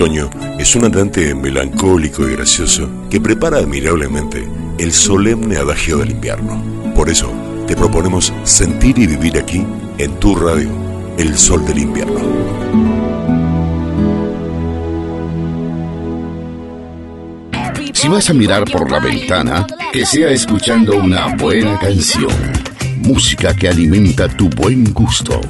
Toño 0.00 0.30
es 0.58 0.74
un 0.76 0.86
andante 0.86 1.34
melancólico 1.34 2.26
y 2.26 2.32
gracioso 2.32 2.88
que 3.10 3.20
prepara 3.20 3.58
admirablemente 3.58 4.48
el 4.78 4.92
solemne 4.92 5.58
adagio 5.58 5.98
del 5.98 6.12
invierno. 6.12 6.64
Por 6.94 7.10
eso, 7.10 7.30
te 7.66 7.76
proponemos 7.76 8.32
sentir 8.42 8.98
y 8.98 9.06
vivir 9.06 9.36
aquí, 9.38 9.62
en 9.98 10.18
tu 10.18 10.34
radio, 10.36 10.70
el 11.18 11.36
sol 11.36 11.66
del 11.66 11.80
invierno. 11.80 12.18
Si 17.92 18.08
vas 18.08 18.30
a 18.30 18.32
mirar 18.32 18.64
por 18.72 18.90
la 18.90 19.00
ventana, 19.00 19.66
que 19.92 20.06
sea 20.06 20.30
escuchando 20.30 20.96
una 20.96 21.36
buena 21.36 21.78
canción. 21.78 22.32
Música 23.02 23.54
que 23.54 23.68
alimenta 23.68 24.28
tu 24.28 24.48
buen 24.48 24.94
gusto. 24.94 25.42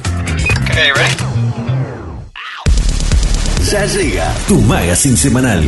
Ya 3.71 3.85
llega 3.85 4.35
tu 4.49 4.59
magazine 4.59 5.15
semanal. 5.15 5.63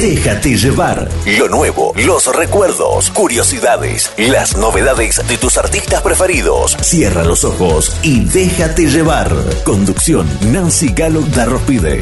Déjate 0.00 0.56
llevar. 0.56 1.08
Lo 1.38 1.48
nuevo, 1.48 1.92
los 1.94 2.26
recuerdos, 2.34 3.10
curiosidades, 3.10 4.10
las 4.16 4.56
novedades 4.56 5.22
de 5.28 5.38
tus 5.38 5.56
artistas 5.56 6.02
preferidos. 6.02 6.76
Cierra 6.80 7.22
los 7.22 7.44
ojos 7.44 7.96
y 8.02 8.24
déjate 8.24 8.88
llevar. 8.88 9.32
Conducción 9.62 10.26
Nancy 10.50 10.88
Galo 10.88 11.20
Darrospide. 11.20 12.00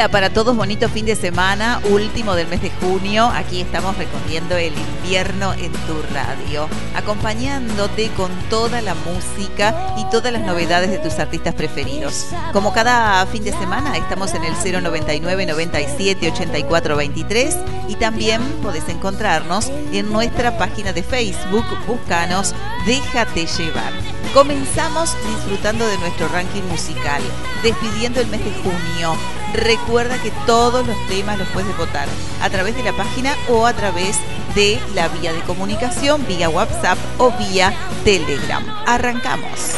Hola 0.00 0.08
para 0.08 0.30
todos, 0.30 0.56
bonito 0.56 0.88
fin 0.88 1.04
de 1.04 1.14
semana, 1.14 1.78
último 1.90 2.34
del 2.34 2.48
mes 2.48 2.62
de 2.62 2.70
junio. 2.70 3.26
Aquí 3.34 3.60
estamos 3.60 3.98
recorriendo 3.98 4.56
el 4.56 4.72
invierno 4.72 5.52
en 5.52 5.70
tu 5.72 6.00
radio, 6.14 6.70
acompañándote 6.96 8.08
con 8.16 8.30
toda 8.48 8.80
la 8.80 8.94
música 8.94 9.94
y 9.98 10.06
todas 10.06 10.32
las 10.32 10.40
novedades 10.40 10.88
de 10.90 11.00
tus 11.00 11.18
artistas 11.18 11.54
preferidos. 11.54 12.28
Como 12.54 12.72
cada 12.72 13.26
fin 13.26 13.44
de 13.44 13.52
semana, 13.52 13.94
estamos 13.98 14.32
en 14.32 14.44
el 14.44 14.54
099 14.54 15.44
97 15.44 16.30
84 16.32 16.96
23 16.96 17.56
y 17.88 17.96
también 17.96 18.40
podés 18.62 18.88
encontrarnos 18.88 19.70
en 19.92 20.10
nuestra 20.10 20.56
página 20.56 20.94
de 20.94 21.02
Facebook. 21.02 21.66
Búscanos, 21.86 22.54
déjate 22.86 23.44
llevar. 23.44 24.19
Comenzamos 24.34 25.16
disfrutando 25.26 25.84
de 25.86 25.98
nuestro 25.98 26.28
ranking 26.28 26.62
musical, 26.70 27.20
despidiendo 27.64 28.20
el 28.20 28.28
mes 28.28 28.44
de 28.44 28.52
junio. 28.62 29.16
Recuerda 29.54 30.22
que 30.22 30.30
todos 30.46 30.86
los 30.86 30.96
temas 31.08 31.36
los 31.36 31.48
puedes 31.48 31.76
votar 31.76 32.06
a 32.40 32.48
través 32.48 32.76
de 32.76 32.84
la 32.84 32.92
página 32.92 33.34
o 33.48 33.66
a 33.66 33.72
través 33.72 34.16
de 34.54 34.78
la 34.94 35.08
vía 35.08 35.32
de 35.32 35.40
comunicación, 35.40 36.24
vía 36.28 36.48
WhatsApp 36.48 36.98
o 37.18 37.32
vía 37.32 37.74
Telegram. 38.04 38.64
Arrancamos. 38.86 39.74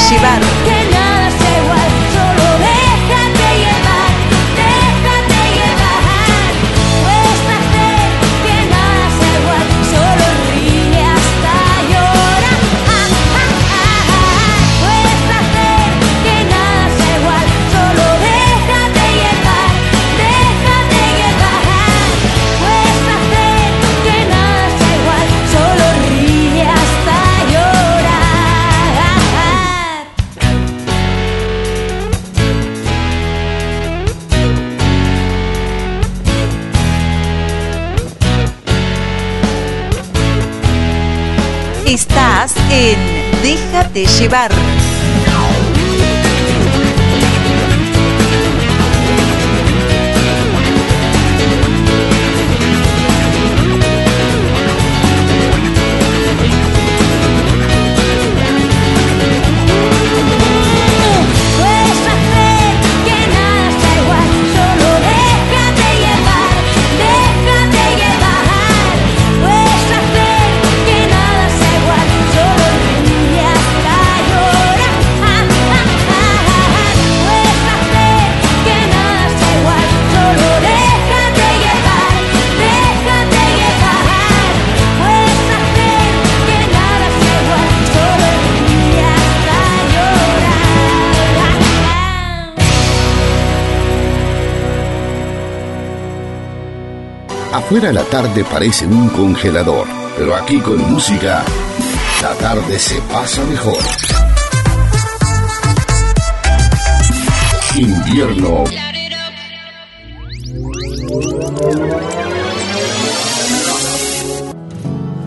Déjate 0.00 0.14
llevar. 0.14 0.59
Déjate 43.92 44.20
llevar. 44.22 44.69
Afuera 97.70 97.92
la 97.92 98.02
tarde 98.02 98.42
parece 98.42 98.84
un 98.84 99.08
congelador, 99.10 99.86
pero 100.18 100.34
aquí 100.34 100.58
con 100.58 100.76
música, 100.90 101.44
la 102.20 102.34
tarde 102.34 102.76
se 102.80 103.00
pasa 103.02 103.44
mejor. 103.44 103.78
Invierno. 107.76 108.64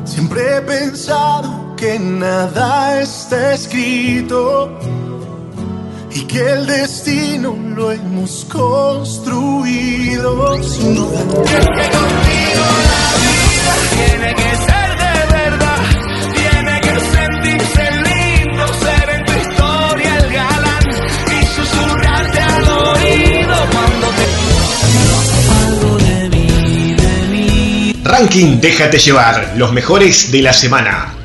Siempre 0.03 0.57
he 0.57 0.61
pensado 0.63 1.73
que 1.77 1.97
nada 1.97 2.99
está 2.99 3.53
escrito 3.53 4.77
y 6.11 6.25
que 6.25 6.41
el 6.41 6.67
destino 6.67 7.55
lo 7.73 7.93
hemos 7.93 8.45
construido. 8.51 10.61
Sin 10.61 10.95
duda. 10.95 12.22
Ranking 28.13 28.61
Déjate 28.61 28.99
llevar, 28.99 29.53
los 29.57 29.73
mejores 29.73 30.31
de 30.31 30.43
la 30.43 30.53
semana. 30.53 31.22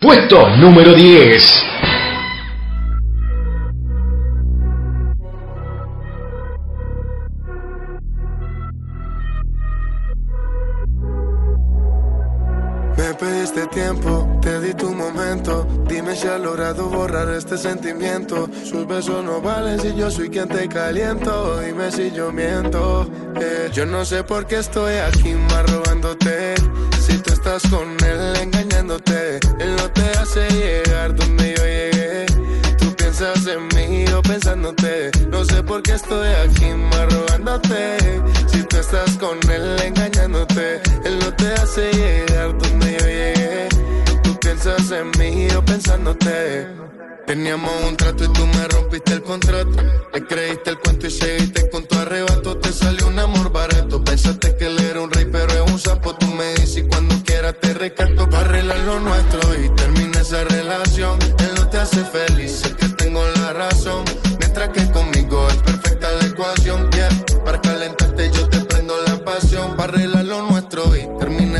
Puesto 0.01 0.49
número 0.57 0.95
10. 0.95 1.76
Pediste 13.17 13.67
tiempo, 13.67 14.39
te 14.41 14.59
di 14.59 14.73
tu 14.73 14.93
momento. 14.93 15.65
Dime 15.87 16.15
si 16.15 16.27
has 16.27 16.39
logrado 16.39 16.89
borrar 16.89 17.29
este 17.29 17.57
sentimiento. 17.57 18.47
Sus 18.63 18.87
besos 18.87 19.23
no 19.23 19.41
valen 19.41 19.79
si 19.79 19.93
yo 19.95 20.09
soy 20.11 20.29
quien 20.29 20.47
te 20.47 20.67
caliento. 20.67 21.59
Dime 21.59 21.91
si 21.91 22.11
yo 22.11 22.31
miento. 22.31 23.09
eh. 23.39 23.69
Yo 23.73 23.85
no 23.85 24.05
sé 24.05 24.23
por 24.23 24.45
qué 24.45 24.57
estoy 24.57 24.95
aquí 24.95 25.33
más 25.33 25.69
robándote. 25.71 26.55
Si 27.01 27.17
tú 27.19 27.33
estás 27.33 27.63
con 27.69 27.95
él 28.05 28.35
engañándote, 28.41 29.39
él 29.59 29.75
no 29.77 29.89
te 29.91 30.05
hace 30.19 30.47
llegar 30.49 31.15
donde 31.15 31.55
yo 31.55 31.63
llegué. 31.63 32.25
Tú 32.77 32.93
piensas 32.95 33.45
en 33.47 33.67
mí 33.75 33.86
pensándote. 34.27 35.11
No 35.29 35.43
sé 35.45 35.63
por 35.63 35.81
qué 35.81 35.93
estoy 35.93 36.27
aquí 36.45 36.65
más 36.73 37.13
robándote. 37.13 37.97
Si 38.47 38.63
tú 38.63 38.77
estás 38.77 39.17
con 39.17 39.37
él 39.49 39.79
engañándote, 39.83 40.81
él 41.05 41.19
no 41.19 41.33
te 41.33 41.53
hace 41.53 41.91
llegar 41.91 42.57
donde 42.57 42.97
yo 42.99 43.05
llegué. 43.05 43.69
Tú 44.23 44.37
piensas 44.39 44.91
en 44.91 45.09
mí 45.17 45.47
o 45.55 45.63
pensándote. 45.63 46.67
Teníamos 47.25 47.71
un 47.85 47.97
trato 47.97 48.23
y 48.23 48.33
tú 48.33 48.45
me 48.47 48.67
rompiste 48.67 49.13
el 49.13 49.23
contrato. 49.23 49.77
Le 50.13 50.25
creíste 50.25 50.69
el 50.69 50.79
cuento 50.79 51.07
y 51.07 51.11
seguiste 51.11 51.69
con 51.69 51.85
tu 51.85 51.97
arrebato. 51.97 52.57
Te 52.57 52.71
salió 52.71 53.07
un 53.07 53.19
amor 53.19 53.51
barato. 53.51 54.03
Pensaste 54.03 54.55
que 54.55 54.67
él 54.67 54.79
era 54.79 55.01
un 55.01 55.11
rey, 55.11 55.27
pero 55.31 55.51
es 55.51 55.71
un 55.71 55.79
sapo. 55.79 56.15
Tú 56.15 56.27
me 56.27 56.53
dices 56.53 56.85
cuando 56.89 57.15
quieras 57.25 57.55
te 57.59 57.73
recato 57.73 58.29
para 58.29 58.41
arreglar 58.41 58.79
lo 58.79 58.99
nuestro 58.99 59.41
y 59.61 59.69
termina 59.75 60.21
esa 60.21 60.43
relación. 60.45 61.19
Él 61.39 61.51
no 61.55 61.67
te 61.69 61.77
hace 61.79 62.03
feliz, 62.05 62.26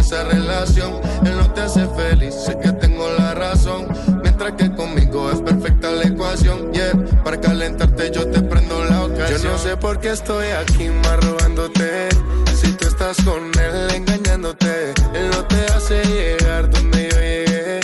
esa 0.07 0.23
relación. 0.23 1.01
Él 1.25 1.35
no 1.37 1.51
te 1.53 1.61
hace 1.61 1.85
feliz, 1.87 2.33
sé 2.33 2.57
que 2.59 2.71
tengo 2.71 3.09
la 3.17 3.33
razón. 3.33 3.87
Mientras 4.23 4.53
que 4.53 4.71
conmigo 4.73 5.29
es 5.29 5.41
perfecta 5.41 5.91
la 5.91 6.03
ecuación. 6.03 6.71
Yeah, 6.71 6.93
para 7.25 7.41
calentarte 7.41 8.11
yo 8.11 8.25
te 8.27 8.41
prendo 8.41 8.85
la 8.85 9.03
ocasión. 9.03 9.41
Yo 9.41 9.51
no 9.51 9.57
sé 9.57 9.75
por 9.75 9.99
qué 9.99 10.11
estoy 10.11 10.47
aquí 10.47 10.87
más 11.03 11.17
robándote. 11.25 12.07
Si 12.55 12.71
tú 12.73 12.87
estás 12.87 13.17
con 13.25 13.51
él 13.59 13.95
engañándote, 13.95 14.93
él 15.13 15.29
no 15.29 15.43
te 15.45 15.65
hace 15.73 16.01
llegar 16.05 16.69
donde 16.69 17.09
yo 17.09 17.19
llegué. 17.19 17.79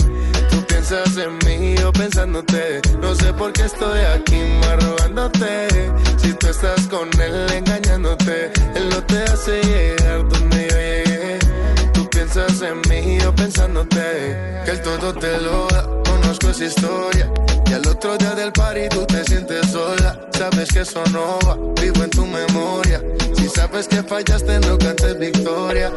Tú 0.50 0.66
piensas 0.66 1.18
en 1.18 1.38
mí 1.46 1.76
o 1.84 1.92
pensándote. 1.92 2.82
No 3.02 3.16
sé 3.16 3.34
por 3.34 3.52
qué 3.52 3.64
estoy 3.64 4.00
aquí 4.00 4.40
más 4.62 4.82
robándote. 4.82 5.68
Si 6.18 6.32
tú 6.36 6.48
estás 6.48 6.88
con 6.88 7.10
él 7.20 7.52
engañándote, 7.52 8.52
él 8.76 8.90
no 8.90 9.04
te 9.04 9.24
hace 9.24 9.62
llegar 9.62 10.30
donde 10.30 10.70
yo 10.70 10.78
llegué. 10.78 11.03
Piensas 12.34 12.64
en 12.64 12.82
mí 12.90 13.20
o 13.28 13.36
pensándote. 13.36 14.36
Que 14.66 14.72
el 14.72 14.82
todo 14.82 15.14
te 15.14 15.40
lo 15.40 15.68
da. 15.68 15.84
Conozco 16.04 16.50
esa 16.50 16.66
historia. 16.66 17.32
Y 17.70 17.74
al 17.74 17.88
otro 17.88 18.18
día 18.18 18.34
del 18.34 18.52
party 18.52 18.90
tú 18.90 19.06
te 19.06 19.24
sientes 19.26 19.70
sola. 19.70 20.20
Sabes 20.32 20.70
que 20.70 20.80
eso 20.80 21.04
no 21.12 21.38
va. 21.46 21.56
Vivo 21.80 22.04
en 22.04 22.10
tu 22.10 22.26
memoria. 22.26 23.04
Si 23.36 23.48
sabes 23.50 23.88
que 23.88 24.02
fallaste, 24.02 24.60
no 24.62 24.80
cantes 24.80 25.20
victoria. 25.20 25.92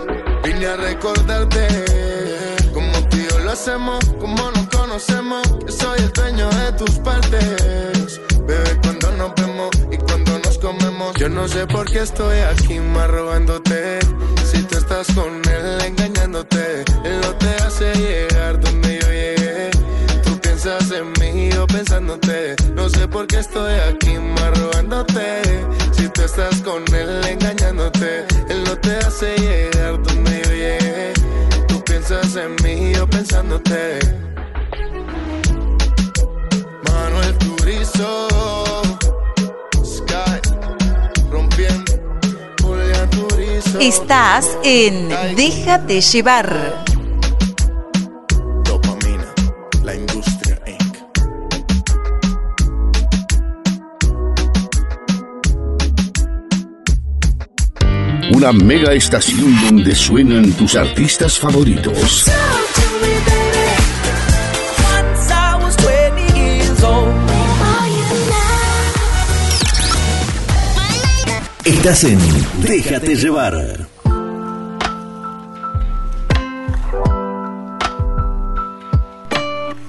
Vine 0.45 0.67
a 0.67 0.77
recordarte. 0.77 1.69
Como 2.75 2.93
tú 3.09 3.17
y 3.17 3.29
yo 3.31 3.39
lo 3.39 3.53
hacemos, 3.53 4.05
como 4.21 4.51
nos 4.51 4.69
conocemos. 4.69 5.43
Que 5.65 5.73
soy 5.73 6.01
el 6.01 6.13
dueño 6.13 6.51
de 6.51 6.73
tus 6.73 6.99
partes. 6.99 8.21
Bebé, 8.47 8.79
cuando 8.83 9.11
nos 9.13 9.35
vemos 9.37 9.71
y 9.91 9.97
cuando 9.97 10.39
nos 10.41 10.46
Yo 11.19 11.29
no 11.29 11.47
sé 11.47 11.65
por 11.69 11.89
qué 11.89 12.01
estoy 12.01 12.39
aquí 12.39 12.81
más 12.81 13.09
robándote. 13.09 14.01
Si 14.45 14.63
tú 14.65 14.77
estás 14.79 15.07
con 15.15 15.41
él 15.49 15.81
engañándote, 15.87 16.85
él 17.05 17.21
no 17.23 17.33
te 17.37 17.55
hace 17.63 17.95
llegar 17.95 18.61
donde 18.61 18.99
yo 19.01 19.07
llegué. 19.07 19.71
Tú 20.25 20.39
piensas 20.41 20.91
en 20.91 21.13
mí 21.21 21.51
o 21.57 21.67
pensándote. 21.69 22.57
No 22.75 22.89
sé 22.89 23.07
por 23.07 23.29
qué 23.29 23.39
estoy 23.39 23.75
aquí 23.75 24.19
más 24.19 24.59
robándote. 24.59 25.43
Si 25.93 26.09
tú 26.09 26.23
estás 26.23 26.61
con 26.63 26.83
él 26.93 27.25
engañándote, 27.29 28.27
él 28.49 28.65
no 28.65 28.77
te 28.77 28.97
hace 28.97 29.37
llegar 29.37 30.03
donde 30.03 30.43
yo 30.43 30.51
llegué. 30.51 31.13
Tú 31.69 31.83
piensas 31.85 32.35
en 32.35 32.57
mí 32.65 32.93
o 32.97 33.07
pensándote. 33.07 34.01
Manuel 36.89 37.39
Turizo, 37.39 38.29
Estás 43.57 44.59
en 44.65 45.09
Déjate 45.35 46.03
llevar. 46.03 46.85
Dopamina, 48.65 49.33
la 49.83 49.95
industria 49.95 50.61
Inc. 50.67 50.97
Una 58.37 58.53
mega 58.53 58.93
estación 58.93 59.57
donde 59.65 59.95
suenan 59.95 60.53
tus 60.53 60.77
artistas 60.77 61.39
favoritos. 61.39 62.27
Estás 71.67 72.05
en 72.05 72.21
Déjate 72.63 73.17
llevar. 73.17 73.89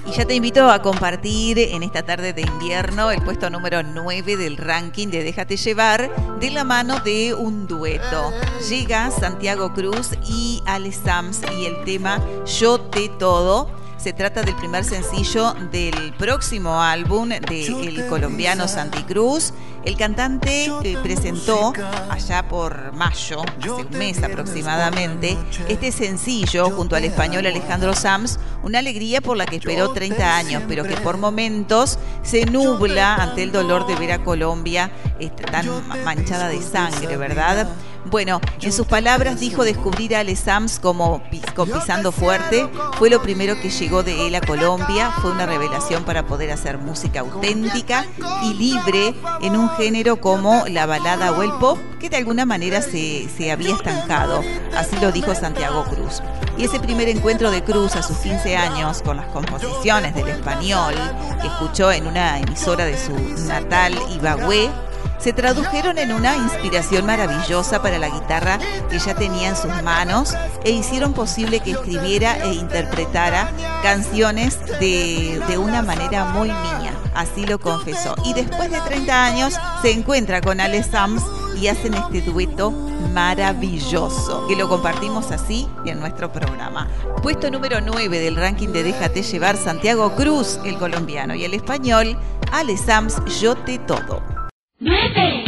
Y 0.04 0.10
ya 0.10 0.24
te 0.24 0.34
invito 0.34 0.68
a 0.68 0.82
compartir 0.82 1.60
en 1.60 1.84
esta 1.84 2.02
tarde 2.02 2.32
de 2.32 2.42
invierno 2.42 3.12
el 3.12 3.22
puesto 3.22 3.48
número 3.48 3.84
9 3.84 4.36
del 4.36 4.56
ranking 4.56 5.06
de 5.06 5.22
Déjate 5.22 5.56
llevar 5.56 6.10
de 6.40 6.50
la 6.50 6.64
mano 6.64 6.98
de 6.98 7.32
un 7.32 7.68
dueto. 7.68 8.32
Llega 8.68 9.12
Santiago 9.12 9.72
Cruz 9.72 10.10
y 10.26 10.60
Ale 10.66 10.90
Sams 10.90 11.42
y 11.56 11.66
el 11.66 11.84
tema 11.84 12.20
Yo 12.58 12.80
te 12.80 13.08
todo 13.08 13.77
se 13.98 14.12
trata 14.12 14.42
del 14.42 14.54
primer 14.54 14.84
sencillo 14.84 15.54
del 15.72 16.14
próximo 16.16 16.80
álbum 16.80 17.28
del 17.28 18.06
colombiano 18.08 18.68
Santi 18.68 19.02
Cruz. 19.02 19.52
El 19.84 19.96
cantante 19.96 20.70
presentó 21.02 21.72
allá 22.08 22.46
por 22.48 22.92
mayo, 22.92 23.42
hace 23.58 23.70
un 23.70 23.90
mes 23.98 24.22
aproximadamente, 24.22 25.36
este 25.68 25.92
sencillo 25.92 26.70
junto 26.70 26.94
al 26.94 27.04
español 27.04 27.46
Alejandro 27.46 27.94
Sams, 27.94 28.38
una 28.62 28.80
alegría 28.80 29.20
por 29.20 29.36
la 29.36 29.46
que 29.46 29.56
esperó 29.56 29.92
30 29.92 30.36
años, 30.36 30.62
pero 30.68 30.84
que 30.84 30.96
por 30.96 31.16
momentos 31.16 31.98
se 32.22 32.44
nubla 32.46 33.16
ante 33.16 33.42
el 33.42 33.52
dolor 33.52 33.86
de 33.86 33.96
ver 33.96 34.12
a 34.12 34.24
Colombia 34.24 34.90
este, 35.18 35.44
tan 35.44 35.66
manchada 36.04 36.48
de 36.48 36.62
sangre, 36.62 37.16
¿verdad? 37.16 37.68
Bueno, 38.04 38.40
en 38.62 38.72
sus 38.72 38.86
palabras 38.86 39.40
dijo 39.40 39.64
descubrir 39.64 40.16
a 40.16 40.20
Ale 40.20 40.36
Sams 40.36 40.78
como 40.78 41.22
pisando 41.30 42.12
fuerte. 42.12 42.68
Fue 42.98 43.10
lo 43.10 43.20
primero 43.20 43.60
que 43.60 43.70
llegó 43.70 44.02
de 44.02 44.26
él 44.26 44.34
a 44.34 44.40
Colombia. 44.40 45.10
Fue 45.20 45.30
una 45.30 45.46
revelación 45.46 46.04
para 46.04 46.26
poder 46.26 46.50
hacer 46.50 46.78
música 46.78 47.20
auténtica 47.20 48.06
y 48.44 48.54
libre 48.54 49.14
en 49.42 49.56
un 49.56 49.68
género 49.70 50.20
como 50.20 50.64
la 50.68 50.86
balada 50.86 51.32
o 51.32 51.42
el 51.42 51.52
pop, 51.54 51.78
que 52.00 52.08
de 52.08 52.16
alguna 52.16 52.46
manera 52.46 52.80
se, 52.80 53.28
se 53.28 53.50
había 53.50 53.74
estancado. 53.74 54.42
Así 54.76 54.96
lo 55.00 55.12
dijo 55.12 55.34
Santiago 55.34 55.84
Cruz. 55.84 56.22
Y 56.56 56.64
ese 56.64 56.80
primer 56.80 57.08
encuentro 57.08 57.50
de 57.50 57.62
Cruz 57.62 57.94
a 57.94 58.02
sus 58.02 58.16
15 58.18 58.56
años 58.56 59.02
con 59.02 59.16
las 59.16 59.26
composiciones 59.26 60.14
del 60.14 60.28
español 60.28 60.94
que 61.40 61.46
escuchó 61.46 61.92
en 61.92 62.06
una 62.06 62.38
emisora 62.38 62.84
de 62.84 62.96
su 62.96 63.12
natal 63.46 63.94
Ibagüe 64.16 64.70
se 65.18 65.32
tradujeron 65.32 65.98
en 65.98 66.12
una 66.12 66.36
inspiración 66.36 67.06
maravillosa 67.06 67.82
para 67.82 67.98
la 67.98 68.08
guitarra 68.08 68.58
que 68.88 68.98
ya 68.98 69.14
tenía 69.14 69.48
en 69.48 69.56
sus 69.56 69.82
manos 69.82 70.34
e 70.64 70.70
hicieron 70.70 71.12
posible 71.12 71.60
que 71.60 71.72
escribiera 71.72 72.36
e 72.44 72.54
interpretara 72.54 73.50
canciones 73.82 74.58
de, 74.80 75.40
una 75.58 75.82
manera 75.82 76.26
muy 76.26 76.48
mía, 76.48 76.94
así 77.14 77.44
lo 77.44 77.58
confesó. 77.58 78.14
Y 78.24 78.32
después 78.32 78.70
de 78.70 78.80
30 78.80 79.24
años 79.24 79.54
se 79.82 79.90
encuentra 79.90 80.40
con 80.40 80.60
Ale 80.60 80.82
Sams 80.82 81.22
y 81.60 81.66
hacen 81.66 81.94
este 81.94 82.20
dueto 82.20 82.70
maravilloso, 83.12 84.46
que 84.46 84.54
lo 84.54 84.68
compartimos 84.68 85.32
así 85.32 85.68
en 85.84 85.98
nuestro 85.98 86.32
programa. 86.32 86.88
Puesto 87.22 87.50
número 87.50 87.80
9 87.80 88.20
del 88.20 88.36
ranking 88.36 88.68
de 88.68 88.84
Déjate 88.84 89.22
llevar 89.22 89.56
Santiago 89.56 90.14
Cruz, 90.14 90.60
el 90.64 90.78
colombiano, 90.78 91.34
y 91.34 91.44
el 91.44 91.54
español, 91.54 92.16
Ale 92.52 92.76
Sams, 92.76 93.16
Yo 93.40 93.56
te 93.56 93.78
todo. 93.78 94.37
9. 94.80 95.44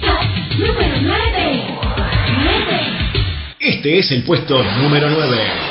Top 0.00 0.58
número 0.58 0.96
9. 1.02 1.78
9. 2.44 2.80
Este 3.60 3.98
es 3.98 4.10
el 4.10 4.22
puesto 4.22 4.62
número 4.78 5.10
9. 5.10 5.69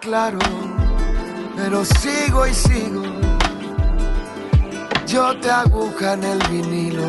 Claro, 0.00 0.38
pero 1.56 1.84
sigo 1.84 2.46
y 2.46 2.54
sigo. 2.54 3.02
Yo 5.06 5.38
te 5.40 5.50
aguja 5.50 6.14
en 6.14 6.24
el 6.24 6.38
vinilo, 6.48 7.06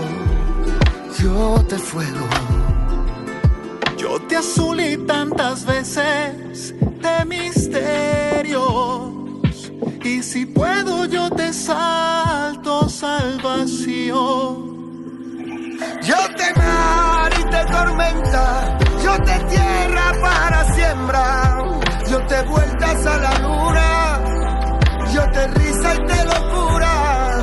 yo 1.19 1.63
te 1.67 1.77
fuego. 1.77 2.27
Yo 3.97 4.19
te 4.27 4.37
azulí 4.37 4.97
tantas 5.05 5.65
veces 5.65 6.75
de 6.79 7.25
misterios. 7.25 9.11
Y 10.03 10.21
si 10.21 10.45
puedo, 10.45 11.05
yo 11.05 11.29
te 11.31 11.51
salto 11.53 12.87
salvación. 12.89 14.75
Yo 16.03 16.17
te 16.37 16.53
mar 16.59 17.31
y 17.39 17.43
te 17.49 17.65
tormenta, 17.65 18.77
yo 19.03 19.17
te 19.23 19.64
yo 22.25 22.35
te 22.37 22.41
vueltas 22.43 23.05
a 23.05 23.17
la 23.17 23.39
luna, 23.39 24.19
yo 25.13 25.21
te 25.31 25.47
risa 25.47 25.93
y 25.93 26.05
te 26.07 26.25
locura, 26.25 27.41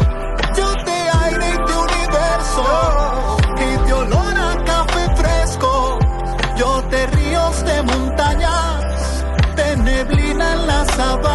yo 0.57 0.75
te 0.85 0.99
aire 1.25 1.47
y 1.51 1.65
te 1.67 1.73
universo, 1.73 3.37
y 3.57 3.87
te 3.87 3.93
olor 3.93 4.37
a 4.37 4.65
café 4.65 5.17
fresco, 5.17 5.99
yo 6.57 6.83
te 6.91 7.07
ríos 7.07 7.65
de 7.65 7.83
montañas, 7.83 9.25
te 9.55 9.77
neblina 9.77 10.53
en 10.53 10.67
la 10.67 10.85
sabana, 10.87 11.32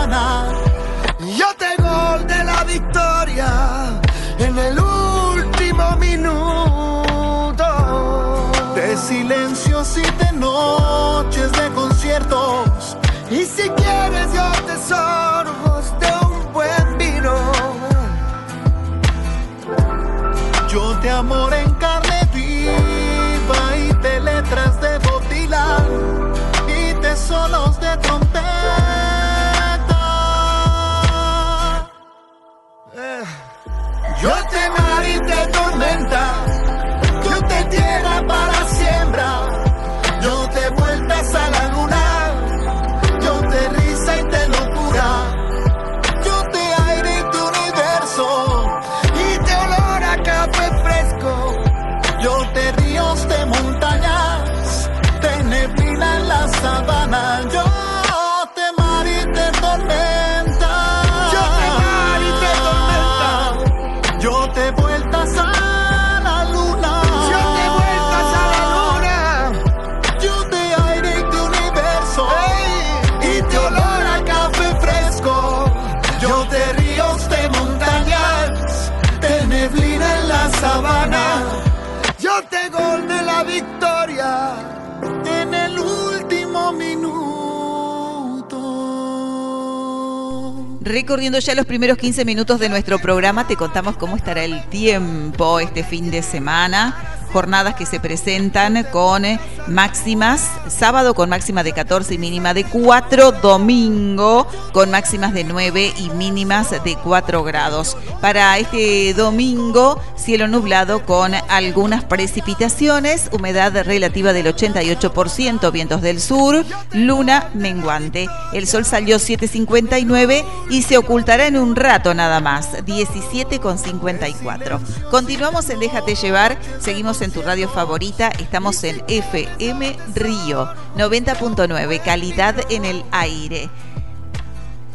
Recorriendo 90.88 91.38
ya 91.40 91.54
los 91.54 91.66
primeros 91.66 91.98
15 91.98 92.24
minutos 92.24 92.62
de 92.62 92.70
nuestro 92.70 92.98
programa, 92.98 93.46
te 93.46 93.58
contamos 93.58 93.98
cómo 93.98 94.16
estará 94.16 94.46
el 94.46 94.64
tiempo 94.70 95.60
este 95.60 95.84
fin 95.84 96.10
de 96.10 96.24
semana. 96.24 97.17
Jornadas 97.38 97.76
que 97.76 97.86
se 97.86 98.00
presentan 98.00 98.84
con 98.92 99.24
eh, 99.24 99.40
máximas, 99.68 100.50
sábado 100.70 101.14
con 101.14 101.30
máxima 101.30 101.62
de 101.62 101.72
14 101.72 102.16
y 102.16 102.18
mínima 102.18 102.56
de 102.56 102.64
4, 102.64 103.32
domingo 103.34 104.48
con 104.72 104.90
máximas 104.90 105.36
de 105.36 105.44
9 105.44 105.94
y 106.00 106.10
mínimas 106.10 106.72
de 106.84 106.96
4 106.96 107.44
grados. 107.44 107.96
Para 108.22 108.58
este 108.58 109.14
domingo, 109.14 110.02
cielo 110.16 110.48
nublado 110.48 111.06
con 111.06 111.36
algunas 111.48 112.04
precipitaciones, 112.04 113.30
humedad 113.32 113.84
relativa 113.86 114.34
del 114.34 114.48
88%, 114.48 115.72
vientos 115.72 116.02
del 116.02 116.20
sur, 116.20 116.66
luna 116.92 117.52
menguante. 117.54 118.28
El 118.52 118.66
sol 118.66 118.84
salió 118.84 119.18
7.59 119.18 120.44
y 120.72 120.82
se 120.82 120.98
ocultará 120.98 121.46
en 121.46 121.58
un 121.58 121.76
rato 121.76 122.16
nada 122.16 122.40
más, 122.40 122.72
17.54. 122.84 124.80
Continuamos 125.12 125.70
en 125.70 125.82
Déjate 125.82 126.16
llevar, 126.16 126.58
seguimos 126.80 127.22
en 127.22 127.27
tu 127.32 127.42
radio 127.42 127.68
favorita, 127.68 128.30
estamos 128.40 128.84
en 128.84 129.02
FM 129.08 129.96
Río 130.16 130.68
90.9, 130.96 132.04
calidad 132.04 132.56
en 132.70 132.86
el 132.86 133.04
aire 133.12 133.70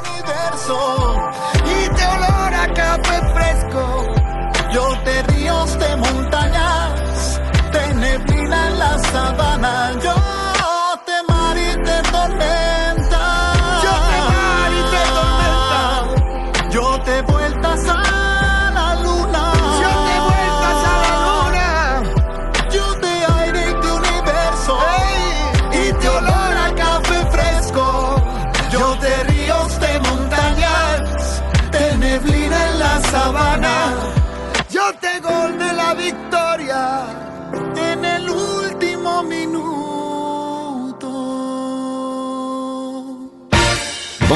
Universo 1.98 2.04
y 2.04 2.04
te 2.04 2.06
olor 2.06 2.54
a 2.54 2.74
café 2.74 3.22
fresco. 3.34 4.14
Yo 4.74 4.98
te 5.04 5.24
ríos 5.24 5.80
de 5.80 5.96
montañas, 5.98 7.42
te 7.72 7.94
neblina 7.96 8.68
en 8.68 8.80
la 8.80 9.00
sabana. 9.00 9.94
Yo 10.04 10.47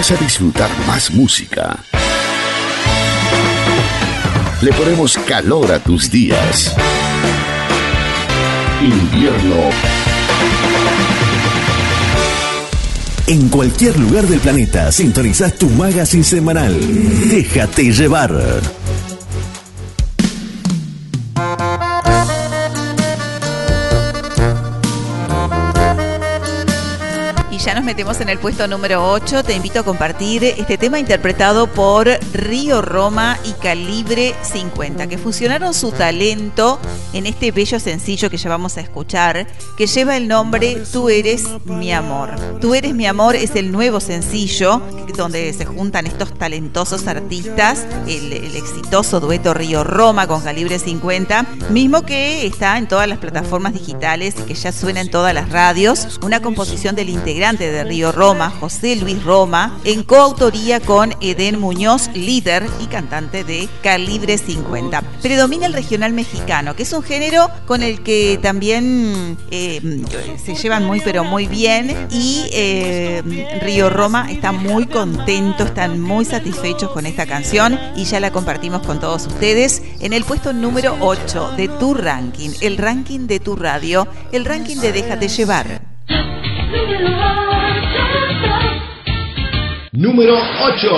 A 0.09 0.15
disfrutar 0.15 0.67
más 0.87 1.11
música. 1.11 1.77
Le 4.59 4.73
ponemos 4.73 5.15
calor 5.27 5.71
a 5.71 5.77
tus 5.77 6.09
días. 6.09 6.75
Invierno 8.81 9.69
En 13.27 13.47
cualquier 13.49 13.99
lugar 13.99 14.25
del 14.25 14.39
planeta 14.39 14.91
sintonizás 14.91 15.55
tu 15.55 15.69
magazine 15.69 16.23
semanal. 16.23 16.75
Déjate 17.29 17.93
llevar. 17.93 18.80
Metemos 27.83 28.21
en 28.21 28.29
el 28.29 28.37
puesto 28.37 28.67
número 28.67 29.11
8. 29.11 29.43
Te 29.43 29.53
invito 29.53 29.79
a 29.79 29.83
compartir 29.83 30.43
este 30.43 30.77
tema 30.77 30.99
interpretado 30.99 31.67
por 31.67 32.07
Río 32.33 32.81
Roma 32.81 33.39
y 33.43 33.53
Calibre 33.53 34.35
50, 34.41 35.07
que 35.07 35.17
fusionaron 35.17 35.73
su 35.73 35.91
talento 35.91 36.79
en 37.13 37.25
este 37.25 37.51
bello 37.51 37.79
sencillo 37.79 38.29
que 38.29 38.37
ya 38.37 38.49
vamos 38.49 38.77
a 38.77 38.81
escuchar, 38.81 39.47
que 39.77 39.87
lleva 39.87 40.17
el 40.17 40.27
nombre 40.27 40.81
Tú 40.91 41.09
eres 41.09 41.45
mi 41.65 41.91
amor. 41.91 42.35
Tú 42.59 42.75
eres 42.75 42.93
mi 42.93 43.07
amor 43.07 43.35
es 43.35 43.55
el 43.55 43.71
nuevo 43.71 43.99
sencillo 43.99 44.81
donde 45.15 45.51
se 45.53 45.65
juntan 45.65 46.07
estos 46.07 46.33
talentosos 46.37 47.07
artistas, 47.07 47.85
el, 48.07 48.31
el 48.31 48.55
exitoso 48.55 49.19
dueto 49.19 49.53
Río 49.53 49.83
Roma 49.83 50.27
con 50.27 50.41
Calibre 50.41 50.79
50, 50.79 51.45
mismo 51.69 52.03
que 52.03 52.45
está 52.45 52.77
en 52.77 52.87
todas 52.87 53.07
las 53.07 53.17
plataformas 53.19 53.73
digitales 53.73 54.35
y 54.39 54.43
que 54.43 54.53
ya 54.53 54.71
suena 54.71 55.01
en 55.01 55.09
todas 55.09 55.33
las 55.33 55.49
radios, 55.49 56.19
una 56.21 56.41
composición 56.41 56.95
del 56.95 57.09
integrante 57.09 57.71
de 57.71 57.80
Río 57.83 58.11
Roma, 58.11 58.49
José 58.49 58.95
Luis 58.95 59.23
Roma, 59.23 59.77
en 59.83 60.03
coautoría 60.03 60.79
con 60.79 61.13
Eden 61.21 61.59
Muñoz, 61.59 62.09
líder 62.13 62.67
y 62.79 62.87
cantante 62.87 63.43
de 63.43 63.67
Calibre 63.83 64.37
50. 64.37 65.01
Predomina 65.21 65.65
el 65.65 65.73
regional 65.73 66.13
mexicano, 66.13 66.75
que 66.75 66.83
es 66.83 66.93
un 66.93 67.03
género 67.03 67.49
con 67.65 67.83
el 67.83 68.01
que 68.01 68.39
también 68.41 69.37
eh, 69.51 70.03
se 70.43 70.55
llevan 70.55 70.85
muy 70.85 71.01
pero 71.01 71.23
muy 71.23 71.47
bien 71.47 72.07
y 72.11 72.45
eh, 72.53 73.59
Río 73.61 73.89
Roma 73.89 74.31
está 74.31 74.51
muy 74.51 74.85
contento, 74.85 75.63
están 75.63 75.99
muy 75.99 76.25
satisfechos 76.25 76.91
con 76.91 77.05
esta 77.05 77.25
canción 77.25 77.79
y 77.95 78.05
ya 78.05 78.19
la 78.19 78.31
compartimos 78.31 78.85
con 78.85 78.99
todos 78.99 79.27
ustedes 79.27 79.81
en 79.99 80.13
el 80.13 80.23
puesto 80.23 80.53
número 80.53 80.97
8 80.99 81.53
de 81.57 81.67
tu 81.67 81.93
ranking, 81.93 82.51
el 82.61 82.77
ranking 82.77 83.27
de 83.27 83.39
tu 83.39 83.55
radio, 83.55 84.07
el 84.31 84.45
ranking 84.45 84.77
de 84.77 84.91
Déjate 84.91 85.27
llevar. 85.27 85.81
Número 90.01 90.33
8. 90.33 90.89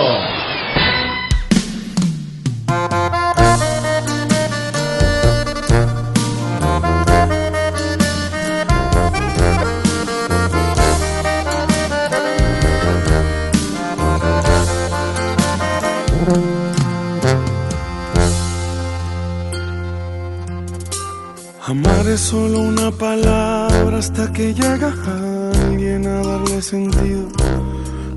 Amar 21.68 22.08
es 22.08 22.22
solo 22.22 22.62
una 22.62 22.90
palabra 22.92 23.98
hasta 23.98 24.32
que 24.32 24.54
llega 24.54 24.94
alguien 25.06 26.08
a 26.08 26.24
darle 26.24 26.62
sentido 26.62 27.28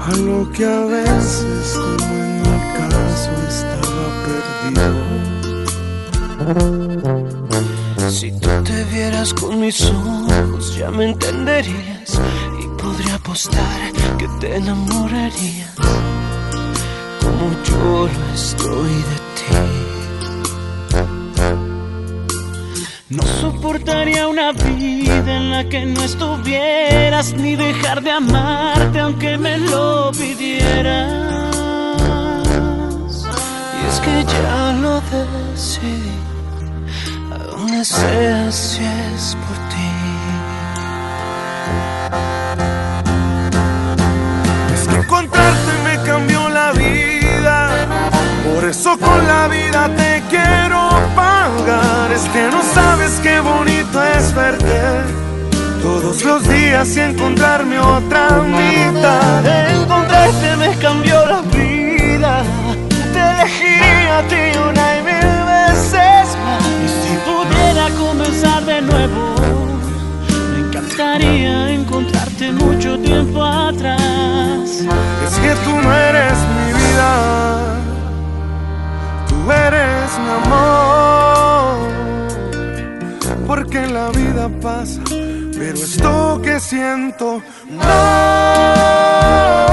a 0.07 0.17
lo 0.17 0.51
que 0.53 0.65
a 0.65 0.81
veces, 0.85 1.75
como 1.75 2.15
en 2.15 2.43
mi 2.43 2.59
caso, 2.79 3.31
estaba 3.49 4.07
perdido. 4.27 4.95
Si 8.11 8.31
tú 8.39 8.49
te 8.65 8.85
vieras 8.85 9.35
con 9.35 9.61
mis 9.61 9.83
ojos, 9.85 10.77
ya 10.77 10.91
me 10.91 11.11
entenderías 11.11 12.21
y 12.63 12.67
podría 12.81 13.17
apostar 13.17 13.93
que 14.19 14.29
te 14.41 14.57
enamorarías 14.57 15.75
como 17.21 17.51
yo 17.65 18.09
lo 18.09 18.35
estoy 18.35 18.95
de 19.11 19.19
ti. 19.37 19.76
No 23.17 23.23
soportaría 23.23 24.29
una 24.29 24.53
vida 24.53 25.37
en 25.39 25.51
la 25.51 25.67
que 25.67 25.87
no 25.87 26.03
estuvieras 26.03 27.33
ni 27.33 27.57
dejar 27.57 28.03
de 28.03 28.11
amarte 28.11 29.01
aunque 29.01 29.39
me 29.39 29.57
lo 29.57 30.13
pidieras. 30.13 31.13
Y 33.73 33.87
es 33.89 34.01
que 34.01 34.23
ya 34.23 34.73
lo 34.83 35.01
decidí, 35.01 36.13
a 37.33 37.79
es 37.81 39.37
por 39.47 39.57
ti. 39.57 39.66
Eso 48.69 48.99
con 48.99 49.27
la 49.27 49.47
vida 49.49 49.89
te 49.97 50.23
quiero 50.29 50.89
pagar. 51.15 52.11
Es 52.13 52.23
que 52.33 52.49
no 52.51 52.63
sabes 52.75 53.21
qué 53.23 53.39
bonito 53.41 54.03
es 54.03 54.35
verte 54.35 54.81
todos 55.83 56.25
los 56.25 56.49
días 56.49 56.97
y 56.97 57.01
encontrarme 57.01 57.79
otra 57.79 58.43
mitad. 58.43 59.45
Encontrarte 59.83 60.57
me 60.57 60.75
cambió 60.79 61.25
la 61.27 61.41
vida. 61.43 62.43
Te 63.13 63.21
elegiría 63.21 64.19
a 64.19 64.23
ti 64.23 64.59
una 64.59 64.99
y 64.99 65.03
mil 65.03 65.45
veces 65.55 66.27
más. 66.45 66.67
Y 66.85 66.89
si 67.03 67.15
pudiera 67.25 67.89
comenzar 67.99 68.65
de 68.65 68.83
nuevo, 68.83 69.35
me 70.53 70.67
encantaría 70.67 71.71
encontrarte 71.71 72.53
mucho 72.53 72.99
tiempo 72.99 73.45
atrás. 73.45 74.83
Es 75.27 75.35
que 75.39 75.55
tú 75.65 75.71
no 75.71 75.93
eres 75.95 76.35
mi 76.57 76.73
vida, 76.73 77.56
eres 79.53 80.19
mi 80.19 80.31
amor. 80.45 81.77
Porque 83.47 83.87
la 83.87 84.09
vida 84.11 84.49
pasa, 84.61 85.01
pero 85.09 85.75
esto 85.75 86.41
que 86.43 86.59
siento 86.61 87.43
no. 87.71 89.66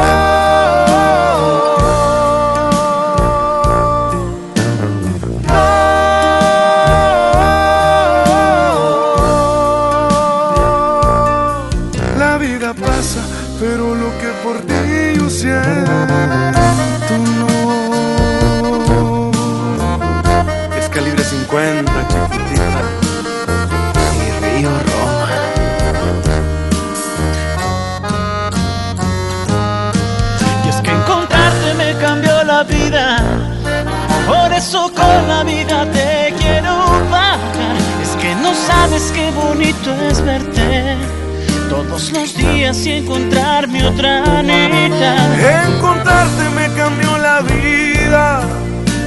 Días 42.63 42.85
y 42.85 42.91
encontrarme 42.91 43.85
otra 43.85 44.41
mitad. 44.41 45.65
Encontrarte 45.67 46.43
me 46.55 46.67
cambió 46.75 47.17
la 47.17 47.41
vida. 47.41 48.41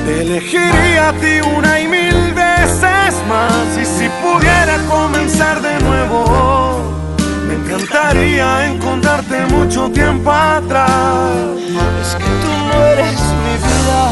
Te 0.05 0.23
elegiría 0.23 1.09
a 1.09 1.13
ti 1.13 1.41
una 1.57 1.81
y 1.81 1.89
mil 1.89 2.35
veces 2.35 3.15
más. 3.29 3.67
Y 3.81 3.85
si 3.85 4.09
pudiera 4.23 4.77
comenzar 4.89 5.63
de 5.63 5.79
nuevo, 5.81 6.83
me 7.49 7.55
encantaría 7.55 8.67
encontrarte 8.67 9.47
mucho 9.47 9.91
tiempo 9.91 10.31
atrás. 10.31 11.31
Es 12.03 12.15
que 12.17 12.25
tú 12.43 12.53
no 12.69 12.85
eres 12.85 13.21
mi 13.45 13.55
vida, 13.67 14.03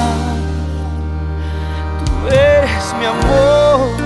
tú 2.05 2.29
eres 2.29 2.85
mi 2.99 3.07
amor. 3.15 4.05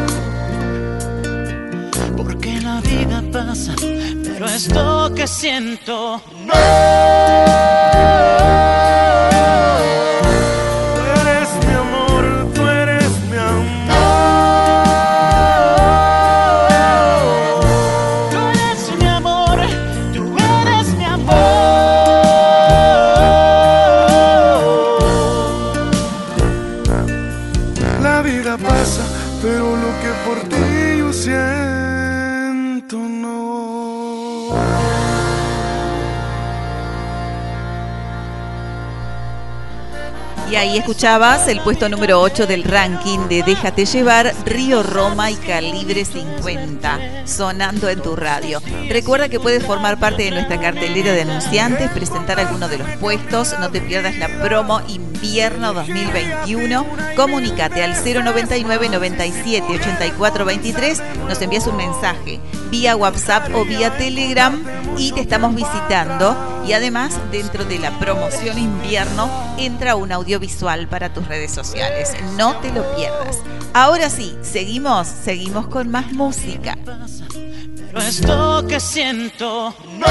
Porque 2.16 2.60
la 2.60 2.80
vida 2.80 3.22
pasa, 3.32 3.74
pero 4.66 5.06
esto 5.06 5.14
que 5.14 5.26
siento 5.26 6.20
no. 6.44 6.54
Escuchabas 40.78 41.48
el 41.48 41.60
puesto 41.60 41.88
número 41.88 42.20
8 42.20 42.46
del 42.46 42.62
ranking 42.62 43.28
de 43.28 43.42
Déjate 43.42 43.84
llevar, 43.84 44.32
Río 44.44 44.82
Roma 44.82 45.30
y 45.30 45.34
Calibre 45.34 46.04
50, 46.04 47.26
sonando 47.26 47.88
en 47.88 48.00
tu 48.00 48.14
radio. 48.14 48.62
Recuerda 48.88 49.28
que 49.28 49.40
puedes 49.40 49.64
formar 49.64 49.98
parte 49.98 50.22
de 50.22 50.30
nuestra 50.30 50.60
cartelera 50.60 51.12
de 51.12 51.22
anunciantes, 51.22 51.90
presentar 51.90 52.38
alguno 52.38 52.68
de 52.68 52.78
los 52.78 52.88
puestos, 52.98 53.56
no 53.58 53.70
te 53.70 53.80
pierdas 53.80 54.16
la 54.18 54.28
promo 54.28 54.80
invierno 54.88 55.74
2021. 55.74 56.86
Comunícate 57.16 57.82
al 57.82 57.94
099 57.94 58.88
97 58.88 59.66
84 59.68 60.44
23, 60.44 61.02
nos 61.26 61.42
envías 61.42 61.66
un 61.66 61.76
mensaje 61.76 62.40
vía 62.70 62.96
WhatsApp 62.96 63.54
o 63.54 63.64
vía 63.64 63.96
Telegram 63.96 64.62
y 64.96 65.12
te 65.12 65.20
estamos 65.20 65.54
visitando. 65.54 66.36
Y 66.66 66.74
además, 66.74 67.18
dentro 67.32 67.64
de 67.64 67.78
la 67.78 67.98
promoción 67.98 68.58
invierno, 68.58 69.30
entra 69.56 69.96
un 69.96 70.12
audiovisual 70.12 70.67
para 70.88 71.12
tus 71.12 71.26
redes 71.26 71.50
sociales. 71.50 72.14
No 72.36 72.56
te 72.58 72.70
lo 72.70 72.84
pierdas. 72.94 73.38
Ahora 73.72 74.10
sí, 74.10 74.36
seguimos, 74.42 75.08
seguimos 75.08 75.68
con 75.68 75.90
más 75.90 76.12
música. 76.12 76.76
Pero 76.84 78.00
esto 78.00 78.66
que 78.68 78.78
siento 78.78 79.74
no. 79.98 80.06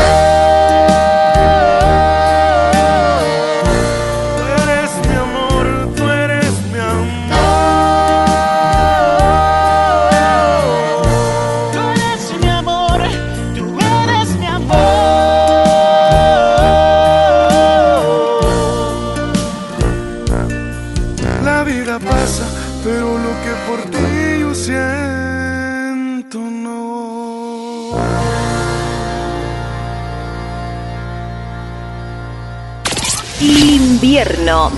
Invierno. 34.27 34.71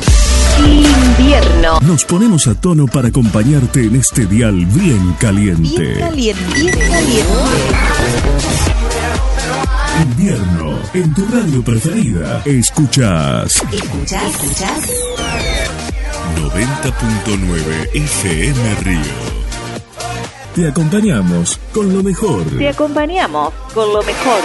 Invierno. 0.60 1.80
Nos 1.82 2.06
ponemos 2.06 2.46
a 2.46 2.54
tono 2.54 2.86
para 2.86 3.08
acompañarte 3.08 3.84
en 3.84 3.96
este 3.96 4.28
dial 4.28 4.64
bien 4.68 5.16
caliente. 5.20 5.82
Bien 5.82 6.00
caliente, 6.00 6.54
bien 6.54 6.78
caliente. 6.78 7.24
Invierno, 10.04 10.80
en 10.94 11.14
tu 11.16 11.26
radio 11.26 11.64
preferida. 11.64 12.44
Escuchas 12.46 13.56
Escuchás, 13.74 14.24
escuchás. 14.36 14.90
90.9 16.38 17.90
FM 17.94 18.76
Río. 18.84 19.02
Te 20.54 20.68
acompañamos 20.68 21.60
con 21.74 21.92
lo 21.92 22.04
mejor. 22.04 22.44
Te 22.56 22.70
acompañamos 22.70 23.52
con 23.74 23.92
lo 23.94 24.04
mejor. 24.04 24.44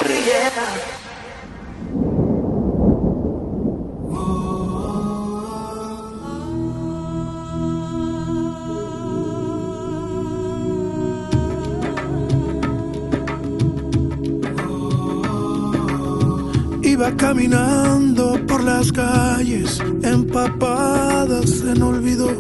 Iba 17.05 17.17
caminando 17.19 18.41
por 18.47 18.65
las 18.65 18.91
calles 18.91 19.79
empapadas 20.03 21.61
en 21.61 21.83
olvido. 21.83 22.31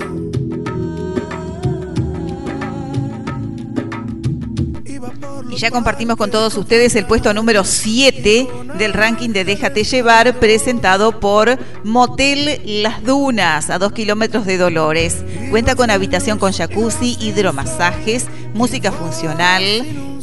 ya 5.64 5.70
compartimos 5.70 6.16
con 6.16 6.30
todos 6.30 6.56
ustedes 6.56 6.94
el 6.94 7.06
puesto 7.06 7.32
número 7.32 7.64
7 7.64 8.48
del 8.78 8.92
ranking 8.92 9.30
de 9.30 9.44
Déjate 9.44 9.84
Llevar, 9.84 10.38
presentado 10.38 11.20
por 11.20 11.58
Motel 11.84 12.82
Las 12.82 13.02
Dunas, 13.02 13.70
a 13.70 13.78
2 13.78 13.92
kilómetros 13.92 14.44
de 14.46 14.58
Dolores. 14.58 15.24
Cuenta 15.50 15.74
con 15.74 15.90
habitación 15.90 16.38
con 16.38 16.52
jacuzzi, 16.52 17.16
hidromasajes, 17.20 18.26
música 18.52 18.92
funcional. 18.92 19.62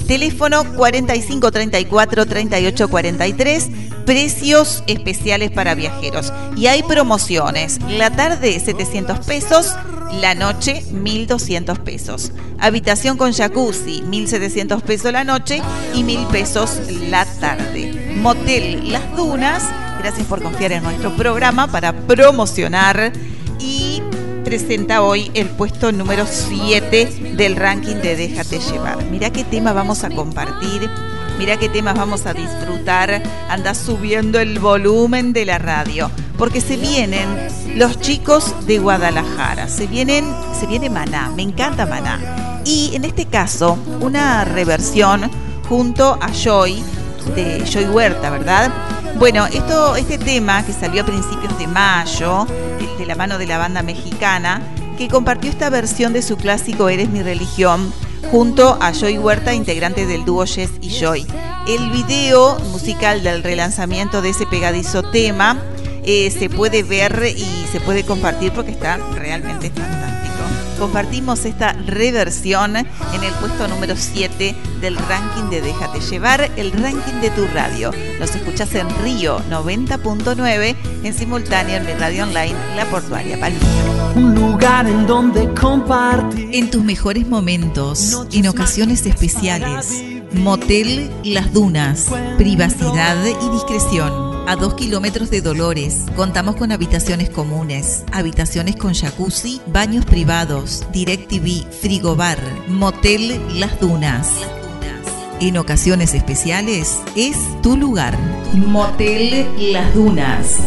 Teléfono 0.06 0.64
4534 0.76 2.26
3843, 2.26 3.70
precios 4.12 4.84
especiales 4.88 5.52
para 5.52 5.74
viajeros. 5.74 6.34
Y 6.58 6.68
hay 6.68 6.84
promociones. 6.84 7.80
La 7.88 8.12
tarde 8.12 8.60
700 8.60 9.26
pesos, 9.26 9.74
la 10.20 10.36
noche 10.36 10.84
1200 10.92 11.80
pesos. 11.80 12.34
Habitación 12.60 13.16
con 13.16 13.32
jacuzzi 13.32 14.02
1700 14.02 14.84
pesos 14.84 15.14
la 15.14 15.24
noche 15.24 15.62
y 15.96 16.04
1000 16.04 16.28
pesos 16.28 16.78
la 17.10 17.24
tarde. 17.24 18.14
Motel 18.18 18.92
Las 18.92 19.16
Dunas, 19.16 19.64
gracias 20.00 20.28
por 20.28 20.44
confiar 20.44 20.74
en 20.74 20.84
nuestro 20.84 21.16
programa 21.16 21.68
para 21.68 21.94
promocionar 21.94 23.14
y 23.60 24.04
presenta 24.44 25.04
hoy 25.04 25.32
el 25.36 25.48
puesto 25.48 25.94
número 25.94 26.26
7 26.28 27.36
del 27.38 27.56
ranking 27.56 27.96
de 27.96 28.18
Déjate 28.18 28.60
llevar. 28.60 29.06
Mira 29.06 29.30
qué 29.30 29.46
tema 29.46 29.72
vamos 29.72 30.04
a 30.04 30.10
compartir. 30.10 30.90
Mira 31.38 31.58
qué 31.58 31.70
temas 31.70 31.96
vamos 31.96 32.26
a 32.26 32.34
disfrutar. 32.34 33.22
Anda 33.50 33.74
subiendo 33.74 34.40
el 34.40 34.60
volumen 34.60 35.34
de 35.34 35.46
la 35.46 35.58
radio. 35.58 36.12
Porque 36.38 36.62
se 36.62 36.78
vienen 36.78 37.28
los 37.76 38.00
chicos 38.00 38.66
de 38.66 38.80
Guadalajara. 38.80 39.68
Se 39.68 39.88
vienen, 39.88 40.26
se 40.60 40.68
viene 40.68 40.90
Maná. 40.90 41.32
Me 41.36 41.44
encanta 41.44 41.86
Maná. 41.86 42.62
Y 42.66 42.92
en 42.94 43.06
este 43.06 43.26
caso, 43.26 43.78
una 44.02 44.46
reversión 44.46 45.30
junto 45.68 46.18
a 46.22 46.32
Joy, 46.32 46.84
de 47.36 47.64
Joy 47.66 47.86
Huerta, 47.86 48.30
¿verdad? 48.30 48.72
Bueno, 49.18 49.46
esto, 49.48 49.96
este 49.96 50.18
tema 50.18 50.66
que 50.66 50.74
salió 50.74 51.04
a 51.04 51.06
principios 51.06 51.58
de 51.58 51.68
mayo, 51.68 52.48
de 52.98 53.06
la 53.06 53.16
mano 53.16 53.38
de 53.38 53.48
la 53.48 53.58
banda 53.58 53.82
mexicana, 53.82 54.62
que 54.98 55.08
compartió 55.08 55.50
esta 55.50 55.70
versión 55.70 56.14
de 56.14 56.22
su 56.22 56.38
clásico 56.38 56.90
Eres 56.90 57.10
mi 57.10 57.24
religión 57.24 57.92
junto 58.30 58.78
a 58.82 58.92
Joy 58.92 59.18
Huerta, 59.18 59.54
integrante 59.54 60.06
del 60.06 60.26
dúo 60.26 60.46
Jess 60.46 60.72
y 60.82 60.90
Joy. 60.90 61.26
El 61.68 61.90
video 61.92 62.60
musical 62.72 63.24
del 63.24 63.44
relanzamiento 63.44 64.22
de 64.22 64.30
ese 64.30 64.46
pegadizo 64.46 65.04
tema 65.04 65.62
eh, 66.04 66.32
se 66.32 66.50
puede 66.50 66.84
ver 66.84 67.24
y 67.36 67.66
se 67.72 67.80
puede 67.80 68.04
compartir 68.04 68.52
porque 68.52 68.72
está 68.72 68.98
realmente 69.16 69.70
fantástico. 69.70 70.31
Compartimos 70.82 71.46
esta 71.46 71.74
reversión 71.74 72.76
en 72.76 73.24
el 73.24 73.32
puesto 73.40 73.68
número 73.68 73.96
7 73.96 74.56
del 74.82 74.98
ranking 74.98 75.52
de 75.52 75.62
Déjate 75.62 76.00
Llevar, 76.00 76.50
el 76.58 76.72
ranking 76.72 77.22
de 77.22 77.30
tu 77.30 77.46
radio. 77.54 77.92
Nos 78.20 78.34
escuchas 78.34 78.74
en 78.74 78.90
Río 79.04 79.38
90.9, 79.52 80.76
en 81.04 81.14
simultáneo 81.14 81.76
en 81.76 81.86
mi 81.86 81.94
radio 81.94 82.24
online, 82.24 82.56
La 82.76 82.86
Portuaria 82.90 83.40
Palmira. 83.40 84.12
Un 84.16 84.34
lugar 84.34 84.88
en 84.88 85.06
donde 85.06 85.54
compartir. 85.54 86.50
En 86.52 86.72
tus 86.72 86.84
mejores 86.84 87.28
momentos, 87.28 88.26
en 88.32 88.48
ocasiones 88.48 89.06
especiales, 89.06 90.04
Motel 90.32 91.12
Las 91.24 91.54
Dunas, 91.54 92.08
privacidad 92.40 93.24
y 93.24 93.50
discreción. 93.52 94.31
A 94.52 94.58
dos 94.58 94.74
kilómetros 94.74 95.30
de 95.30 95.40
Dolores, 95.40 96.08
contamos 96.18 96.58
con 96.58 96.74
habitaciones 96.74 97.30
comunes, 97.30 98.04
habitaciones 98.12 98.76
con 98.76 98.94
jacuzzi, 98.94 99.62
baños 99.68 100.04
privados, 100.04 100.86
DirecTV, 100.92 101.72
frigobar, 101.72 102.38
Motel 102.68 103.40
Las 103.58 103.80
Dunas. 103.80 104.30
En 105.40 105.56
ocasiones 105.56 106.14
especiales 106.14 107.02
es 107.16 107.38
tu 107.62 107.78
lugar. 107.78 108.18
Motel 108.54 109.48
Las 109.72 109.96
Dunas. 109.96 110.58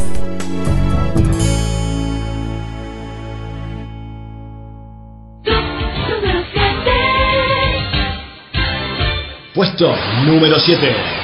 Puesto 9.55 9.95
número 10.25 10.59
7. 10.59 11.24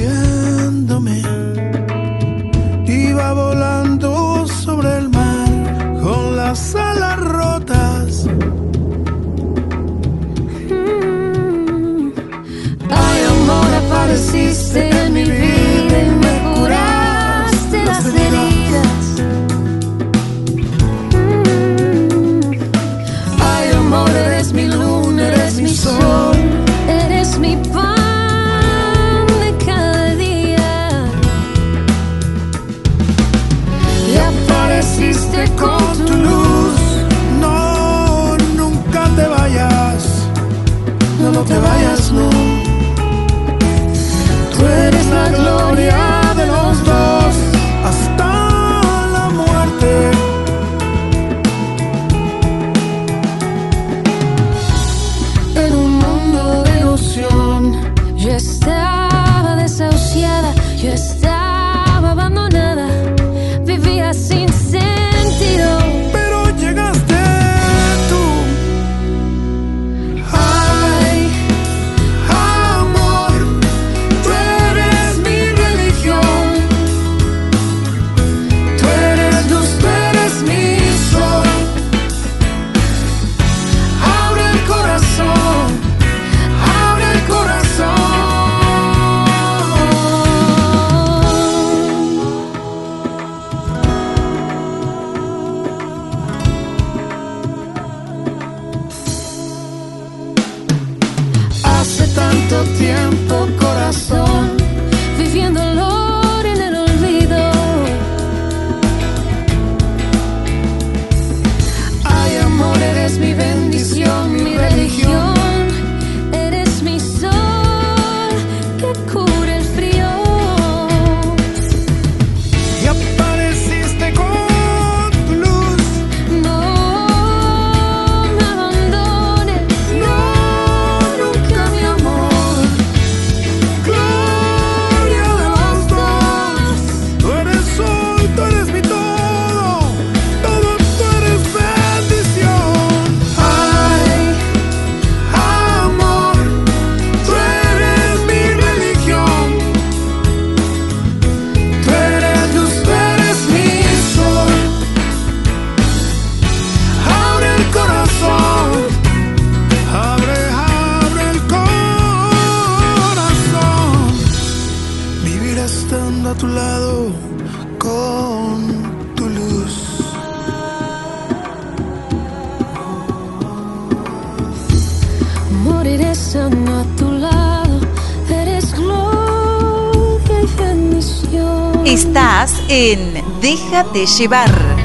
Déjate 183.81 184.05
llevar. 184.05 184.80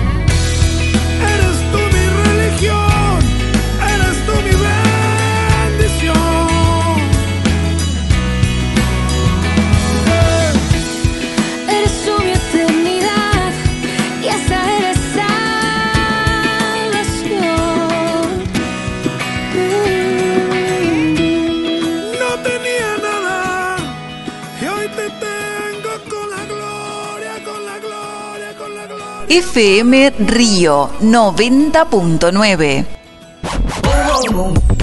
FM 29.36 30.14
Río 30.18 30.88
90.9. 31.02 32.86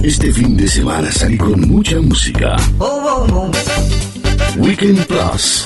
Este 0.04 0.32
fin 0.32 0.56
de 0.56 0.68
semana 0.68 1.12
salí 1.12 1.39
con 1.39 1.60
mucha 1.62 2.00
música. 2.00 2.56
Weekend 4.58 5.08
Plus. 5.08 5.66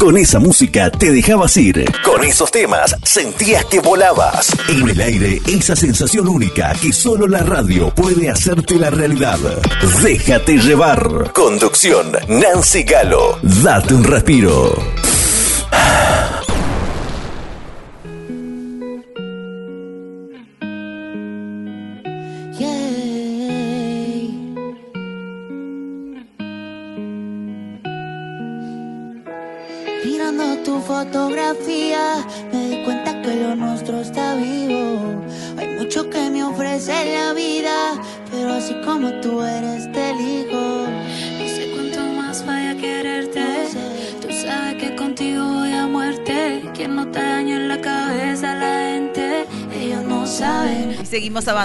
Con 0.00 0.16
esa 0.16 0.40
música 0.40 0.90
te 0.90 1.12
dejabas 1.12 1.56
ir. 1.58 1.84
Con 2.02 2.24
esos 2.24 2.50
temas 2.50 2.96
sentías 3.04 3.64
que 3.66 3.78
volabas. 3.78 4.50
En 4.68 4.88
el 4.88 5.00
aire, 5.00 5.40
esa 5.46 5.76
sensación 5.76 6.26
única 6.26 6.72
que 6.82 6.92
solo 6.92 7.28
la 7.28 7.44
radio 7.44 7.94
puede 7.94 8.28
hacerte 8.28 8.74
la 8.74 8.90
realidad. 8.90 9.38
Déjate 10.02 10.56
llevar. 10.58 11.30
Conducción, 11.32 12.10
Nancy 12.26 12.82
Galo. 12.82 13.38
Date 13.42 13.94
un 13.94 14.02
respiro. 14.02 14.99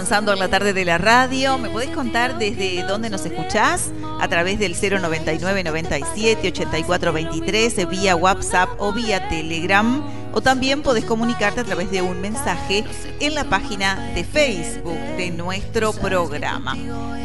Avanzando 0.06 0.34
en 0.34 0.38
la 0.38 0.50
tarde 0.50 0.72
de 0.72 0.86
la 0.86 1.00
radio. 1.00 1.58
¿Me 1.58 1.68
podés 1.68 1.90
contar 1.90 2.38
desde 2.38 2.84
dónde 2.84 3.10
nos 3.10 3.26
escuchás? 3.26 3.90
A 4.22 4.28
través 4.28 4.60
del 4.60 4.76
099 4.76 5.64
97 5.64 6.48
84 6.48 7.12
23, 7.12 7.90
vía 7.90 8.16
WhatsApp 8.16 8.70
o 8.78 8.94
vía 8.94 9.28
Telegram. 9.30 10.04
O 10.32 10.42
también 10.42 10.84
podés 10.84 11.06
comunicarte 11.06 11.62
a 11.62 11.64
través 11.64 11.90
de 11.90 12.04
un 12.04 12.22
mensaje 12.22 12.84
en 13.20 13.34
la 13.34 13.46
página 13.46 14.12
de 14.14 14.24
Facebook 14.24 15.00
de 15.18 15.32
nuestro 15.32 15.92
programa. 15.92 16.76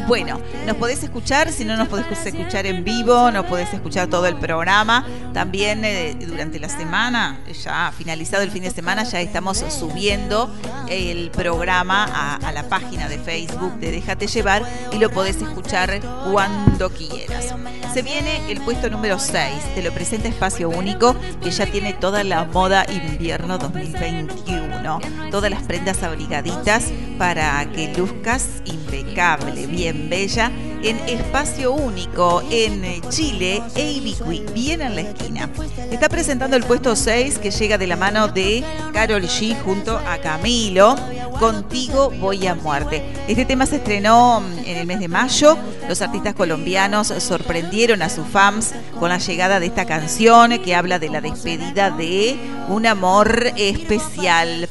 Bueno, 0.06 0.40
nos 0.66 0.76
podés 0.76 1.02
escuchar, 1.02 1.52
si 1.52 1.64
no 1.64 1.76
nos 1.76 1.88
podés 1.88 2.06
escuchar 2.24 2.66
en 2.66 2.82
vivo, 2.82 3.30
nos 3.30 3.46
podés 3.46 3.72
escuchar 3.74 4.08
todo 4.08 4.26
el 4.26 4.36
programa. 4.36 5.06
También 5.34 5.84
eh, 5.84 6.16
durante 6.26 6.58
la 6.58 6.68
semana, 6.68 7.40
ya 7.62 7.92
finalizado 7.96 8.42
el 8.42 8.50
fin 8.50 8.62
de 8.62 8.70
semana, 8.70 9.04
ya 9.04 9.20
estamos 9.20 9.58
subiendo 9.58 10.52
el 10.90 11.30
programa 11.30 12.04
a, 12.04 12.52
la 12.52 12.68
página 12.68 13.08
de 13.08 13.18
Facebook 13.18 13.74
de 13.78 13.92
Déjate 13.92 14.26
Llevar 14.26 14.64
y 14.92 14.98
lo 14.98 15.08
podés 15.10 15.36
escuchar 15.36 16.00
cuando 16.30 16.90
quieras. 16.90 17.54
Se 17.94 18.02
viene 18.02 18.50
el 18.50 18.60
puesto 18.60 18.90
número 18.90 19.18
6, 19.18 19.74
te 19.74 19.82
lo 19.82 19.92
presenta 19.92 20.28
Espacio 20.28 20.68
Único, 20.68 21.16
que 21.42 21.50
ya 21.50 21.66
tiene 21.66 21.92
toda 21.92 22.24
la 22.24 22.44
moda 22.44 22.84
invierno 22.88 23.58
2021. 23.58 25.00
Todas 25.30 25.50
las 25.50 25.62
prendas 25.62 26.02
abrigaditas 26.02 26.92
para 27.18 27.64
que 27.72 27.92
luzcas 27.94 28.48
impecable, 28.64 29.66
bien 29.66 30.08
bella, 30.08 30.50
en 30.82 30.98
Espacio 31.08 31.72
Único, 31.72 32.42
en 32.50 33.00
Chile 33.08 33.62
e 33.74 33.92
Ibiqui, 33.92 34.44
bien 34.52 34.80
en 34.80 34.94
la 34.94 35.00
esquina. 35.02 35.50
Está 35.90 36.08
presentando 36.08 36.56
el 36.56 36.64
puesto 36.64 36.96
6 36.96 37.38
que 37.38 37.50
llega 37.50 37.78
de 37.78 37.86
la 37.86 37.96
mano 37.96 38.28
de 38.28 38.64
Carol 38.92 39.22
G 39.22 39.60
junto 39.62 39.98
a 39.98 40.18
Camilo. 40.18 40.96
Contigo 41.40 42.10
voy 42.20 42.46
a 42.46 42.54
muerte. 42.54 43.02
Este 43.26 43.46
tema 43.46 43.64
se 43.64 43.76
estrenó 43.76 44.42
mm, 44.42 44.58
en 44.66 44.76
el 44.76 44.86
mes 44.86 45.00
de 45.00 45.08
mayo. 45.08 45.56
Los 45.88 46.02
artistas 46.02 46.34
colombianos 46.34 47.08
sorprendieron 47.18 48.02
a 48.02 48.10
sus 48.10 48.26
fans 48.26 48.74
con 48.98 49.08
la 49.08 49.16
llegada 49.16 49.58
de 49.58 49.64
esta 49.64 49.86
canción 49.86 50.58
que 50.58 50.74
habla 50.74 50.98
de 50.98 51.08
la 51.08 51.22
despedida 51.22 51.90
de 51.90 52.38
un 52.68 52.86
amor 52.86 53.52
especial. 53.56 54.68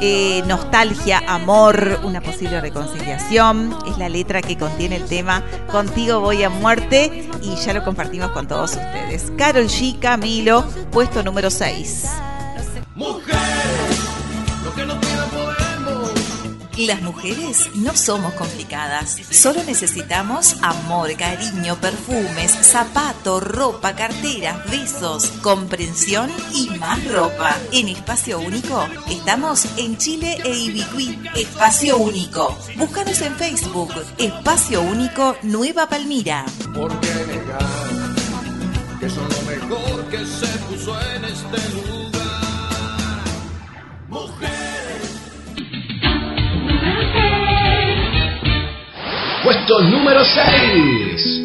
Eh, 0.00 0.42
nostalgia, 0.46 1.22
amor, 1.26 2.00
una 2.04 2.22
posible 2.22 2.58
reconciliación. 2.62 3.76
Es 3.86 3.98
la 3.98 4.08
letra 4.08 4.40
que 4.40 4.56
contiene 4.56 4.96
el 4.96 5.04
tema 5.04 5.44
Contigo 5.70 6.20
voy 6.20 6.42
a 6.42 6.48
muerte 6.48 7.28
y 7.42 7.54
ya 7.56 7.74
lo 7.74 7.84
compartimos 7.84 8.30
con 8.30 8.48
todos 8.48 8.70
ustedes. 8.70 9.30
Carol 9.36 9.66
G, 9.66 9.98
Camilo, 9.98 10.64
puesto 10.90 11.22
número 11.22 11.50
6. 11.50 12.06
Las 16.78 17.02
mujeres 17.02 17.68
no 17.74 17.96
somos 17.96 18.34
complicadas, 18.34 19.16
solo 19.32 19.64
necesitamos 19.64 20.54
amor, 20.62 21.12
cariño, 21.16 21.74
perfumes, 21.80 22.52
zapato, 22.52 23.40
ropa, 23.40 23.96
carteras, 23.96 24.64
besos, 24.70 25.26
comprensión 25.42 26.30
y 26.54 26.70
más 26.78 27.04
ropa. 27.08 27.56
En 27.72 27.88
Espacio 27.88 28.38
Único 28.38 28.86
estamos 29.10 29.66
en 29.76 29.98
Chile 29.98 30.38
e 30.44 30.56
Ibiquí. 30.56 31.18
Espacio 31.34 31.98
Único. 31.98 32.56
Búscanos 32.76 33.20
en 33.22 33.34
Facebook. 33.34 33.92
Espacio 34.16 34.80
Único 34.80 35.36
Nueva 35.42 35.88
Palmira. 35.88 36.46
¿Por 36.72 36.96
qué 37.00 37.14
negar 37.26 37.66
que 39.00 39.06
lo 39.08 39.42
mejor 39.50 40.04
que 40.10 40.18
se 40.24 40.46
puso 40.58 41.00
en 41.00 41.24
este 41.24 41.74
lugar? 41.74 41.98
Puesto 49.48 49.80
número 49.80 50.20
6. 50.22 51.40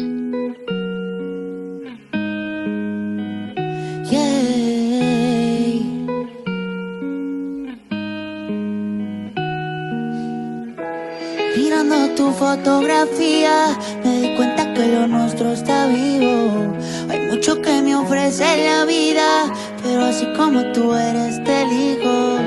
Mirando 11.56 12.14
tu 12.14 12.30
fotografía, 12.32 13.74
me 14.04 14.20
di 14.20 14.34
cuenta 14.36 14.74
que 14.74 14.86
lo 14.86 15.06
nuestro 15.06 15.52
está 15.52 15.86
vivo. 15.86 16.76
Hay 17.08 17.20
mucho 17.20 17.62
que 17.62 17.80
me 17.80 17.96
ofrece 17.96 18.66
la 18.66 18.84
vida, 18.84 19.50
pero 19.82 20.04
así 20.04 20.26
como 20.36 20.62
tú 20.74 20.94
eres, 20.94 21.42
te 21.42 21.62
elijo. 21.62 22.38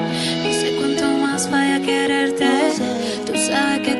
No 0.44 0.52
sé 0.54 0.76
cuánto 0.78 1.06
más 1.18 1.50
vaya 1.50 1.78
a 1.78 1.82
quererte. 1.82 2.97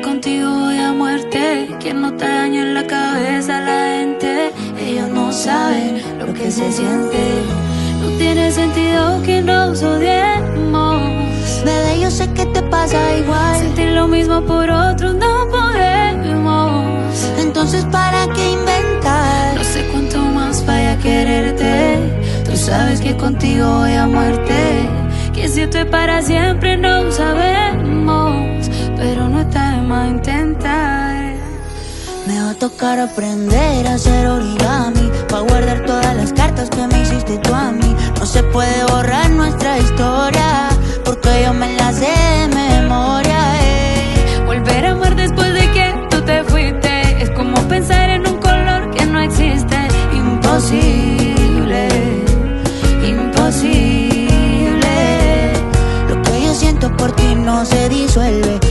Contigo 0.02 0.50
voy 0.50 0.78
a 0.78 0.92
muerte. 0.92 1.68
Quien 1.80 2.00
no 2.02 2.12
te 2.14 2.26
daño 2.26 2.62
en 2.62 2.74
la 2.74 2.86
cabeza 2.86 3.60
la 3.60 3.98
gente. 3.98 4.52
Ellos 4.80 5.08
no 5.08 5.32
saben 5.32 6.02
lo 6.18 6.32
que 6.32 6.50
se 6.50 6.70
siente. 6.72 7.22
No 8.00 8.08
tiene 8.18 8.50
sentido 8.50 9.22
que 9.22 9.40
nos 9.42 9.82
odiemos. 9.82 11.02
Bebé, 11.64 12.00
yo 12.00 12.10
sé 12.10 12.32
que 12.32 12.46
te 12.46 12.62
pasa 12.62 13.16
igual. 13.16 13.56
Sentir 13.58 13.90
lo 13.90 14.08
mismo 14.08 14.40
por 14.42 14.70
otros 14.70 15.14
no 15.14 15.48
podemos. 15.50 17.24
Entonces, 17.38 17.84
¿para 17.86 18.26
qué 18.34 18.52
inventar? 18.52 19.54
No 19.56 19.64
sé 19.64 19.86
cuánto 19.92 20.18
más 20.18 20.64
vaya 20.66 20.92
a 20.92 20.98
quererte. 20.98 21.98
Tú 22.44 22.56
sabes 22.56 23.00
que 23.00 23.16
contigo 23.16 23.78
voy 23.78 23.94
a 23.94 24.06
muerte. 24.06 24.88
Que 25.34 25.48
si 25.48 25.62
esto 25.62 25.78
es 25.78 25.86
para 25.86 26.22
siempre 26.22 26.76
no 26.76 27.10
sabemos. 27.12 28.68
Pero 28.96 29.28
no 29.28 29.40
está 29.40 29.67
me 29.88 29.94
va 32.42 32.50
a 32.50 32.54
tocar 32.54 33.00
aprender 33.00 33.86
a 33.86 33.94
hacer 33.94 34.26
origami 34.26 35.10
Pa' 35.30 35.40
guardar 35.40 35.86
todas 35.86 36.14
las 36.14 36.34
cartas 36.34 36.68
que 36.68 36.86
me 36.86 37.00
hiciste 37.00 37.38
tú 37.38 37.54
a 37.54 37.72
mí. 37.72 37.96
No 38.18 38.26
se 38.26 38.42
puede 38.42 38.84
borrar 38.84 39.30
nuestra 39.30 39.78
historia 39.78 40.68
Porque 41.06 41.42
yo 41.42 41.54
me 41.54 41.74
la 41.76 41.90
sé 41.94 42.02
de 42.02 42.48
memoria. 42.54 43.40
Eh. 43.62 44.42
Volver 44.44 44.84
a 44.84 44.90
amar 44.90 45.16
después 45.16 45.54
de 45.54 45.72
que 45.72 45.94
tú 46.10 46.20
te 46.20 46.44
fuiste 46.44 47.22
Es 47.22 47.30
como 47.30 47.56
pensar 47.62 48.10
en 48.10 48.26
un 48.26 48.36
color 48.40 48.90
que 48.90 49.06
no 49.06 49.20
existe. 49.20 49.88
Imposible, 50.12 51.88
imposible. 53.08 54.82
Lo 56.10 56.20
que 56.20 56.42
yo 56.44 56.52
siento 56.52 56.94
por 56.94 57.10
ti 57.12 57.34
no 57.34 57.64
se 57.64 57.88
disuelve 57.88 58.67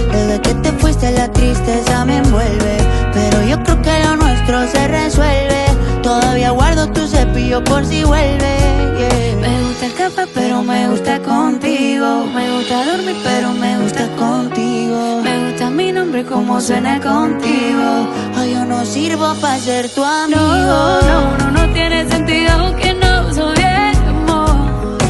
la 0.96 1.32
tristeza 1.32 2.06
me 2.06 2.18
envuelve. 2.18 2.78
Pero 3.14 3.44
yo 3.44 3.62
creo 3.64 3.82
que 3.82 4.04
lo 4.04 4.16
nuestro 4.16 4.68
se 4.68 4.88
resuelve. 4.88 5.66
Todavía 6.02 6.52
guardo 6.52 6.88
tu 6.88 7.08
cepillo 7.08 7.64
por 7.64 7.86
si 7.86 8.04
vuelve. 8.04 8.56
yeah. 8.98 9.36
Me 9.42 9.64
gusta 9.64 9.86
el 9.88 9.94
café, 9.94 10.26
pero 10.34 10.64
me 10.64 10.88
gusta 10.90 11.20
contigo. 11.22 12.26
Me 12.34 12.52
gusta 12.56 12.86
dormir, 12.86 13.16
pero 13.24 13.52
me 13.52 13.78
gusta 13.80 14.08
contigo. 14.18 15.22
Me 15.24 15.50
gusta 15.50 15.70
mi 15.70 15.92
nombre, 15.92 16.24
como 16.26 16.62
suena 16.62 17.00
contigo. 17.02 18.08
Ay, 18.36 18.54
yo 18.54 18.66
no 18.66 18.86
sirvo 18.86 19.34
para 19.42 19.60
ser 19.60 19.90
tu 19.90 20.04
amigo. 20.04 20.40
No, 20.40 21.02
no, 21.02 21.38
no, 21.38 21.52
no 21.52 21.74
tiene 21.74 22.10
sentido 22.10 22.76
que 22.78 22.94
nos 22.94 23.38
odiemos. 23.38 24.52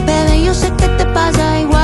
Bebé, 0.05 0.43
yo 0.43 0.53
sé 0.53 0.71
que 0.71 0.87
te 0.87 1.05
pasa 1.05 1.59
igual. 1.59 1.76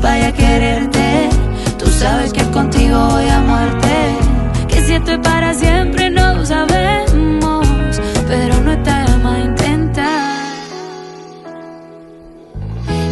Vaya 0.00 0.28
a 0.28 0.32
quererte. 0.32 1.28
Tú 1.78 1.86
sabes 1.86 2.32
que 2.32 2.42
contigo 2.50 2.98
voy 3.10 3.28
a 3.28 3.40
muerte. 3.40 3.94
Que 4.68 4.82
si 4.82 4.94
esto 4.94 5.12
es 5.12 5.18
para 5.18 5.54
siempre 5.54 6.10
no 6.10 6.44
sabemos. 6.44 7.66
Pero 8.26 8.60
no 8.60 8.72
está 8.72 9.04
de 9.04 9.16
más 9.18 9.38
intentar. 9.44 10.36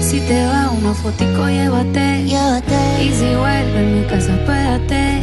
Si 0.01 0.21
te 0.21 0.47
va 0.47 0.71
una 0.71 0.95
fotico, 0.95 1.49
llévate. 1.49 2.25
Llévate. 2.25 3.05
Y 3.05 3.13
si 3.13 3.35
vuelve 3.35 3.79
en 3.81 4.01
mi 4.01 4.07
casa, 4.07 4.33
espérate. 4.35 5.21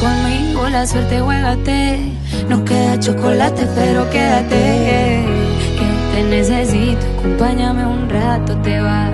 Conmigo 0.00 0.68
la 0.68 0.86
suerte, 0.86 1.20
juégate. 1.20 1.98
No 2.48 2.64
queda 2.64 2.98
chocolate, 3.00 3.66
pero 3.74 4.08
quédate. 4.10 5.24
Que 5.78 5.86
te 6.14 6.22
necesito, 6.28 7.04
acompáñame 7.18 7.86
un 7.86 8.08
rato, 8.08 8.56
te 8.58 8.80
va. 8.80 9.10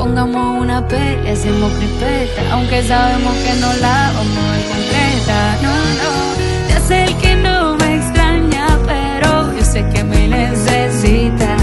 Pongamos 0.00 0.62
una 0.62 0.88
pelea, 0.88 1.34
hacemos 1.34 1.70
crepeta. 1.74 2.40
Aunque 2.52 2.82
sabemos 2.82 3.34
que 3.44 3.52
no 3.60 3.70
la 3.82 4.10
vamos 4.14 4.38
a 4.38 4.52
ver 4.52 4.64
completa. 4.72 5.58
No, 5.60 5.74
no, 6.00 6.66
te 6.66 6.72
hace 6.72 7.04
el 7.04 7.16
que 7.18 7.34
no 7.36 7.76
me 7.76 7.96
extraña, 7.96 8.78
pero 8.86 9.54
yo 9.54 9.62
sé 9.62 9.86
que 9.90 10.02
me 10.02 10.26
necesita. 10.26 11.54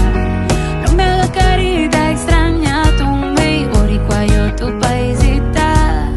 No 0.86 0.92
me 0.92 1.02
hagas 1.02 1.30
carita 1.30 2.12
extraña, 2.12 2.84
tú 2.96 3.06
mi 3.06 3.64
boricua, 3.64 4.24
yo 4.26 4.54
tu 4.54 4.78
paisita. 4.78 6.08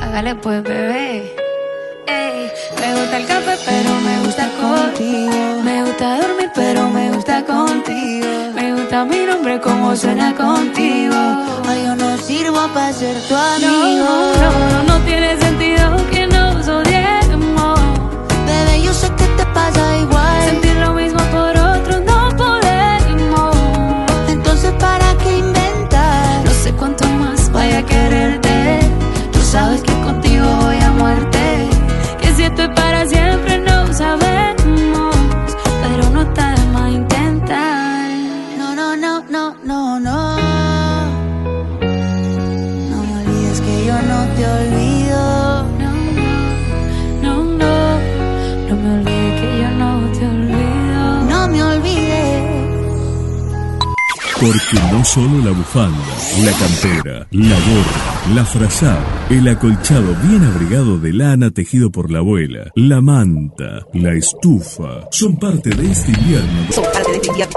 Hágale 0.00 0.36
pues, 0.36 0.62
bebé. 0.62 1.30
Me 2.80 2.94
gusta 2.94 3.16
el 3.18 3.26
café, 3.26 3.58
pero 3.66 3.90
me 4.00 4.18
gusta 4.24 4.48
contigo. 4.62 5.62
Me 5.62 5.82
gusta 5.84 6.20
dormir, 6.22 6.50
pero 6.54 6.88
me 6.88 7.10
gusta 7.10 7.44
contigo. 7.44 8.59
Gusta 8.90 9.04
mi 9.04 9.24
nombre, 9.24 9.60
como 9.60 9.94
suena 9.94 10.34
contigo. 10.34 11.14
Ay, 11.68 11.84
yo 11.84 11.94
no 11.94 12.16
sirvo 12.18 12.66
para 12.74 12.92
ser 12.92 13.16
tu 13.28 13.36
amigo. 13.36 14.04
No, 14.04 14.50
no, 14.50 14.70
no, 14.72 14.82
no 14.82 15.04
tiene 15.04 15.38
sentido 15.38 15.96
que 16.10 16.26
nos 16.26 16.66
odiemos. 16.66 17.78
Bebé, 18.46 18.82
yo 18.82 18.92
sé 18.92 19.06
que 19.10 19.26
te 19.26 19.46
pasa 19.54 19.96
igual. 19.96 20.44
Sentir 20.44 20.74
lo 20.78 20.92
mismo 20.94 21.20
por 21.30 21.56
otro 21.56 22.00
no 22.00 22.36
podemos. 22.36 23.54
Entonces, 24.28 24.72
¿para 24.80 25.14
qué 25.22 25.38
inventar? 25.38 26.44
No 26.44 26.50
sé 26.50 26.72
cuánto 26.72 27.08
más 27.10 27.48
vaya 27.52 27.78
a 27.78 27.86
quererte. 27.86 28.80
Tú 29.30 29.40
sabes 29.40 29.82
que 29.82 29.92
contigo 30.00 30.46
voy 30.62 30.78
a 30.80 30.90
muerte. 30.90 31.68
Que 32.20 32.34
si 32.34 32.42
esto 32.42 32.62
es 32.62 32.70
para 32.70 33.06
siempre 33.06 33.58
no 33.60 33.92
sabemos. 33.92 34.59
Porque 54.40 54.80
no 54.90 55.04
solo 55.04 55.44
la 55.44 55.50
bufanda, 55.50 55.98
la 56.42 56.52
campera, 56.52 57.26
la 57.30 57.56
gorra, 57.56 58.34
la 58.34 58.44
frazada, 58.46 59.26
el 59.28 59.46
acolchado 59.46 60.16
bien 60.22 60.42
abrigado 60.42 60.98
de 60.98 61.12
lana 61.12 61.50
tejido 61.50 61.90
por 61.90 62.10
la 62.10 62.20
abuela, 62.20 62.70
la 62.74 63.02
manta, 63.02 63.84
la 63.92 64.14
estufa, 64.14 65.06
son 65.10 65.38
parte 65.38 65.68
de 65.68 65.90
este 65.90 66.12
invierno. 66.12 66.72
Son 66.72 66.84
parte 66.84 67.10
de 67.10 67.16
este 67.18 67.28
invierno. 67.28 67.54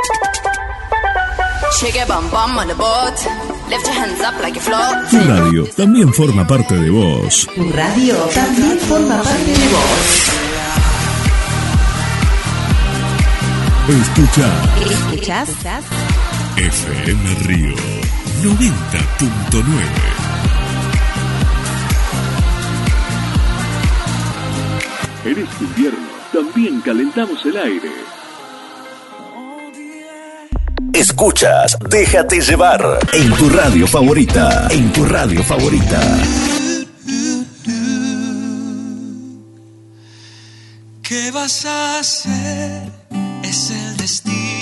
Tu 5.10 5.20
radio 5.20 5.66
también 5.78 6.14
forma 6.14 6.46
parte 6.46 6.76
de 6.76 6.90
vos. 6.90 7.48
Tu 7.56 7.72
radio 7.72 8.16
también 8.36 8.78
forma 8.80 9.24
parte 9.24 9.52
de 9.52 9.68
vos. 9.70 10.34
Escucha 13.88 14.50
¿Escuchás? 14.82 15.50
FM 16.58 17.36
Río 17.47 17.76
90.9. 18.43 19.64
En 25.26 25.39
este 25.39 25.64
invierno 25.64 26.08
también 26.32 26.82
calentamos 26.82 27.43
el 27.45 27.58
aire. 27.58 27.89
Escuchas 30.93 31.76
Déjate 31.89 32.39
llevar 32.39 32.99
en 33.14 33.34
tu 33.34 33.49
radio 33.49 33.88
favorita. 33.88 34.68
En 34.70 34.93
tu 34.93 35.06
radio 35.06 35.43
favorita. 35.43 35.99
¿Qué 41.01 41.32
vas 41.32 41.66
a 41.66 41.99
hacer? 41.99 42.91
Es 43.43 43.72
el 43.72 43.97
destino 43.97 44.53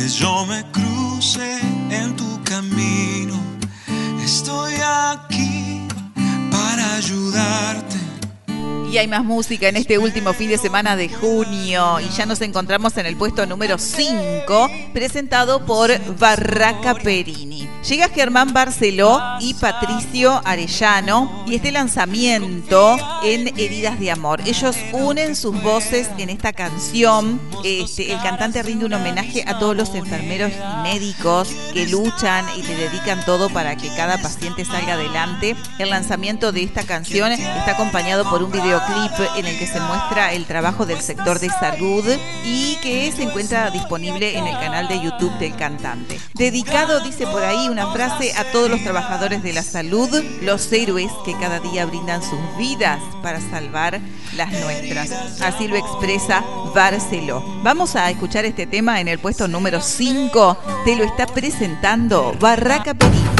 que 0.00 0.08
yo 0.08 0.46
me 0.46 0.64
cruce 0.72 1.58
en 1.90 2.16
tu 2.16 2.42
camino. 2.42 3.34
Estoy 4.24 4.72
aquí 4.82 5.86
para 6.50 6.94
ayudarte. 6.96 7.98
Y 8.90 8.98
hay 8.98 9.06
más 9.06 9.24
música 9.24 9.68
en 9.68 9.76
este 9.76 9.98
último 9.98 10.32
fin 10.32 10.50
de 10.50 10.58
semana 10.58 10.96
de 10.96 11.08
junio. 11.08 12.00
Y 12.00 12.08
ya 12.08 12.26
nos 12.26 12.40
encontramos 12.40 12.96
en 12.96 13.06
el 13.06 13.14
puesto 13.14 13.46
número 13.46 13.78
5, 13.78 14.68
presentado 14.92 15.64
por 15.64 15.92
Barraca 16.18 16.94
Perini. 16.94 17.68
Llega 17.88 18.08
Germán 18.08 18.52
Barceló 18.52 19.20
y 19.40 19.54
Patricio 19.54 20.42
Arellano 20.44 21.44
y 21.46 21.54
este 21.54 21.70
lanzamiento 21.70 22.96
en 23.22 23.48
Heridas 23.58 23.98
de 24.00 24.10
Amor. 24.10 24.42
Ellos 24.44 24.76
unen 24.92 25.36
sus 25.36 25.62
voces 25.62 26.10
en 26.18 26.28
esta 26.28 26.52
canción. 26.52 27.40
Este, 27.64 28.12
el 28.12 28.20
cantante 28.20 28.62
rinde 28.62 28.86
un 28.86 28.92
homenaje 28.92 29.44
a 29.46 29.58
todos 29.58 29.76
los 29.76 29.94
enfermeros 29.94 30.52
y 30.52 30.82
médicos 30.82 31.48
que 31.72 31.86
luchan 31.86 32.44
y 32.56 32.62
le 32.64 32.74
dedican 32.74 33.24
todo 33.24 33.48
para 33.48 33.76
que 33.76 33.88
cada 33.94 34.18
paciente 34.18 34.64
salga 34.64 34.94
adelante. 34.94 35.56
El 35.78 35.90
lanzamiento 35.90 36.52
de 36.52 36.64
esta 36.64 36.82
canción 36.82 37.32
está 37.32 37.70
acompañado 37.70 38.28
por 38.28 38.42
un 38.42 38.50
videoclip 38.88 39.36
en 39.36 39.46
el 39.46 39.58
que 39.58 39.66
se 39.66 39.80
muestra 39.80 40.32
el 40.32 40.46
trabajo 40.46 40.86
del 40.86 41.00
sector 41.00 41.38
de 41.38 41.48
salud 41.50 42.04
y 42.44 42.76
que 42.76 43.12
se 43.12 43.22
encuentra 43.22 43.70
disponible 43.70 44.36
en 44.36 44.46
el 44.46 44.58
canal 44.58 44.88
de 44.88 45.00
YouTube 45.00 45.36
del 45.38 45.54
cantante. 45.56 46.20
Dedicado, 46.34 47.00
dice 47.00 47.26
por 47.26 47.42
ahí, 47.42 47.68
una 47.68 47.92
frase 47.92 48.32
a 48.36 48.44
todos 48.52 48.70
los 48.70 48.82
trabajadores 48.82 49.42
de 49.42 49.52
la 49.52 49.62
salud, 49.62 50.08
los 50.42 50.72
héroes 50.72 51.10
que 51.24 51.36
cada 51.38 51.60
día 51.60 51.86
brindan 51.86 52.22
sus 52.22 52.38
vidas 52.58 53.00
para 53.22 53.40
salvar 53.40 54.00
las 54.36 54.52
nuestras. 54.52 55.40
Así 55.40 55.68
lo 55.68 55.76
expresa 55.76 56.44
Barceló. 56.74 57.42
Vamos 57.62 57.96
a 57.96 58.10
escuchar 58.10 58.44
este 58.44 58.66
tema 58.66 59.00
en 59.00 59.08
el 59.08 59.18
puesto 59.18 59.48
número 59.48 59.80
5. 59.80 60.58
Te 60.84 60.96
lo 60.96 61.04
está 61.04 61.26
presentando 61.26 62.34
Barraca 62.38 62.94
Perini. 62.94 63.39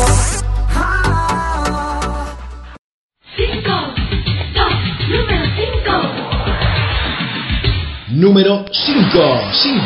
número 8.21 8.63
5. 8.71 9.17
5. 9.51 9.81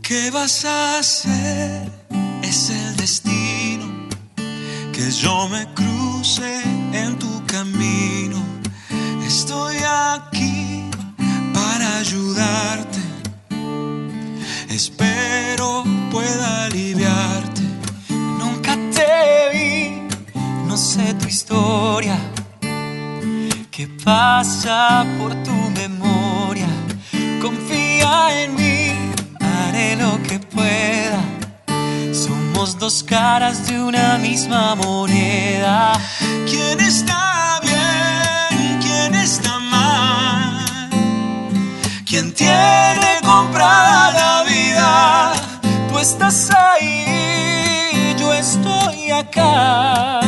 ¿Qué 0.00 0.30
vas 0.30 0.64
a 0.64 1.00
hacer? 1.00 1.92
Es 2.42 2.70
el 2.70 2.96
destino 2.96 4.08
que 4.94 5.10
yo 5.10 5.48
me 5.48 5.66
cruce 5.74 6.62
en 6.94 7.18
tu 7.18 7.44
camino. 7.44 8.42
Estoy 9.26 9.76
aquí 10.14 10.88
para 11.52 11.98
ayudarte. 11.98 13.00
Espero 14.70 15.84
pueda 16.10 16.64
aliviar 16.64 17.01
historia. 21.32 22.18
¿Qué 23.70 23.88
pasa 24.04 25.06
por 25.18 25.32
tu 25.46 25.56
memoria? 25.80 26.68
Confía 27.40 28.42
en 28.42 28.54
mí, 28.54 28.92
haré 29.40 29.96
lo 29.96 30.12
que 30.28 30.38
pueda. 30.38 31.20
Somos 32.12 32.78
dos 32.78 33.02
caras 33.02 33.66
de 33.66 33.80
una 33.80 34.18
misma 34.18 34.74
moneda. 34.74 35.92
¿Quién 36.50 36.78
está 36.80 37.60
bien? 37.68 38.78
¿Quién 38.84 39.14
está 39.14 39.58
mal? 39.58 40.90
¿Quién 42.08 42.34
tiene 42.34 43.10
comprada 43.24 44.12
la 44.20 44.34
vida? 44.52 45.32
Tú 45.88 45.98
estás 45.98 46.50
ahí, 46.50 48.14
yo 48.20 48.34
estoy 48.34 49.10
acá. 49.12 50.20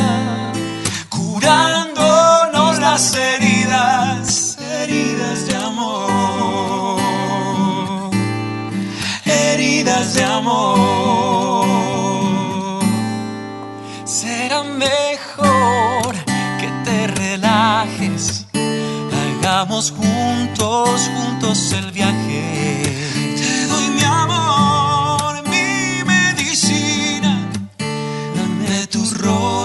Curándonos 1.45 2.79
las 2.79 3.13
heridas, 3.13 4.57
heridas 4.59 5.45
de 5.45 5.55
amor. 5.55 6.99
Heridas 9.25 10.15
de 10.15 10.23
amor. 10.23 11.67
Será 14.05 14.63
mejor 14.63 16.15
que 16.59 16.67
te 16.83 17.05
relajes. 17.05 18.47
Hagamos 19.13 19.91
juntos, 19.91 21.11
juntos 21.15 21.73
el 21.73 21.91
viaje. 21.91 22.84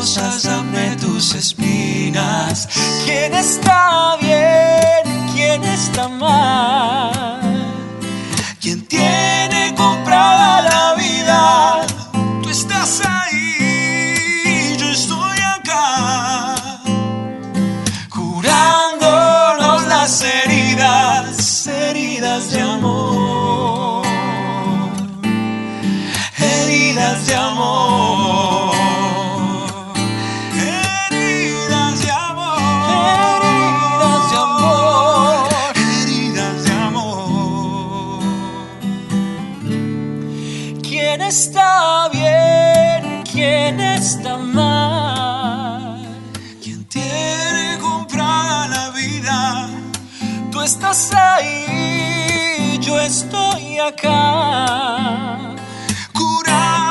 Dame 0.01 0.97
tus 0.97 1.35
espinas. 1.35 2.69
¿Quién 3.05 3.35
está 3.35 4.17
bien? 4.19 5.29
¿Quién 5.35 5.63
está 5.63 6.09
mal? 6.09 7.43
¿Quién 8.61 8.87
tiene 8.87 9.75
comprada 9.77 10.63
la 10.63 10.95
vida? 10.95 11.87
Tú 12.43 12.49
estás 12.49 13.03
ahí, 13.05 14.77
yo 14.79 14.89
estoy 14.89 15.39
acá. 15.57 16.83
Curándonos 18.09 19.87
las 19.87 20.23
heridas, 20.23 21.67
heridas 21.67 22.51
de 22.53 22.61
amor. 22.63 23.00
Estás 50.71 51.13
ahí, 51.13 52.79
yo 52.81 53.01
estoy 53.01 53.79
acá. 53.79 55.57
Curándonos 56.13 56.90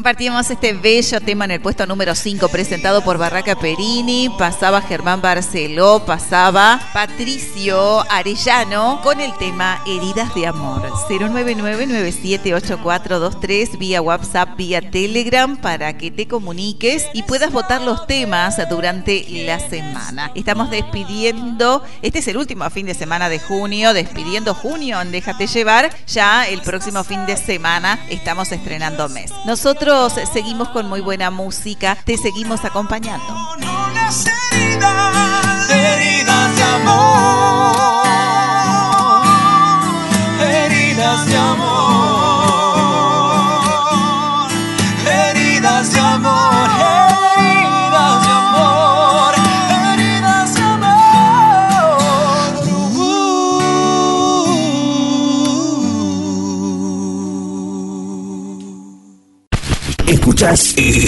Compartimos 0.00 0.50
este 0.50 0.72
bello 0.72 1.20
tema 1.20 1.44
en 1.44 1.50
el 1.50 1.60
puesto 1.60 1.84
número 1.84 2.14
5 2.14 2.48
presentado 2.48 3.04
por 3.04 3.18
Barraca 3.18 3.54
Perini, 3.54 4.30
pasaba 4.38 4.80
Germán 4.80 5.20
Barceló, 5.20 6.06
pasaba 6.06 6.80
Patricio 6.94 8.10
Arellano 8.10 9.02
con 9.02 9.20
el 9.20 9.36
tema 9.36 9.82
Heridas 9.86 10.34
de 10.34 10.46
Amor. 10.46 10.88
099-978423 11.06 13.76
vía 13.76 14.00
WhatsApp, 14.00 14.56
vía 14.56 14.80
Telegram 14.80 15.58
para 15.58 15.98
que 15.98 16.10
te 16.10 16.26
comuniques 16.26 17.04
y 17.12 17.24
puedas 17.24 17.52
votar 17.52 17.82
los 17.82 18.06
temas 18.06 18.56
durante 18.70 19.26
la 19.44 19.60
semana. 19.60 20.32
Estamos 20.34 20.70
despidiendo, 20.70 21.84
este 22.00 22.20
es 22.20 22.28
el 22.28 22.38
último 22.38 22.70
fin 22.70 22.86
de 22.86 22.94
semana 22.94 23.28
de 23.28 23.38
junio, 23.38 23.92
despidiendo 23.92 24.54
junio 24.54 24.96
Déjate 25.04 25.46
Llevar, 25.46 25.90
ya 26.06 26.48
el 26.48 26.62
próximo 26.62 27.04
fin 27.04 27.26
de 27.26 27.36
semana 27.36 27.98
estamos 28.08 28.50
estrenando 28.50 29.10
mes. 29.10 29.30
Nosotros 29.44 29.89
seguimos 30.32 30.68
con 30.68 30.88
muy 30.88 31.00
buena 31.00 31.30
música, 31.32 31.96
te 32.04 32.16
seguimos 32.16 32.64
acompañando. 32.64 33.26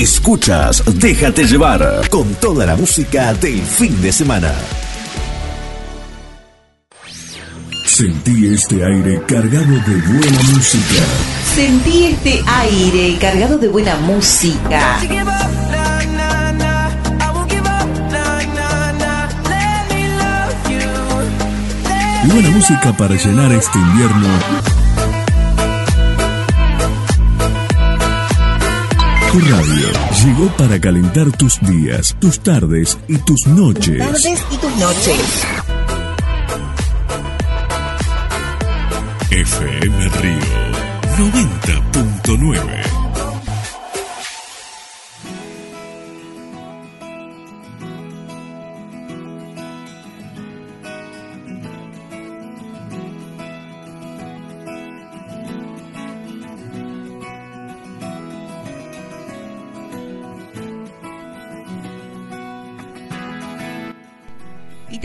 Escuchas, 0.02 0.82
déjate 0.96 1.44
llevar 1.44 2.08
con 2.10 2.34
toda 2.34 2.66
la 2.66 2.74
música 2.74 3.32
del 3.34 3.62
fin 3.62 4.02
de 4.02 4.12
semana. 4.12 4.52
Sentí 7.86 8.48
este 8.52 8.84
aire 8.84 9.22
cargado 9.28 9.70
de 9.70 10.00
buena 10.08 10.42
música. 10.54 11.04
Sentí 11.54 12.06
este 12.06 12.42
aire 12.44 13.16
cargado 13.20 13.58
de 13.58 13.68
buena 13.68 13.94
música. 13.94 14.98
Buena 22.24 22.50
música 22.50 22.92
para 22.98 23.14
llenar 23.14 23.52
este 23.52 23.78
invierno. 23.78 24.81
Tu 29.32 29.40
radio 29.40 29.88
llegó 30.22 30.46
para 30.58 30.78
calentar 30.78 31.32
tus 31.32 31.58
días, 31.62 32.14
tus 32.18 32.38
tardes 32.40 32.98
y 33.08 33.16
tus 33.16 33.46
noches. 33.46 33.96
Tardes 33.96 34.44
y 34.50 34.56
tus 34.58 34.76
noches. 34.76 35.46
FM 39.30 40.08
Río 40.20 40.72
90.9. 41.16 42.81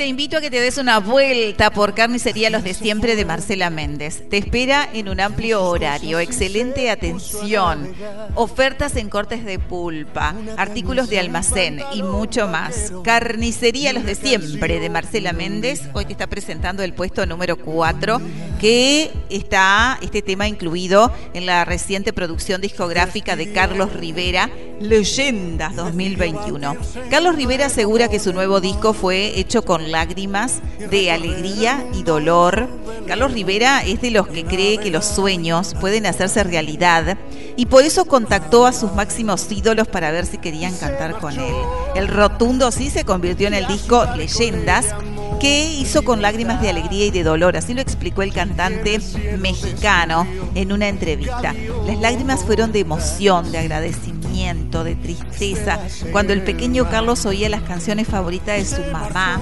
invito 0.07 0.37
a 0.37 0.41
que 0.41 0.49
te 0.49 0.61
des 0.61 0.77
una 0.77 0.99
vuelta 0.99 1.69
por 1.71 1.93
Carnicería 1.93 2.49
Los 2.49 2.63
de 2.63 2.73
Siempre 2.73 3.15
de 3.15 3.25
Marcela 3.25 3.69
Méndez. 3.69 4.23
Te 4.29 4.37
espera 4.37 4.87
en 4.93 5.09
un 5.09 5.19
amplio 5.19 5.63
horario, 5.63 6.19
excelente 6.19 6.89
atención, 6.89 7.93
ofertas 8.35 8.95
en 8.95 9.09
cortes 9.09 9.43
de 9.43 9.59
pulpa, 9.59 10.33
artículos 10.55 11.09
de 11.09 11.19
almacén 11.19 11.81
y 11.93 12.03
mucho 12.03 12.47
más. 12.47 12.93
Carnicería 13.03 13.91
Los 13.91 14.05
de 14.05 14.15
Siempre 14.15 14.79
de 14.79 14.89
Marcela 14.89 15.33
Méndez 15.33 15.83
hoy 15.93 16.05
te 16.05 16.13
está 16.13 16.27
presentando 16.27 16.83
el 16.83 16.93
puesto 16.93 17.25
número 17.25 17.57
4 17.57 18.21
que 18.59 19.11
está 19.29 19.99
este 20.01 20.21
tema 20.21 20.47
incluido 20.47 21.11
en 21.33 21.45
la 21.45 21.65
reciente 21.65 22.13
producción 22.13 22.61
discográfica 22.61 23.35
de 23.35 23.51
Carlos 23.51 23.93
Rivera, 23.93 24.49
Leyendas 24.79 25.75
2021. 25.75 26.75
Carlos 27.09 27.35
Rivera 27.35 27.67
asegura 27.67 28.07
que 28.07 28.19
su 28.19 28.33
nuevo 28.33 28.61
disco 28.61 28.93
fue 28.93 29.39
hecho 29.39 29.63
con 29.63 29.91
lágrimas 29.97 30.61
de 30.91 31.11
alegría 31.11 31.83
y 31.91 32.03
dolor. 32.03 32.69
Carlos 33.07 33.33
Rivera 33.33 33.83
es 33.83 33.99
de 33.99 34.11
los 34.11 34.27
que 34.27 34.45
cree 34.45 34.77
que 34.77 34.91
los 34.91 35.05
sueños 35.05 35.73
pueden 35.81 36.05
hacerse 36.05 36.43
realidad 36.43 37.17
y 37.55 37.65
por 37.65 37.83
eso 37.83 38.05
contactó 38.05 38.67
a 38.67 38.73
sus 38.73 38.93
máximos 38.93 39.51
ídolos 39.51 39.87
para 39.87 40.11
ver 40.11 40.27
si 40.27 40.37
querían 40.37 40.75
cantar 40.77 41.17
con 41.17 41.33
él. 41.33 41.55
El 41.95 42.09
rotundo 42.09 42.71
sí 42.71 42.91
se 42.91 43.05
convirtió 43.05 43.47
en 43.47 43.55
el 43.55 43.65
disco 43.65 44.05
Leyendas 44.15 44.93
que 45.39 45.65
hizo 45.65 46.03
con 46.03 46.21
lágrimas 46.21 46.61
de 46.61 46.69
alegría 46.69 47.05
y 47.05 47.11
de 47.11 47.23
dolor, 47.23 47.57
así 47.57 47.73
lo 47.73 47.81
explicó 47.81 48.21
el 48.21 48.33
cantante 48.33 48.99
mexicano 49.39 50.27
en 50.53 50.71
una 50.71 50.89
entrevista. 50.89 51.55
Las 51.87 51.99
lágrimas 51.99 52.43
fueron 52.43 52.71
de 52.71 52.79
emoción, 52.79 53.51
de 53.51 53.59
agradecimiento, 53.59 54.83
de 54.83 54.95
tristeza, 54.95 55.79
cuando 56.11 56.33
el 56.33 56.43
pequeño 56.43 56.87
Carlos 56.89 57.25
oía 57.25 57.49
las 57.49 57.63
canciones 57.63 58.07
favoritas 58.07 58.57
de 58.57 58.65
su 58.65 58.91
mamá 58.91 59.39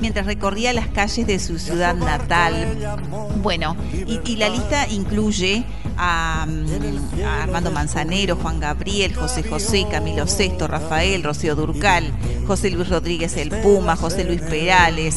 mientras 0.00 0.26
recorría 0.26 0.72
las 0.72 0.88
calles 0.88 1.26
de 1.26 1.38
su 1.38 1.58
ciudad 1.58 1.94
natal. 1.94 2.98
Bueno, 3.42 3.76
y, 3.92 4.36
la 4.36 4.48
lista 4.48 4.86
incluye 4.88 5.64
a, 5.96 6.46
mm, 6.48 7.24
a 7.24 7.42
Armando 7.42 7.70
Manzanero, 7.70 8.36
Juan 8.36 8.60
Gabriel, 8.60 9.14
José 9.14 9.42
José, 9.42 9.86
Camilo 9.90 10.26
Sesto, 10.26 10.66
Rafael, 10.66 11.22
Rocío 11.22 11.54
Durcal, 11.54 12.12
José 12.46 12.70
Luis 12.70 12.88
Rodríguez 12.88 13.36
el 13.36 13.50
Puma, 13.50 13.96
José 13.96 14.24
Luis 14.24 14.40
Perales, 14.40 15.16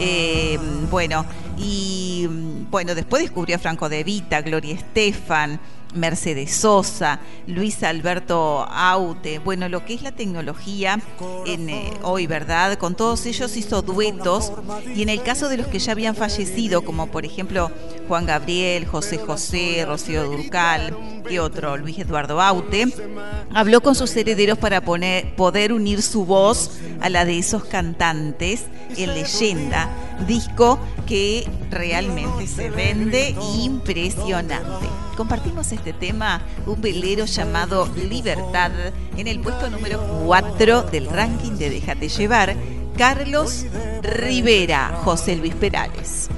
eh, 0.00 0.58
bueno, 0.90 1.24
y 1.56 2.26
mm, 2.28 2.70
bueno, 2.70 2.94
después 2.94 3.22
descubrió 3.22 3.56
a 3.56 3.58
Franco 3.58 3.88
De 3.88 4.04
Vita, 4.04 4.42
Gloria 4.42 4.74
Estefan, 4.74 5.60
Mercedes 5.96 6.54
Sosa, 6.54 7.20
Luis 7.46 7.82
Alberto 7.82 8.66
Aute, 8.70 9.38
bueno, 9.38 9.68
lo 9.68 9.84
que 9.84 9.94
es 9.94 10.02
la 10.02 10.12
tecnología 10.12 11.00
en, 11.46 11.68
eh, 11.68 11.92
hoy, 12.02 12.26
¿verdad? 12.26 12.78
Con 12.78 12.94
todos 12.94 13.26
ellos 13.26 13.56
hizo 13.56 13.82
duetos 13.82 14.52
y 14.94 15.02
en 15.02 15.08
el 15.08 15.22
caso 15.22 15.48
de 15.48 15.56
los 15.56 15.66
que 15.66 15.78
ya 15.78 15.92
habían 15.92 16.14
fallecido, 16.14 16.82
como 16.82 17.08
por 17.08 17.24
ejemplo 17.24 17.70
Juan 18.08 18.26
Gabriel, 18.26 18.86
José 18.86 19.18
José, 19.18 19.84
Rocío 19.86 20.24
Durcal 20.24 20.96
y 21.28 21.38
otro, 21.38 21.76
Luis 21.76 21.98
Eduardo 21.98 22.40
Aute, 22.40 22.86
habló 23.54 23.80
con 23.80 23.94
sus 23.94 24.14
herederos 24.16 24.58
para 24.58 24.80
poner, 24.80 25.34
poder 25.34 25.72
unir 25.72 26.02
su 26.02 26.24
voz 26.24 26.72
a 27.00 27.08
la 27.08 27.24
de 27.24 27.38
esos 27.38 27.64
cantantes 27.64 28.64
en 28.96 29.14
leyenda, 29.14 29.90
disco 30.26 30.78
que 31.06 31.48
realmente 31.70 32.46
se 32.46 32.70
vende 32.70 33.34
impresionante. 33.58 34.86
Compartimos 35.16 35.72
este 35.72 35.92
tema, 35.92 36.42
un 36.66 36.80
velero 36.80 37.24
llamado 37.24 37.88
Libertad, 37.96 38.70
en 39.16 39.26
el 39.26 39.40
puesto 39.40 39.70
número 39.70 39.98
4 40.26 40.82
del 40.82 41.08
ranking 41.08 41.52
de 41.52 41.70
Déjate 41.70 42.08
llevar, 42.08 42.54
Carlos 42.96 43.66
Rivera, 44.02 45.00
José 45.04 45.36
Luis 45.36 45.54
Perales. 45.54 46.28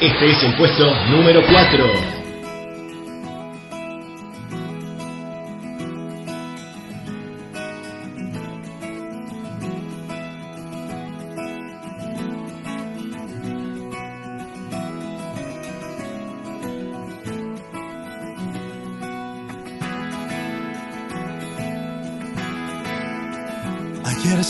Este 0.00 0.30
es 0.30 0.42
el 0.44 0.56
puesto 0.56 0.84
número 1.10 1.42
4. 1.50 2.25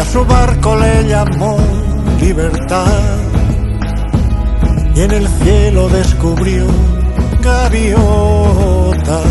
y 0.00 0.02
a 0.02 0.04
su 0.04 0.24
barco 0.24 0.76
le 0.76 1.08
llamó 1.08 1.58
libertad 2.20 3.18
y 4.94 5.00
en 5.00 5.10
el 5.10 5.28
cielo 5.28 5.88
descubrió 5.88 6.66
gaviotas 7.42 9.24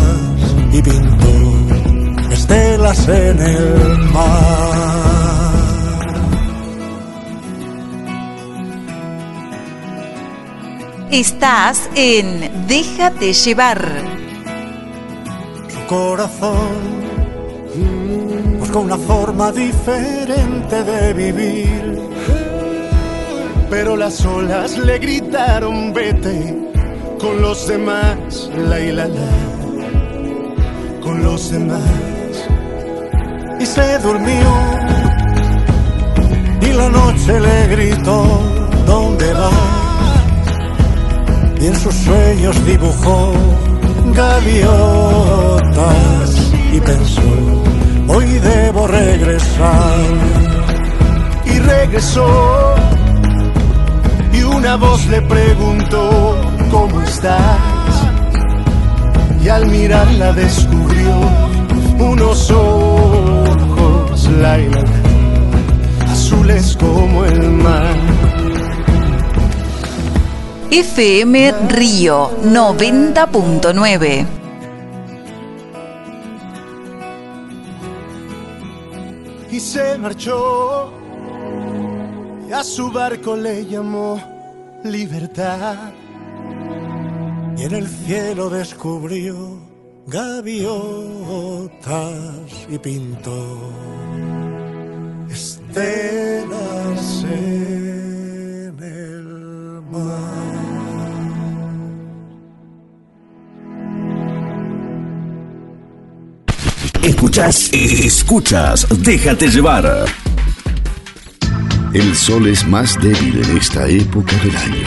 y 0.72 0.82
pintó 0.82 2.30
estelas 2.30 3.08
en 3.08 3.40
el 3.40 3.98
mar. 4.12 4.70
Estás 11.10 11.90
en 11.96 12.66
Déjate 12.68 13.32
llevar. 13.32 13.80
Su 15.68 15.86
corazón 15.88 16.99
buscó 18.70 18.80
una 18.84 18.98
forma 18.98 19.50
diferente 19.50 20.84
de 20.84 21.12
vivir. 21.12 21.98
Pero 23.68 23.96
las 23.96 24.24
olas 24.24 24.78
le 24.78 24.98
gritaron 24.98 25.92
vete 25.92 26.56
con 27.18 27.42
los 27.42 27.66
demás, 27.66 28.50
la 28.56 28.78
y 28.80 28.92
la 28.92 29.08
la, 29.08 29.32
con 31.02 31.24
los 31.24 31.50
demás. 31.50 31.80
Y 33.58 33.66
se 33.66 33.98
durmió 33.98 34.54
y 36.62 36.72
la 36.72 36.88
noche 36.90 37.40
le 37.40 37.66
gritó, 37.68 38.24
dónde 38.86 39.32
vas. 39.32 39.52
Y 41.60 41.66
en 41.66 41.76
sus 41.76 41.94
sueños 41.94 42.64
dibujó 42.64 43.32
gaviotas 44.14 44.70
y 46.72 46.80
pensó, 46.80 47.69
hoy 48.14 48.26
debo 48.38 48.86
regresar. 48.86 49.98
Y 51.44 51.58
regresó 51.58 52.74
y 54.32 54.42
una 54.42 54.76
voz 54.76 55.06
le 55.06 55.20
preguntó, 55.22 56.36
¿cómo 56.70 57.00
estás? 57.02 57.58
Y 59.42 59.48
al 59.48 59.66
mirarla 59.66 60.32
descubrió 60.32 61.14
unos 61.98 62.50
ojos, 62.50 64.28
Laila, 64.40 64.84
azules 66.08 66.76
como 66.78 67.24
el 67.24 67.50
mar. 67.50 67.96
FM 70.70 71.52
Río 71.68 72.30
90.9. 72.44 74.39
marchó 80.00 80.92
y 82.48 82.52
a 82.52 82.64
su 82.64 82.90
barco 82.90 83.36
le 83.36 83.66
llamó 83.66 84.20
libertad. 84.84 85.92
Y 87.56 87.64
en 87.64 87.74
el 87.74 87.86
cielo 87.86 88.48
descubrió 88.48 89.58
gaviotas 90.06 90.70
y 92.68 92.78
pintó 92.78 93.58
estelas 95.30 97.24
Escuchas, 107.20 107.68
escuchas, 107.74 108.86
déjate 109.02 109.50
llevar. 109.50 110.06
El 111.92 112.16
sol 112.16 112.46
es 112.46 112.66
más 112.66 112.98
débil 112.98 113.42
en 113.44 113.58
esta 113.58 113.86
época 113.86 114.34
del 114.36 114.56
año, 114.56 114.86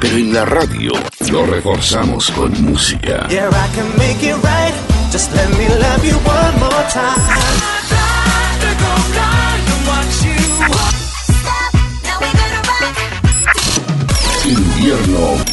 pero 0.00 0.16
en 0.16 0.32
la 0.32 0.44
radio 0.44 0.92
lo 1.28 1.44
reforzamos 1.44 2.30
con 2.30 2.52
música. 2.62 3.26
Yeah, 3.28 3.48
I 3.48 3.74
can 3.74 3.88
make 3.98 4.22
it 4.22 4.36
right. 4.44 4.72
Just 5.10 5.34
let 5.34 5.48
me 5.58 5.66
love 5.70 6.04
you 6.04 6.14
one 6.18 6.60
more 6.60 6.86
time. 6.92 7.72
Invierno 14.44 15.51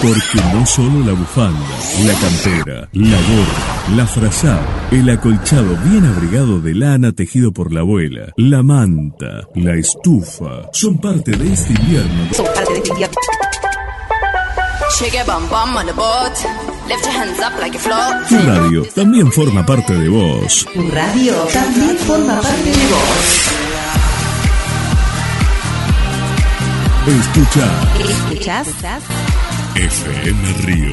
Porque 0.00 0.40
no 0.54 0.64
solo 0.64 1.00
la 1.04 1.12
bufanda, 1.12 1.58
la 2.04 2.14
campera, 2.14 2.88
la 2.92 3.16
gorra, 3.16 3.96
la 3.96 4.06
frazada, 4.06 4.88
el 4.92 5.10
acolchado 5.10 5.76
bien 5.84 6.04
abrigado 6.04 6.60
de 6.60 6.74
lana 6.74 7.10
tejido 7.10 7.52
por 7.52 7.72
la 7.72 7.80
abuela, 7.80 8.32
la 8.36 8.62
manta, 8.62 9.48
la 9.56 9.74
estufa, 9.74 10.68
son 10.72 10.98
parte 10.98 11.32
de 11.32 11.52
este 11.52 11.72
invierno. 11.72 12.32
Son 12.32 12.46
parte 12.46 12.72
de 12.74 12.78
este 12.78 12.90
invierno. 12.90 13.16
Tu 18.28 18.36
radio 18.38 18.82
también 18.94 19.32
forma 19.32 19.66
parte 19.66 19.94
de 19.94 20.08
vos. 20.08 20.66
Tu 20.72 20.90
radio 20.90 21.34
también 21.52 21.96
forma 21.98 22.40
parte 22.40 22.70
de 22.70 22.86
vos. 22.86 23.48
Escucha 27.08 27.66
¿Escuchás? 27.98 28.68
FM 29.78 30.52
Río 30.64 30.92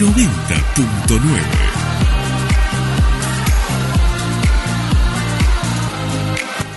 90.9. 0.00 1.20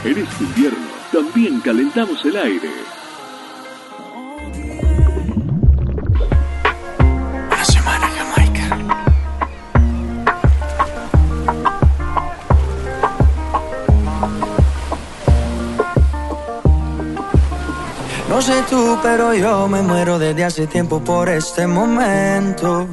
En 0.04 0.18
este 0.18 0.44
invierno 0.44 0.88
también 1.14 1.62
calentamos 1.62 2.26
el 2.26 2.36
aire. 2.36 2.99
No 18.40 18.46
sé 18.46 18.64
tú, 18.70 18.98
pero 19.04 19.34
yo 19.34 19.68
me 19.68 19.82
muero 19.82 20.18
desde 20.18 20.46
hace 20.46 20.66
tiempo 20.66 21.04
por 21.04 21.28
este 21.28 21.68
momento. 21.68 22.88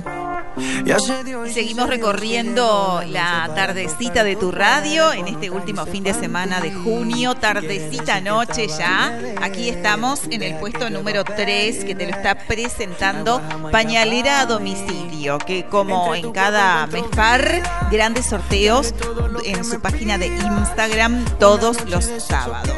Y 0.85 1.53
seguimos 1.53 1.89
recorriendo 1.89 3.01
la 3.07 3.49
tardecita 3.55 4.25
de 4.25 4.35
tu 4.35 4.51
radio 4.51 5.13
en 5.13 5.29
este 5.29 5.51
último 5.51 5.87
fin 5.87 6.03
de 6.03 6.15
semana 6.15 6.61
de 6.61 6.73
junio, 6.73 7.37
tardecita 7.37 8.21
noche 8.21 8.67
ya. 8.67 9.21
Aquí 9.41 9.69
estamos 9.69 10.23
en 10.31 10.43
el 10.43 10.57
puesto 10.59 10.91
número 10.91 11.23
3 11.23 11.85
que 11.85 11.95
te 11.95 12.07
lo 12.07 12.17
está 12.17 12.35
presentando 12.35 13.41
Pañalera 13.71 14.41
a 14.41 14.47
domicilio, 14.47 15.39
que 15.39 15.67
como 15.67 16.13
en 16.17 16.33
cada 16.33 16.89
mes 16.89 17.05
par, 17.15 17.63
grandes 17.93 18.27
sorteos 18.27 18.97
en 19.45 19.65
su 19.65 19.81
página 19.81 20.19
de 20.19 20.27
Instagram 20.27 21.25
todos 21.39 21.89
los 21.89 22.05
sábados. 22.19 22.75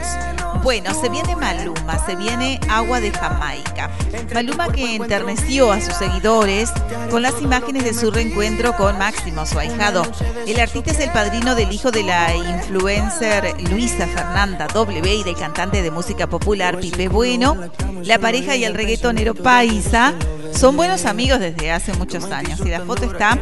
Bueno, 0.62 0.92
se 0.94 1.08
viene 1.08 1.36
Maluma, 1.36 2.04
se 2.04 2.16
viene 2.16 2.60
Agua 2.68 3.00
de 3.00 3.10
Jamaica. 3.10 3.90
Maluma 4.34 4.70
que 4.70 4.96
enterneció 4.96 5.72
a 5.72 5.80
sus 5.80 5.94
seguidores 5.94 6.70
con 7.10 7.22
las 7.22 7.40
imágenes 7.40 7.84
de 7.84 7.94
su 7.94 8.10
reencuentro 8.10 8.76
con 8.76 8.98
Máximo, 8.98 9.46
su 9.46 9.58
ahijado. 9.58 10.02
El 10.46 10.60
artista 10.60 10.90
es 10.90 11.00
el 11.00 11.10
padrino 11.10 11.54
del 11.54 11.72
hijo 11.72 11.90
de 11.90 12.02
la 12.02 12.34
influencer 12.34 13.54
Luisa 13.70 14.06
Fernanda 14.06 14.66
W 14.68 15.14
y 15.14 15.22
del 15.22 15.36
cantante 15.36 15.82
de 15.82 15.90
música 15.90 16.26
popular 16.26 16.78
Pipe 16.78 17.08
Bueno. 17.08 17.56
La 18.02 18.18
pareja 18.18 18.56
y 18.56 18.64
el 18.64 18.74
reggaetonero 18.74 19.34
Paisa 19.34 20.14
son 20.52 20.76
buenos 20.76 21.04
amigos 21.04 21.40
desde 21.40 21.70
hace 21.70 21.92
muchos 21.94 22.24
años 22.30 22.60
y 22.64 22.68
la 22.68 22.80
foto 22.80 23.04
está 23.04 23.38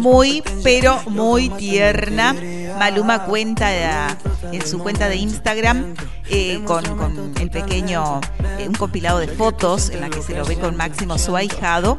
muy, 0.00 0.42
pero 0.62 1.00
muy 1.06 1.48
tierna. 1.50 2.34
Maluma 2.78 3.24
cuenta 3.24 3.74
eh, 3.74 4.16
en 4.52 4.66
su 4.66 4.78
cuenta 4.78 5.08
de 5.08 5.16
Instagram 5.16 5.94
eh, 6.28 6.60
con, 6.64 6.84
con 6.96 7.34
el 7.40 7.50
pequeño, 7.50 8.20
eh, 8.58 8.66
un 8.68 8.74
compilado 8.74 9.18
de 9.18 9.28
fotos 9.28 9.90
en 9.90 10.00
la 10.00 10.10
que 10.10 10.22
se 10.22 10.34
lo 10.34 10.44
ve 10.44 10.56
con 10.56 10.76
Máximo 10.76 11.18
su 11.18 11.36
ahijado 11.36 11.98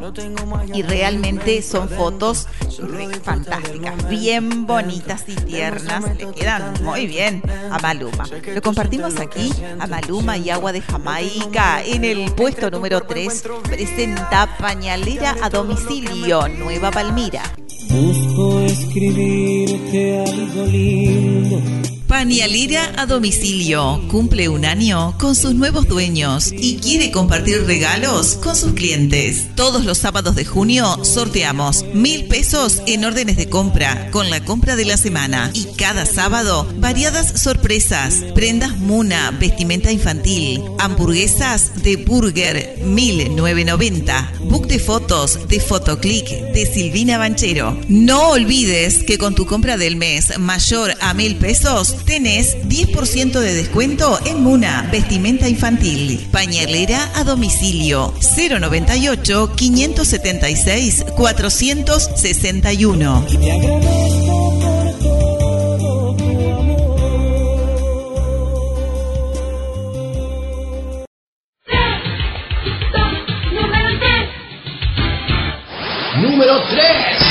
y 0.74 0.82
realmente 0.84 1.62
son 1.62 1.90
fotos 1.90 2.48
fantásticas, 3.24 4.08
bien 4.10 4.66
bonitas 4.66 5.24
y 5.28 5.36
tiernas, 5.36 6.16
le 6.18 6.32
quedan 6.32 6.74
muy 6.84 7.08
bien 7.08 7.42
a 7.70 7.80
Maluma. 7.80 8.26
Lo 8.54 8.62
compartimos 8.62 9.20
aquí 9.20 9.52
a 9.80 9.88
Maluma 9.88 10.38
y 10.38 10.50
Agua 10.50 10.72
de 10.72 10.82
Jamaica 10.82 11.84
en 11.84 12.06
el 12.06 12.32
puesto 12.32 12.72
número 12.72 13.02
3, 13.02 13.44
presenta 13.64 14.58
Pañalera 14.58 15.36
a 15.42 15.50
domicilio, 15.50 16.48
Nueva 16.48 16.92
Palmira. 16.92 17.44
Busco 17.90 18.62
escribirte 18.62 20.20
algo 20.20 20.71
lindo. 20.72 22.01
Pañalera 22.12 22.91
a 22.97 23.05
domicilio 23.05 24.01
cumple 24.09 24.49
un 24.49 24.66
año 24.66 25.16
con 25.18 25.34
sus 25.34 25.55
nuevos 25.55 25.88
dueños 25.88 26.51
y 26.51 26.76
quiere 26.76 27.09
compartir 27.09 27.64
regalos 27.66 28.34
con 28.36 28.53
sus 28.57 28.74
clientes. 28.74 29.47
Todos 29.55 29.86
los 29.86 29.99
sábados 29.99 30.36
de 30.36 30.43
junio 30.43 31.05
sorteamos 31.05 31.86
mil 31.93 32.26
pesos 32.26 32.82
en 32.86 33.05
órdenes 33.05 33.38
de 33.38 33.47
compra 33.47 34.12
con 34.12 34.30
la 34.30 34.43
compra 34.43 34.76
de 34.76 34.84
la 34.84 34.97
semana 34.97 35.51
y 35.53 35.64
cada 35.78 36.05
sábado 36.05 36.68
variadas 36.80 37.41
sorpresas, 37.41 38.16
prendas 38.36 38.78
Muna, 38.78 39.32
vestimenta 39.32 39.89
infantil, 39.89 40.62
hamburguesas 40.80 41.82
de 41.82 41.95
Burger 41.95 42.78
1990, 42.84 44.34
book 44.49 44.68
de 44.68 44.80
fotos 44.80 45.47
de 45.47 45.62
Fotoclick 45.62 46.28
de 46.28 46.66
Silvina 46.66 47.18
Banchero. 47.18 47.80
No 47.88 48.32
olvides 48.32 49.01
que 49.01 49.18
con 49.18 49.34
tu 49.34 49.45
compra 49.45 49.78
del 49.78 49.95
mes 49.95 50.38
mayor 50.38 50.93
a 50.99 51.14
mil 51.14 51.38
pesos 51.38 52.01
tenés 52.06 52.58
10% 52.64 53.39
de 53.39 53.54
descuento 53.54 54.20
en 54.26 54.43
Muna, 54.43 54.89
vestimenta 54.91 55.47
infantil, 55.47 56.28
pañalera 56.32 57.10
a 57.16 57.24
domicilio 57.24 58.14
098 58.38 59.54
576 59.56 61.06
461. 61.16 63.26
Número 76.22 76.62
3. 76.70 77.31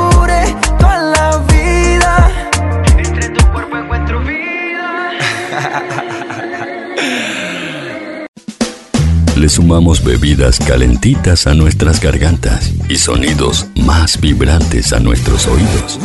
sumamos 9.51 10.01
bebidas 10.01 10.59
calentitas 10.59 11.45
a 11.45 11.53
nuestras 11.53 11.99
gargantas 11.99 12.71
y 12.87 12.95
sonidos 12.95 13.67
más 13.75 14.19
vibrantes 14.21 14.93
a 14.93 14.99
nuestros 14.99 15.45
oídos. 15.47 15.99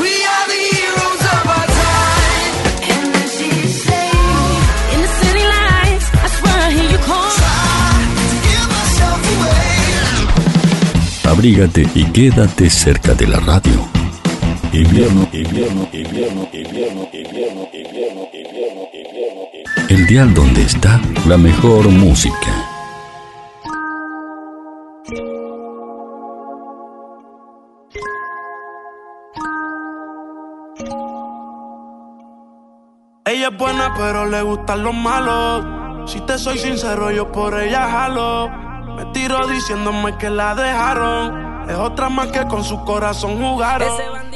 Abrígate 11.25 11.87
y 11.95 12.05
quédate 12.07 12.69
cerca 12.69 13.15
de 13.15 13.27
la 13.29 13.39
radio. 13.39 13.89
Invierno, 14.73 15.29
invierno, 15.33 15.89
invierno, 15.93 16.49
invierno, 16.53 17.09
invierno, 17.13 17.69
invierno, 17.73 18.29
invierno, 18.33 18.89
invierno. 18.93 19.87
El 19.89 20.07
dial 20.07 20.35
donde 20.35 20.63
está 20.63 21.01
la 21.27 21.37
mejor 21.37 21.89
música. 21.89 22.66
Buena, 33.57 33.95
pero 33.97 34.27
le 34.27 34.43
gustan 34.43 34.83
los 34.83 34.95
malos. 34.95 36.11
Si 36.11 36.21
te 36.21 36.39
soy 36.39 36.59
sincero, 36.59 37.11
yo 37.11 37.31
por 37.33 37.59
ella 37.61 37.89
jalo. 37.89 38.49
Me 38.97 39.05
tiro 39.13 39.47
diciéndome 39.47 40.17
que 40.19 40.31
la 40.31 40.55
dejaron. 40.55 41.46
Es 41.69 41.75
otra 41.75 42.09
más 42.09 42.29
que 42.29 42.47
con 42.47 42.63
su 42.63 42.85
corazón 42.85 43.43
jugaron. 43.43 43.89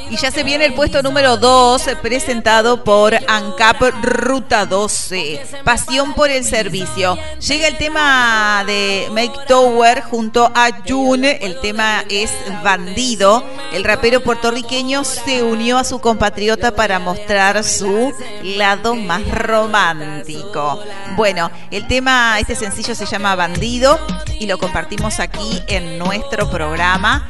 Y 0.09 0.17
ya 0.17 0.29
se 0.29 0.43
viene 0.43 0.65
el 0.65 0.73
puesto 0.73 1.01
número 1.01 1.37
2, 1.37 1.91
presentado 2.01 2.83
por 2.83 3.13
ANCAP 3.13 3.81
Ruta 4.01 4.65
12. 4.65 5.41
Pasión 5.63 6.13
por 6.13 6.29
el 6.29 6.43
servicio. 6.43 7.17
Llega 7.39 7.69
el 7.69 7.77
tema 7.77 8.63
de 8.67 9.07
Make 9.11 9.45
Tower 9.47 10.01
junto 10.01 10.51
a 10.53 10.69
Jun. 10.85 11.23
El 11.23 11.57
tema 11.61 12.03
es 12.09 12.33
Bandido. 12.61 13.41
El 13.71 13.85
rapero 13.85 14.21
puertorriqueño 14.21 15.05
se 15.05 15.43
unió 15.43 15.77
a 15.77 15.85
su 15.85 16.01
compatriota 16.01 16.75
para 16.75 16.99
mostrar 16.99 17.63
su 17.63 18.13
lado 18.43 18.95
más 18.95 19.25
romántico. 19.31 20.83
Bueno, 21.15 21.49
el 21.71 21.87
tema, 21.87 22.37
este 22.39 22.55
sencillo 22.55 22.95
se 22.95 23.05
llama 23.05 23.35
Bandido 23.35 23.97
y 24.39 24.47
lo 24.47 24.57
compartimos 24.57 25.21
aquí 25.21 25.63
en 25.67 25.97
nuestro 25.97 26.49
programa 26.49 27.20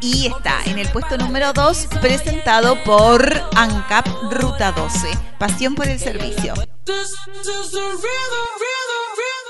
y 0.00 0.26
está 0.26 0.62
en 0.64 0.78
el 0.78 0.88
puesto 0.90 1.16
número 1.16 1.52
2 1.52 1.88
presentado 2.00 2.82
por 2.84 3.42
ANCAP 3.56 4.06
Ruta 4.30 4.72
12. 4.72 5.08
Pasión 5.38 5.74
por 5.74 5.88
el 5.88 5.98
servicio. 5.98 6.54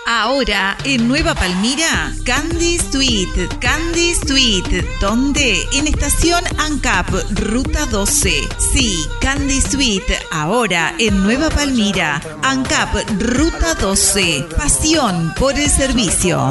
Ahora, 0.06 0.76
en 0.84 1.06
Nueva 1.06 1.34
Palmira, 1.34 2.12
Candy 2.24 2.78
Sweet, 2.78 3.58
Candy 3.60 4.14
Sweet, 4.14 4.98
¿dónde? 5.00 5.62
En 5.72 5.86
estación 5.86 6.42
ANCAP, 6.58 7.08
Ruta 7.38 7.86
12. 7.86 8.48
Sí, 8.72 9.06
Candy 9.20 9.60
Sweet, 9.60 10.02
ahora 10.32 10.94
en 10.98 11.22
Nueva 11.22 11.48
Palmira, 11.50 12.20
ANCAP, 12.42 13.08
Ruta 13.20 13.74
12. 13.74 14.48
Pasión 14.56 15.32
por 15.38 15.56
el 15.56 15.70
servicio. 15.70 16.48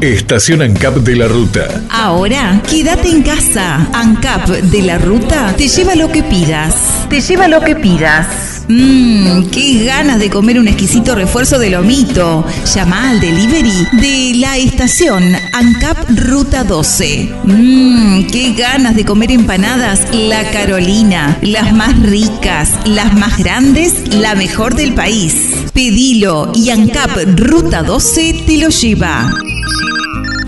Estación 0.00 0.62
ANCAP 0.62 0.94
de 0.96 1.14
la 1.14 1.28
Ruta. 1.28 1.82
Ahora, 1.90 2.62
quédate 2.66 3.10
en 3.10 3.22
casa. 3.22 3.86
ANCAP 3.92 4.48
de 4.48 4.80
la 4.80 4.96
Ruta 4.96 5.52
te 5.54 5.68
lleva 5.68 5.94
lo 5.94 6.10
que 6.10 6.22
pidas. 6.22 7.06
Te 7.10 7.20
lleva 7.20 7.48
lo 7.48 7.60
que 7.60 7.76
pidas. 7.76 8.59
Mmm, 8.70 9.48
qué 9.50 9.84
ganas 9.84 10.20
de 10.20 10.30
comer 10.30 10.60
un 10.60 10.68
exquisito 10.68 11.16
refuerzo 11.16 11.58
de 11.58 11.70
lomito. 11.70 12.46
Llama 12.72 13.10
al 13.10 13.20
delivery 13.20 13.88
de 14.00 14.38
la 14.38 14.58
estación 14.58 15.24
ANCAP 15.52 16.08
Ruta 16.10 16.62
12. 16.62 17.34
Mmm, 17.42 18.26
qué 18.30 18.52
ganas 18.52 18.94
de 18.94 19.04
comer 19.04 19.32
empanadas 19.32 20.14
La 20.14 20.48
Carolina. 20.52 21.36
Las 21.42 21.72
más 21.72 22.00
ricas, 22.00 22.70
las 22.86 23.12
más 23.14 23.38
grandes, 23.38 24.14
la 24.14 24.36
mejor 24.36 24.76
del 24.76 24.94
país. 24.94 25.50
Pedilo 25.74 26.52
y 26.54 26.70
ANCAP 26.70 27.10
Ruta 27.40 27.82
12 27.82 28.44
te 28.46 28.56
lo 28.58 28.68
lleva. 28.68 29.34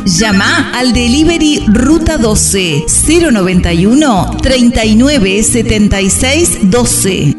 Llama 0.04 0.70
al 0.74 0.92
delivery 0.92 1.64
Ruta 1.66 2.18
12 2.18 2.84
091 3.32 4.36
39 4.42 5.42
76 5.42 6.58
12. 6.70 7.36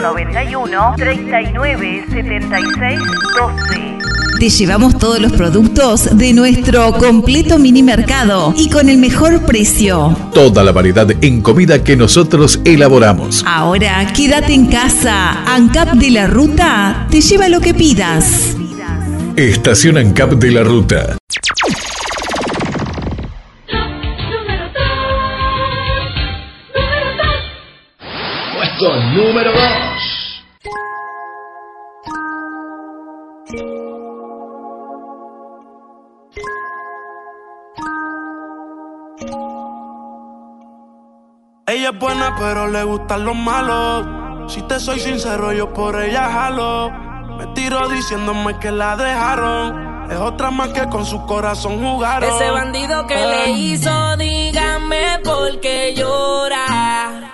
091 0.00 0.94
39 0.96 2.04
76 2.10 3.00
12. 3.36 3.98
Te 4.38 4.48
llevamos 4.48 4.98
todos 4.98 5.20
los 5.20 5.32
productos 5.32 6.18
de 6.18 6.32
nuestro 6.32 6.92
completo 6.94 7.58
mini 7.58 7.82
mercado 7.82 8.52
y 8.56 8.68
con 8.68 8.88
el 8.88 8.98
mejor 8.98 9.46
precio. 9.46 10.16
Toda 10.34 10.64
la 10.64 10.72
variedad 10.72 11.06
en 11.22 11.40
comida 11.40 11.84
que 11.84 11.96
nosotros 11.96 12.60
elaboramos. 12.64 13.44
Ahora 13.46 14.12
quédate 14.12 14.52
en 14.52 14.66
casa. 14.66 15.44
ANCAP 15.44 15.92
de 15.92 16.10
la 16.10 16.26
Ruta 16.26 17.06
te 17.10 17.20
lleva 17.20 17.48
lo 17.48 17.60
que 17.60 17.74
pidas. 17.74 18.56
Estación 19.36 19.98
ANCAP 19.98 20.32
de 20.32 20.50
la 20.50 20.64
Ruta. 20.64 21.16
puesto 28.78 28.96
número 29.12 29.52
2. 29.52 29.60
Ella 41.66 41.90
es 41.90 41.98
buena, 41.98 42.36
pero 42.38 42.68
le 42.68 42.84
gustan 42.84 43.24
los 43.24 43.34
malos. 43.34 44.52
Si 44.52 44.62
te 44.62 44.78
soy 44.78 45.00
sincero, 45.00 45.52
yo 45.52 45.72
por 45.72 46.00
ella 46.00 46.30
jalo. 46.30 46.90
Me 47.38 47.46
tiro 47.48 47.88
diciéndome 47.88 48.58
que 48.58 48.70
la 48.70 48.96
dejaron. 48.96 50.10
Es 50.10 50.18
otra 50.18 50.50
más 50.50 50.68
que 50.68 50.86
con 50.88 51.04
su 51.06 51.24
corazón 51.26 51.82
jugaron. 51.82 52.28
Ese 52.28 52.50
bandido 52.50 53.06
que 53.06 53.14
le 53.14 53.44
ah. 53.44 53.48
hizo, 53.48 54.16
dígame 54.18 55.18
por 55.24 55.58
qué 55.60 55.94
llora. 55.96 57.33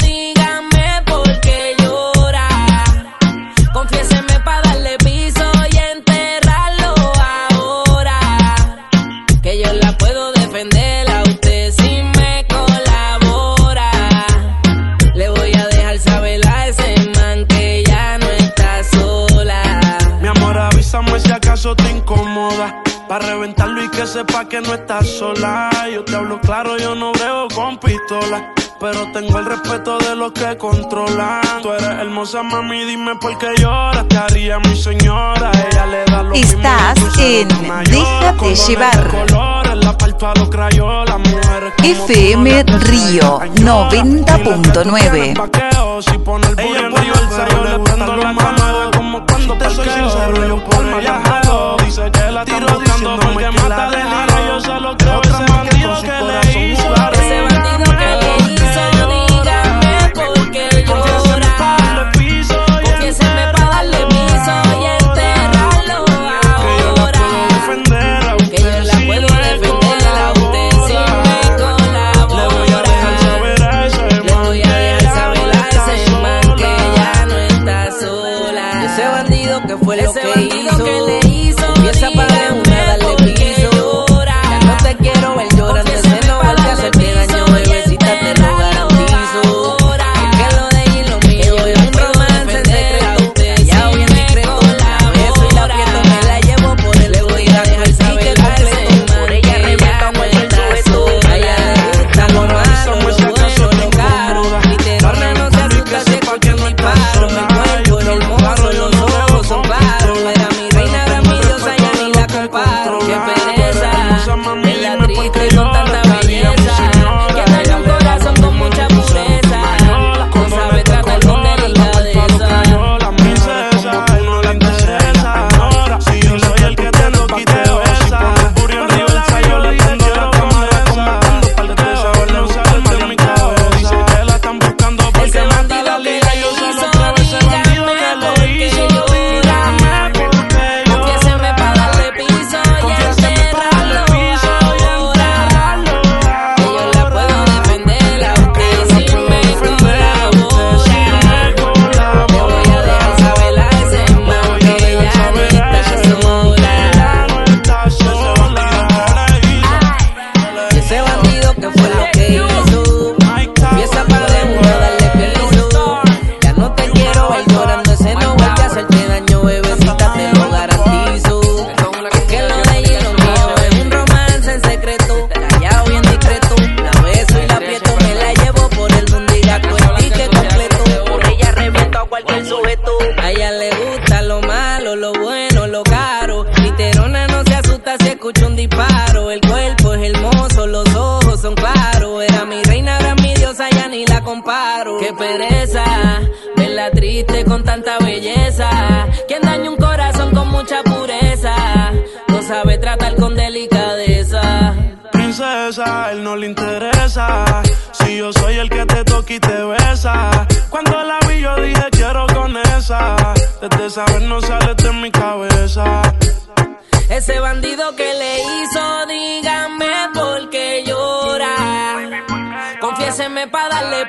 eso 21.71 21.75
te 21.75 21.91
incomoda. 21.91 22.81
Para 23.07 23.27
reventarlo 23.27 23.83
y 23.83 23.89
que 23.89 24.05
sepa 24.07 24.45
que 24.47 24.61
no 24.61 24.73
estás 24.73 25.07
sola. 25.07 25.69
Yo 25.93 26.03
te 26.05 26.15
hablo 26.15 26.39
claro, 26.39 26.77
yo 26.77 26.95
no 26.95 27.11
veo 27.13 27.47
con 27.53 27.77
pistola. 27.77 28.53
Pero 28.79 29.11
tengo 29.11 29.37
el 29.37 29.45
respeto 29.45 29.97
de 29.99 30.15
los 30.15 30.31
que 30.31 30.57
controlan. 30.57 31.61
Tú 31.61 31.71
eres 31.71 31.87
hermosa, 31.87 32.41
mami, 32.41 32.85
dime 32.85 33.15
por 33.21 33.37
qué 33.37 33.49
lloras. 33.57 34.07
Te 34.07 34.17
haría 34.17 34.57
mi 34.59 34.75
señora, 34.75 35.51
ella 35.51 35.85
le 35.85 36.05
da 36.05 36.23
lo 36.23 36.33
Estás 36.33 36.97
en 37.19 37.47
Déjate 37.47 38.55
llevar. 38.67 39.11
FM 41.83 42.63
Río 42.63 43.39
90.9. 43.39 45.33
Cuando 49.51 49.67
te 49.67 49.75
soy 49.75 49.89
sincero, 49.89 50.47
yo 50.47 50.63
por 50.63 50.85
ella 50.85 51.21
jalo. 51.25 51.75
Dice 51.83 52.09
que 52.09 52.31
la 52.31 52.43
están 52.43 52.65
buscando 52.65 53.19
porque 53.19 53.51
mata 53.51 53.89
de 53.89 53.97
nada. 53.97 54.47
Yo 54.47 54.61
se 54.61 54.79
lo 54.79 54.95
creo. 54.95 55.30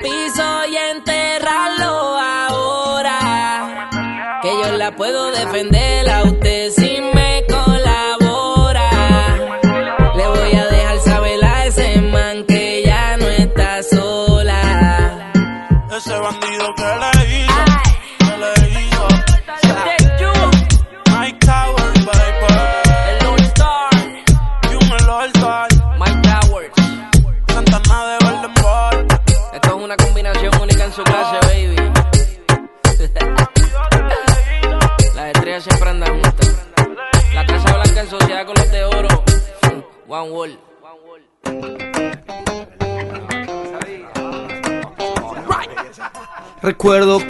Piso 0.03 0.65
y 0.69 0.75
enterrarlo 0.75 2.17
ahora. 2.19 3.89
Que 4.41 4.49
yo 4.49 4.77
la 4.77 4.95
puedo 4.95 5.31
defender 5.31 6.09
a 6.09 6.23
usted 6.23 6.69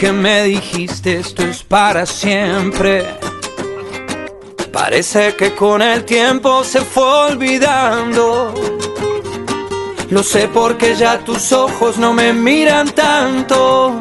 que 0.04 0.12
me 0.12 0.44
dijiste 0.44 1.20
esto 1.20 1.44
es 1.44 1.64
para 1.64 2.06
siempre. 2.06 3.06
Parece 4.70 5.34
que 5.38 5.56
con 5.56 5.82
el 5.82 6.04
tiempo 6.04 6.66
se 6.66 6.82
fue 6.82 7.32
olvidando. 7.32 8.54
Lo 10.10 10.22
sé 10.22 10.50
porque 10.50 10.96
ya 10.96 11.20
tus 11.20 11.54
ojos 11.54 11.98
no 11.98 12.12
me 12.12 12.34
miran 12.34 12.90
tanto. 12.90 13.98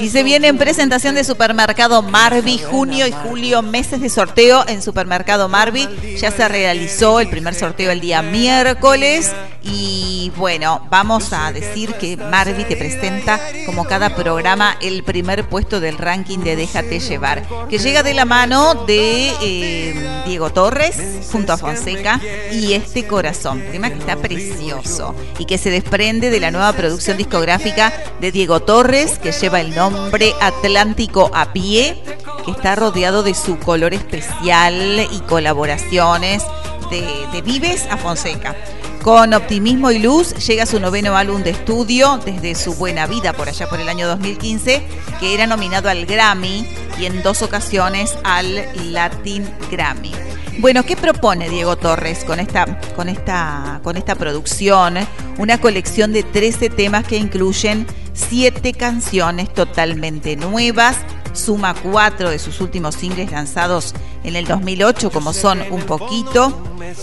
Y 0.00 0.08
se 0.10 0.22
viene 0.22 0.48
en 0.48 0.58
presentación 0.58 1.14
de 1.14 1.24
Supermercado 1.24 2.02
Marvi, 2.02 2.58
junio 2.58 3.06
y 3.06 3.12
julio, 3.12 3.62
meses 3.62 4.00
de 4.00 4.08
sorteo 4.08 4.64
en 4.68 4.82
Supermercado 4.82 5.48
Marvi. 5.48 5.88
Ya 6.18 6.30
se 6.30 6.46
realizó 6.48 7.20
el 7.20 7.28
primer 7.28 7.54
sorteo 7.54 7.90
el 7.90 8.00
día 8.00 8.22
miércoles. 8.22 9.32
Y 9.62 10.32
bueno, 10.36 10.86
vamos 10.88 11.32
a 11.32 11.52
decir 11.52 11.94
que 11.94 12.16
Marvi 12.16 12.64
te 12.64 12.76
presenta, 12.76 13.40
como 13.66 13.84
cada 13.84 14.14
programa, 14.14 14.76
el 14.80 15.02
primer 15.02 15.48
puesto 15.48 15.80
del 15.80 15.98
ranking 15.98 16.38
de 16.38 16.56
Déjate 16.56 17.00
Llevar, 17.00 17.42
que 17.68 17.78
llega 17.78 18.02
de 18.02 18.14
la 18.14 18.24
mano 18.24 18.86
de 18.86 19.32
eh, 19.42 20.22
Diego 20.26 20.50
Torres 20.50 20.96
junto 21.30 21.52
a 21.52 21.58
Fonseca 21.58 22.20
y 22.52 22.72
Este 22.72 23.06
Corazón, 23.06 23.62
tema 23.72 23.90
que 23.90 23.98
está 23.98 24.16
precioso 24.16 25.14
y 25.38 25.44
que 25.44 25.58
se 25.58 25.70
desprende 25.70 26.30
de 26.30 26.40
la 26.40 26.50
nueva 26.50 26.72
producción 26.72 27.16
discográfica 27.16 27.92
de 28.20 28.32
Diego 28.32 28.60
Torres, 28.60 29.18
que 29.18 29.27
lleva 29.32 29.60
el 29.60 29.74
nombre 29.74 30.34
Atlántico 30.40 31.30
a 31.34 31.52
pie, 31.52 32.02
que 32.44 32.50
está 32.50 32.76
rodeado 32.76 33.22
de 33.22 33.34
su 33.34 33.58
color 33.58 33.94
especial 33.94 35.06
y 35.10 35.20
colaboraciones 35.20 36.42
de, 36.90 37.06
de 37.32 37.42
Vives 37.42 37.86
a 37.90 37.96
Fonseca. 37.96 38.56
Con 39.02 39.32
optimismo 39.32 39.90
y 39.90 40.00
luz 40.00 40.34
llega 40.46 40.66
su 40.66 40.80
noveno 40.80 41.16
álbum 41.16 41.42
de 41.42 41.50
estudio 41.50 42.18
desde 42.24 42.54
su 42.54 42.74
buena 42.74 43.06
vida 43.06 43.32
por 43.32 43.48
allá 43.48 43.68
por 43.68 43.80
el 43.80 43.88
año 43.88 44.06
2015, 44.08 44.82
que 45.20 45.34
era 45.34 45.46
nominado 45.46 45.88
al 45.88 46.04
Grammy 46.04 46.66
y 46.98 47.06
en 47.06 47.22
dos 47.22 47.42
ocasiones 47.42 48.16
al 48.24 48.68
Latin 48.92 49.48
Grammy. 49.70 50.12
Bueno, 50.58 50.82
¿qué 50.82 50.96
propone 50.96 51.48
Diego 51.48 51.76
Torres 51.76 52.24
con 52.24 52.40
esta, 52.40 52.80
con 52.96 53.08
esta, 53.08 53.80
con 53.84 53.96
esta 53.96 54.16
producción? 54.16 54.96
Una 55.38 55.60
colección 55.60 56.12
de 56.12 56.24
13 56.24 56.68
temas 56.68 57.06
que 57.06 57.16
incluyen 57.16 57.86
7 58.18 58.72
canciones 58.72 59.52
totalmente 59.52 60.36
nuevas, 60.36 60.96
suma 61.32 61.74
cuatro 61.74 62.30
de 62.30 62.38
sus 62.38 62.60
últimos 62.60 62.96
singles 62.96 63.30
lanzados 63.30 63.94
en 64.24 64.36
el 64.36 64.46
2008, 64.46 65.10
como 65.10 65.32
son 65.32 65.62
Un 65.70 65.82
Poquito, 65.82 66.52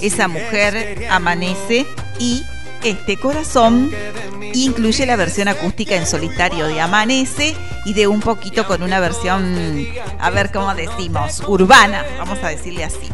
Esa 0.02 0.28
Mujer 0.28 1.08
Amanece 1.10 1.86
y 2.20 2.44
Este 2.84 3.18
Corazón. 3.18 3.92
Incluye 4.54 5.06
la 5.06 5.16
versión 5.16 5.48
acústica 5.48 5.96
en 5.96 6.06
solitario 6.06 6.68
de 6.68 6.80
Amanece 6.80 7.56
y 7.84 7.94
de 7.94 8.08
Un 8.08 8.22
Poquito 8.22 8.66
con 8.66 8.84
una 8.84 9.00
versión, 9.02 9.86
a 10.20 10.30
ver 10.30 10.52
cómo 10.52 10.74
decimos, 10.74 11.44
urbana, 11.46 12.06
vamos 12.18 12.40
a 12.42 12.50
decirle 12.50 12.86
así. 12.86 13.12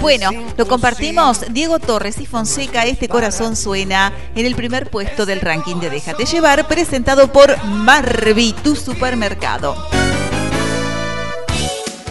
Bueno, 0.00 0.30
lo 0.56 0.66
compartimos 0.66 1.46
Diego 1.50 1.78
Torres 1.78 2.18
y 2.20 2.26
Fonseca. 2.26 2.84
Este 2.84 3.08
corazón 3.08 3.56
suena 3.56 4.12
en 4.34 4.44
el 4.44 4.54
primer 4.54 4.90
puesto 4.90 5.24
del 5.24 5.40
ranking 5.40 5.76
de 5.76 5.90
Déjate 5.90 6.26
Llevar, 6.26 6.68
presentado 6.68 7.32
por 7.32 7.62
Marvi, 7.64 8.52
tu 8.52 8.76
supermercado. 8.76 9.74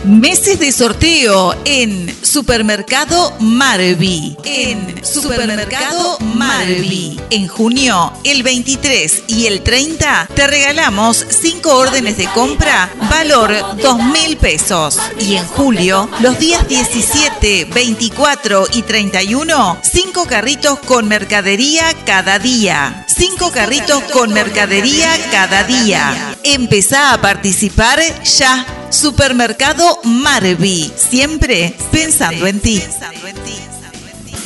Meses 0.03 0.57
de 0.59 0.71
sorteo 0.71 1.55
en 1.63 2.11
Supermercado 2.23 3.35
Marvi. 3.39 4.35
En 4.43 5.05
Supermercado 5.05 6.17
Marvi. 6.33 7.19
En 7.29 7.47
junio, 7.47 8.11
el 8.23 8.41
23 8.41 9.25
y 9.27 9.45
el 9.45 9.61
30, 9.61 10.27
te 10.33 10.47
regalamos 10.47 11.23
5 11.29 11.75
órdenes 11.75 12.17
de 12.17 12.25
compra, 12.33 12.89
valor 13.11 13.53
2 13.79 14.03
mil 14.05 14.37
pesos. 14.37 14.97
Y 15.19 15.35
en 15.35 15.45
julio, 15.45 16.09
los 16.19 16.39
días 16.39 16.67
17, 16.67 17.65
24 17.65 18.69
y 18.73 18.81
31, 18.81 19.77
5 19.83 20.25
carritos 20.25 20.79
con 20.79 21.07
mercadería 21.07 21.93
cada 22.07 22.39
día. 22.39 23.05
5 23.07 23.51
carritos 23.51 24.01
con 24.11 24.33
mercadería 24.33 25.11
cada 25.29 25.63
día. 25.63 26.35
Empezá 26.43 27.13
a 27.13 27.21
participar 27.21 27.99
ya. 28.23 28.65
Supermercado 28.91 29.99
Marvi, 30.03 30.91
siempre 30.95 31.73
pensando 31.93 32.45
en 32.45 32.59
ti. 32.59 32.77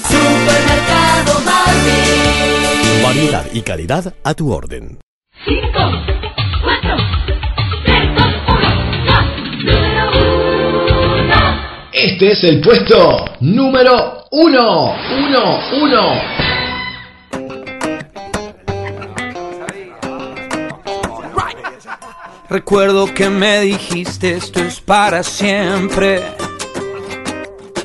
Supermercado 0.08 1.42
Marvi. 1.44 3.04
Variedad 3.04 3.46
y 3.52 3.62
calidad 3.62 4.14
a 4.24 4.34
tu 4.36 4.54
orden. 4.54 5.00
5, 5.46 5.62
4, 6.64 6.96
3, 7.86 8.16
2, 8.16 8.26
1, 8.48 9.74
número 9.74 10.12
1. 11.24 11.36
Este 11.92 12.32
es 12.32 12.44
el 12.44 12.62
puesto 12.62 13.26
número 13.40 14.26
uno. 14.30 14.96
Uno, 15.12 15.60
uno. 15.82 16.22
Recuerdo 22.50 23.12
que 23.12 23.28
me 23.28 23.62
dijiste 23.62 24.36
esto 24.36 24.60
es 24.60 24.80
para 24.80 25.24
siempre. 25.24 26.24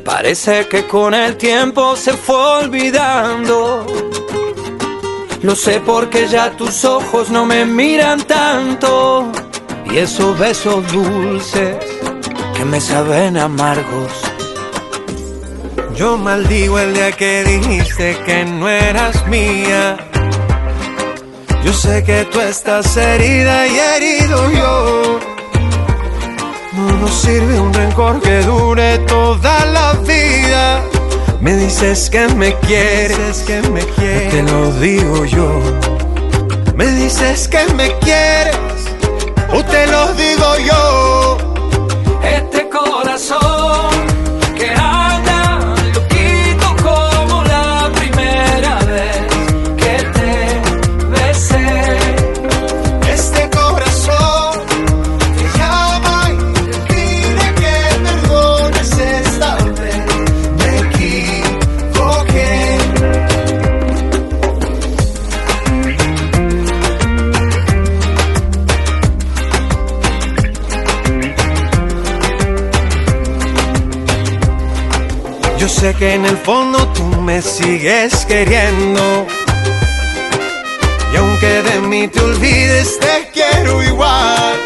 Parece 0.04 0.66
que 0.68 0.86
con 0.86 1.14
el 1.14 1.36
tiempo 1.38 1.96
se 1.96 2.12
fue 2.12 2.36
olvidando. 2.36 3.86
Lo 5.42 5.56
sé 5.56 5.80
porque 5.80 6.28
ya 6.28 6.50
tus 6.50 6.84
ojos 6.84 7.30
no 7.30 7.46
me 7.46 7.64
miran 7.64 8.20
tanto. 8.24 9.32
Y 9.90 9.96
esos 9.96 10.38
besos 10.38 10.92
dulces 10.92 11.76
que 12.54 12.64
me 12.66 12.82
saben 12.82 13.38
amargos. 13.38 14.12
Yo 15.96 16.18
maldigo 16.18 16.78
el 16.78 16.92
día 16.92 17.12
que 17.12 17.44
dijiste 17.44 18.18
que 18.26 18.44
no 18.44 18.68
eras 18.68 19.26
mía. 19.26 20.09
Yo 21.64 21.72
sé 21.72 22.02
que 22.02 22.24
tú 22.24 22.40
estás 22.40 22.96
herida 22.96 23.66
y 23.66 23.78
herido 23.78 24.50
yo. 24.50 25.20
No 26.74 26.96
nos 26.98 27.12
sirve 27.12 27.60
un 27.60 27.72
rencor 27.72 28.20
que 28.20 28.40
dure 28.42 28.98
toda 29.00 29.66
la 29.66 29.92
vida. 29.92 30.82
Me 31.40 31.56
dices 31.56 32.10
que 32.10 32.28
me 32.28 32.54
quieres, 32.60 33.44
que 33.46 33.60
me 33.70 33.80
quieres. 33.80 34.30
Te 34.30 34.42
lo 34.42 34.72
digo 34.74 35.24
yo. 35.24 35.60
Me 36.74 36.86
dices 36.92 37.46
que 37.46 37.66
me 37.74 37.92
quieres, 37.98 38.56
o 39.52 39.62
te 39.62 39.86
lo 39.86 40.14
digo 40.14 40.58
yo. 40.66 41.49
Sé 75.80 75.94
que 75.94 76.12
en 76.12 76.26
el 76.26 76.36
fondo 76.36 76.86
tú 76.88 77.04
me 77.22 77.40
sigues 77.40 78.26
queriendo. 78.26 79.26
Y 81.10 81.16
aunque 81.16 81.62
de 81.62 81.80
mí 81.80 82.06
te 82.06 82.20
olvides, 82.20 82.98
te 82.98 83.30
quiero 83.32 83.82
igual. 83.82 84.56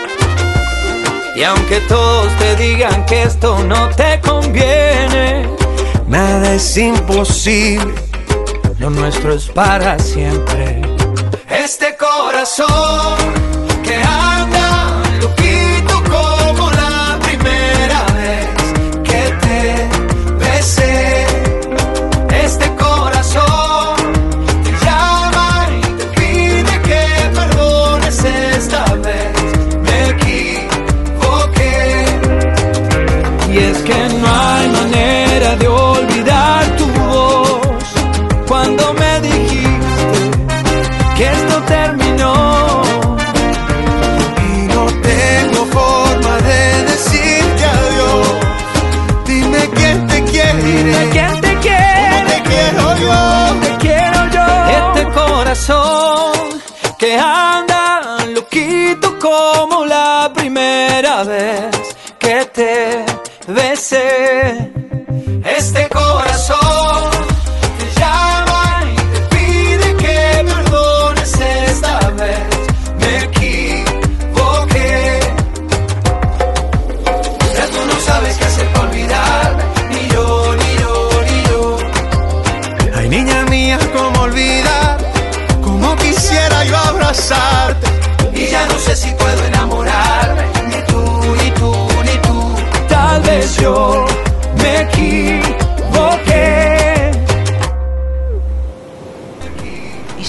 Y 1.36 1.44
aunque 1.44 1.78
todos 1.82 2.32
te 2.38 2.56
digan 2.56 3.06
que 3.06 3.22
esto 3.22 3.62
no 3.62 3.88
te 3.90 4.20
conviene, 4.20 5.48
Nada 6.08 6.54
es 6.54 6.76
imposible. 6.76 7.94
lo 8.80 8.90
nuestro 8.90 9.34
es 9.34 9.46
para 9.46 9.96
siempre. 10.00 10.82
Este 11.48 11.96
corazón 11.96 12.73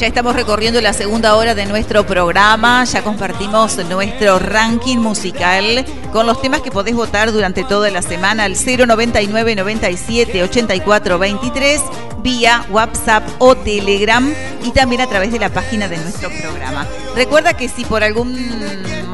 estamos 0.06 0.36
recorriendo 0.36 0.80
la 0.82 0.94
segunda 0.94 1.36
hora 1.36 1.56
de 1.56 1.66
nuestro 1.66 2.06
programa. 2.06 2.84
Ya 2.86 3.04
compartimos 3.04 3.78
nuestro 3.86 4.38
ranking 4.38 4.98
musical 4.98 5.84
con 6.14 6.28
los 6.28 6.42
temas 6.42 6.62
que 6.62 6.70
podés 6.70 6.96
votar 6.96 7.32
durante 7.32 7.64
toda 7.64 7.90
la 7.90 8.04
semana 8.04 8.44
al 8.44 8.54
099 8.56 9.56
97 9.56 10.44
84 10.44 11.18
23 11.18 11.82
vía 12.20 12.66
WhatsApp 12.70 13.24
o 13.40 13.56
Telegram 13.56 14.32
y 14.64 14.72
también 14.72 15.02
a 15.02 15.08
través 15.08 15.32
de 15.32 15.40
la 15.40 15.50
página 15.50 15.88
de 15.88 15.98
nuestro 15.98 16.30
programa. 16.42 16.88
Recuerda 17.16 17.56
que 17.56 17.68
si 17.68 17.84
por 17.84 18.04
algún 18.04 18.36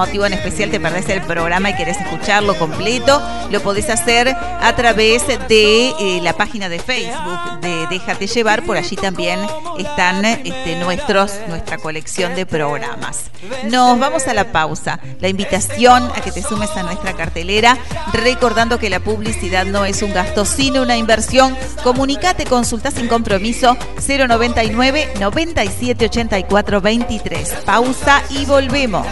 motivo 0.02 0.26
en 0.26 0.34
especial 0.34 0.72
te 0.72 0.80
perdés 0.80 1.08
el 1.10 1.22
programa 1.22 1.70
y 1.70 1.76
querés 1.76 2.02
escucharlo 2.02 2.58
completo, 2.58 3.22
lo 3.52 3.62
podés 3.62 3.88
hacer 3.88 4.30
a 4.30 4.76
través 4.76 5.28
de 5.28 5.90
eh, 5.90 6.20
la 6.24 6.34
página 6.34 6.70
de 6.70 6.80
Facebook 6.80 7.62
de 7.62 7.86
Déjate 7.88 8.26
llevar. 8.26 8.64
Por 8.64 8.78
allí 8.78 8.96
también 8.96 9.40
están 9.78 10.26
este, 10.26 10.76
nuestros, 10.78 11.34
nuestra 11.48 11.78
colección 11.78 12.34
de 12.34 12.48
programas. 12.48 13.26
Nos 13.70 14.00
vamos 14.00 14.28
a 14.28 14.34
la 14.34 14.52
pausa. 14.52 15.00
La 15.20 15.28
invitación 15.28 16.10
a 16.16 16.22
que 16.22 16.32
te 16.32 16.42
sumes 16.42 16.72
a 16.72 16.82
nuestra 16.82 17.14
cartelera, 17.14 17.78
recordando 18.12 18.80
que 18.80 18.90
la 18.90 19.02
publicidad 19.02 19.68
no 19.68 19.86
es 19.86 20.02
un 20.02 20.14
gasto, 20.14 20.46
sino 20.46 20.82
una 20.82 20.98
inversión. 20.98 21.56
Comunicate, 21.84 22.46
consulta 22.46 22.90
sin 22.90 23.08
compromiso 23.08 23.78
099 24.08 25.14
97 25.20 26.06
84 26.06 26.82
23. 26.82 27.50
Pausa 27.66 28.24
y 28.32 28.46
volvemos. 28.46 29.06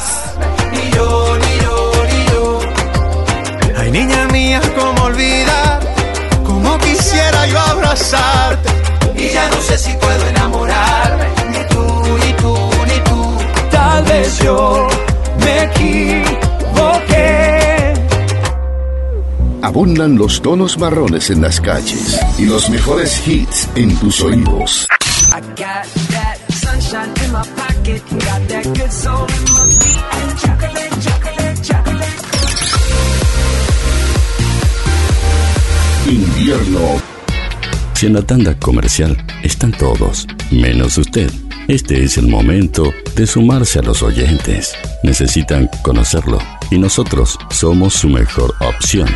Yo, 0.99 1.37
ni 1.43 1.53
yo, 1.65 1.75
ni 2.09 2.19
yo. 2.31 2.43
Ay, 3.79 3.89
niña 3.91 4.21
mía, 4.33 4.59
cómo 4.77 5.03
olvidar. 5.03 5.79
Cómo 6.45 6.77
quisiera 6.79 7.47
yo 7.47 7.59
abrazarte. 7.73 8.69
Y 9.15 9.29
ya 9.29 9.49
no 9.49 9.61
sé 9.61 9.77
si 9.77 9.91
puedo 9.93 10.27
enamorarme. 10.27 11.25
Ni 11.53 11.61
tú, 11.73 11.83
ni 12.23 12.31
tú, 12.41 12.53
ni 12.89 12.99
tú. 13.09 13.21
Tal 13.71 14.03
vez 14.03 14.39
yo 14.39 14.87
me 15.43 15.53
equivoqué. 15.63 17.29
Abundan 19.61 20.17
los 20.17 20.41
tonos 20.41 20.77
marrones 20.77 21.29
en 21.29 21.41
las 21.41 21.61
calles 21.61 22.19
y 22.37 22.45
los 22.45 22.69
mejores 22.69 23.25
hits 23.25 23.69
en 23.75 23.95
tus 23.99 24.21
oídos. 24.21 24.87
I 25.31 25.41
got 25.55 25.85
that 26.15 26.37
sunshine 26.51 27.13
in 27.23 27.31
my 27.31 27.45
pocket, 27.55 28.01
got 28.25 28.41
that 28.49 28.65
good 28.77 28.91
soul 28.91 29.27
Invierno. 36.49 36.99
Si 37.93 38.07
en 38.07 38.13
la 38.13 38.23
tanda 38.23 38.57
comercial 38.57 39.15
están 39.43 39.71
todos, 39.71 40.25
menos 40.49 40.97
usted. 40.97 41.31
Este 41.67 42.03
es 42.03 42.17
el 42.17 42.27
momento 42.27 42.91
de 43.15 43.27
sumarse 43.27 43.77
a 43.77 43.83
los 43.83 44.01
oyentes. 44.01 44.73
Necesitan 45.03 45.69
conocerlo 45.83 46.39
y 46.71 46.79
nosotros 46.79 47.37
somos 47.51 47.93
su 47.93 48.09
mejor 48.09 48.55
opción. 48.61 49.07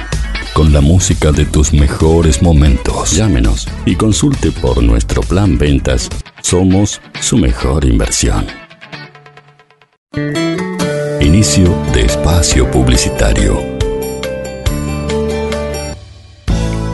Con 0.53 0.71
la 0.71 0.81
música 0.81 1.31
de 1.31 1.45
tus 1.45 1.73
mejores 1.73 2.43
momentos. 2.43 3.13
Llámenos 3.13 3.67
y 3.87 3.95
consulte 3.95 4.51
por 4.51 4.83
nuestro 4.83 5.23
plan 5.23 5.57
ventas. 5.57 6.09
Somos 6.43 7.01
su 7.19 7.37
mejor 7.37 7.83
inversión. 7.83 8.45
Inicio 11.19 11.75
de 11.93 12.01
espacio 12.01 12.69
publicitario. 12.69 13.72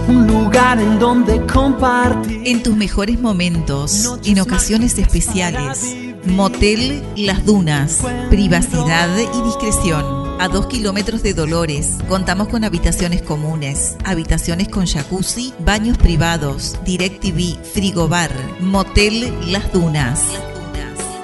Un 0.10 0.26
lugar 0.26 0.80
en 0.80 0.98
donde 0.98 1.46
compartir. 1.46 2.42
En 2.44 2.64
tus 2.64 2.76
mejores 2.76 3.20
momentos, 3.20 4.18
en 4.26 4.40
ocasiones 4.40 4.98
especiales. 4.98 5.96
Motel 6.26 7.04
Las 7.16 7.46
Dunas. 7.46 8.00
Privacidad 8.32 9.08
y 9.20 9.42
discreción. 9.44 10.04
A 10.40 10.48
dos 10.48 10.66
kilómetros 10.66 11.22
de 11.22 11.36
Dolores, 11.36 11.98
contamos 12.08 12.48
con 12.48 12.64
habitaciones 12.64 13.22
comunes, 13.22 13.98
habitaciones 14.04 14.68
con 14.70 14.88
jacuzzi, 14.88 15.54
baños 15.60 16.00
privados, 16.00 16.80
DirecTV, 16.86 17.62
frigobar, 17.64 18.32
Motel 18.62 19.32
Las 19.52 19.72
Dunas. 19.72 20.24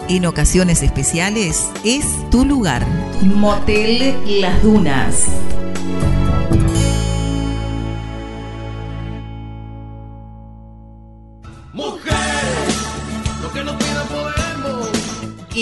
En 0.10 0.28
ocasiones 0.28 0.84
especiales 0.84 1.72
es 1.84 2.06
tu 2.30 2.46
lugar. 2.46 2.86
Motel 3.24 4.16
Las 4.40 4.62
Dunas. 4.62 5.24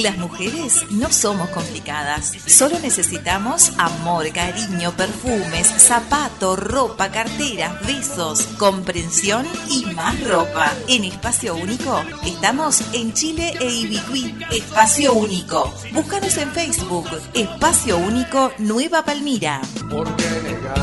Las 0.03 0.17
mujeres 0.17 0.85
no 0.91 1.09
somos 1.09 1.47
complicadas, 1.51 2.33
solo 2.45 2.77
necesitamos 2.79 3.71
amor, 3.77 4.29
cariño, 4.33 4.91
perfumes, 4.97 5.65
zapato, 5.77 6.57
ropa, 6.57 7.09
carteras, 7.09 7.79
besos, 7.87 8.41
comprensión 8.59 9.47
y 9.69 9.85
más 9.95 10.21
ropa. 10.27 10.73
En 10.89 11.05
Espacio 11.05 11.55
Único 11.55 12.03
estamos 12.25 12.81
en 12.91 13.13
Chile 13.13 13.53
e 13.61 13.73
Ibicuí. 13.73 14.35
Espacio 14.51 15.13
Único. 15.13 15.73
Búscanos 15.93 16.35
en 16.35 16.51
Facebook. 16.51 17.07
Espacio 17.33 17.97
Único 17.97 18.51
Nueva 18.57 19.05
Palmira. 19.05 19.61
¿Por 19.89 20.13
qué 20.17 20.29
negar 20.43 20.81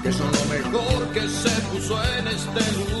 que 0.00 0.12
son 0.12 0.30
lo 0.30 0.44
mejor 0.44 1.12
que 1.12 1.22
se 1.22 1.50
puso 1.62 2.04
en 2.04 2.28
este 2.28 2.72
lugar? 2.78 3.00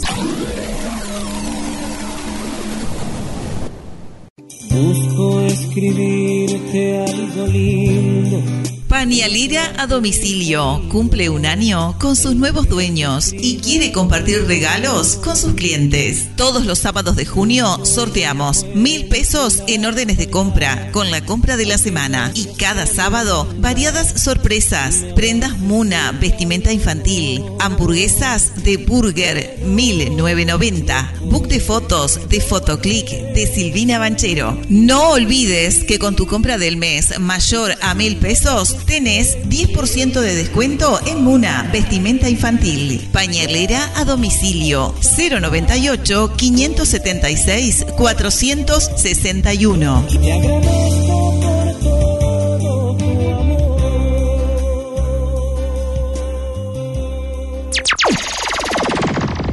Busco 4.69 5.39
escribirte 5.47 7.05
algo 7.07 7.47
lindo. 7.47 8.62
Panialera 8.93 9.73
a 9.79 9.87
domicilio. 9.87 10.87
Cumple 10.87 11.27
un 11.27 11.47
año 11.47 11.97
con 11.97 12.15
sus 12.15 12.35
nuevos 12.35 12.69
dueños 12.69 13.33
y 13.33 13.57
quiere 13.57 13.91
compartir 13.91 14.45
regalos 14.45 15.15
con 15.15 15.35
sus 15.35 15.55
clientes. 15.55 16.27
Todos 16.35 16.67
los 16.67 16.77
sábados 16.77 17.15
de 17.15 17.25
junio 17.25 17.83
sorteamos 17.85 18.67
mil 18.75 19.07
pesos 19.07 19.63
en 19.65 19.85
órdenes 19.85 20.19
de 20.19 20.29
compra 20.29 20.91
con 20.91 21.09
la 21.09 21.25
compra 21.25 21.57
de 21.57 21.65
la 21.65 21.79
semana. 21.79 22.31
Y 22.35 22.45
cada 22.55 22.85
sábado, 22.85 23.51
variadas 23.57 24.21
sorpresas. 24.21 24.97
Prendas 25.15 25.57
Muna, 25.57 26.11
vestimenta 26.11 26.71
infantil, 26.71 27.43
hamburguesas 27.59 28.63
de 28.63 28.77
Burger 28.77 29.57
1990. 29.65 31.13
Book 31.31 31.47
de 31.47 31.59
fotos 31.59 32.29
de 32.29 32.39
Photoclick 32.39 33.09
de 33.09 33.51
Silvina 33.51 33.97
Banchero. 33.97 34.55
No 34.69 35.13
olvides 35.13 35.83
que 35.83 35.97
con 35.97 36.15
tu 36.15 36.27
compra 36.27 36.59
del 36.59 36.77
mes 36.77 37.19
mayor 37.19 37.75
a 37.81 37.95
mil 37.95 38.17
pesos 38.17 38.77
tenés 38.85 39.37
10% 39.49 40.19
de 40.19 40.35
descuento 40.35 40.99
en 41.05 41.23
Muna, 41.23 41.69
vestimenta 41.71 42.29
infantil. 42.29 43.07
Pañalera 43.11 43.91
a 43.95 44.05
domicilio 44.05 44.93
098 45.17 46.33
576 46.35 47.85
461. 47.95 50.07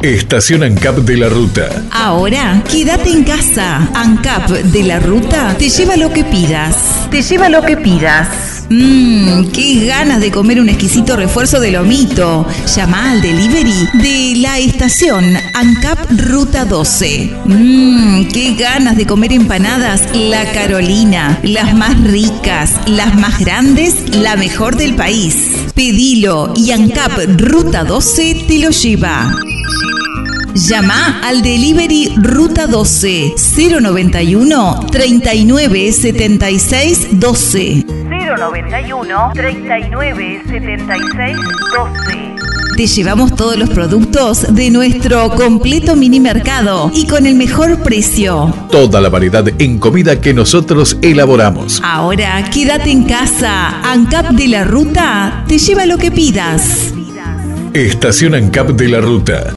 Estación 0.03 0.63
ANCAP 0.63 0.97
de 1.01 1.19
la 1.19 1.29
Ruta. 1.29 1.69
Ahora, 1.91 2.65
quédate 2.71 3.11
en 3.11 3.23
casa. 3.23 3.87
ANCAP 3.95 4.49
de 4.49 4.83
la 4.83 4.99
ruta 4.99 5.55
te 5.59 5.69
lleva 5.69 5.95
lo 5.97 6.11
que 6.11 6.25
pidas. 6.25 7.07
Te 7.11 7.21
lleva 7.21 7.51
lo 7.51 7.61
que 7.61 7.77
pidas. 7.77 8.50
Mmm, 8.73 9.51
qué 9.51 9.85
ganas 9.85 10.21
de 10.21 10.31
comer 10.31 10.61
un 10.61 10.69
exquisito 10.69 11.17
refuerzo 11.17 11.59
de 11.59 11.73
lomito. 11.73 12.47
Llama 12.77 13.11
al 13.11 13.21
delivery 13.21 13.89
de 13.95 14.41
la 14.41 14.61
estación 14.61 15.25
ANCAP 15.55 15.99
Ruta 16.29 16.65
12. 16.65 17.33
Mmm, 17.47 18.29
qué 18.33 18.55
ganas 18.55 18.97
de 18.97 19.07
comer 19.07 19.33
empanadas 19.33 20.03
La 20.15 20.53
Carolina. 20.53 21.41
Las 21.43 21.75
más 21.75 22.01
ricas, 22.01 22.71
las 22.87 23.17
más 23.17 23.41
grandes, 23.41 24.15
la 24.15 24.37
mejor 24.37 24.77
del 24.77 24.95
país. 24.95 25.51
Pedilo 25.75 26.55
y 26.55 26.71
ANCAP 26.71 27.41
Ruta 27.41 27.83
12 27.83 28.45
te 28.47 28.59
lo 28.61 28.71
lleva. 28.71 29.35
Llama 30.55 31.21
al 31.25 31.43
delivery 31.43 32.13
Ruta 32.17 32.69
12 32.69 33.35
091 33.81 34.87
39 34.93 35.93
76 35.93 37.09
12. 37.19 38.00
091 38.37 39.33
39 39.35 40.43
76 40.47 41.37
12. 41.75 42.31
Te 42.77 42.87
llevamos 42.87 43.35
todos 43.35 43.59
los 43.59 43.69
productos 43.71 44.55
de 44.55 44.71
nuestro 44.71 45.31
completo 45.31 45.97
mini 45.97 46.21
mercado 46.21 46.91
y 46.95 47.07
con 47.07 47.27
el 47.27 47.35
mejor 47.35 47.83
precio. 47.83 48.55
Toda 48.71 49.01
la 49.01 49.09
variedad 49.09 49.45
en 49.59 49.79
comida 49.79 50.21
que 50.21 50.33
nosotros 50.33 50.97
elaboramos. 51.03 51.83
Ahora 51.85 52.43
quédate 52.51 52.91
en 52.91 53.05
casa. 53.05 53.81
ANCAP 53.83 54.31
de 54.31 54.49
la 54.49 54.65
Ruta 54.65 55.45
te 55.47 55.59
lleva 55.59 55.85
lo 55.85 55.99
que 55.99 56.11
pidas. 56.11 56.95
Estación 57.75 58.35
ANCAP 58.35 58.71
de 58.71 58.89
la 58.89 59.01
Ruta. 59.01 59.55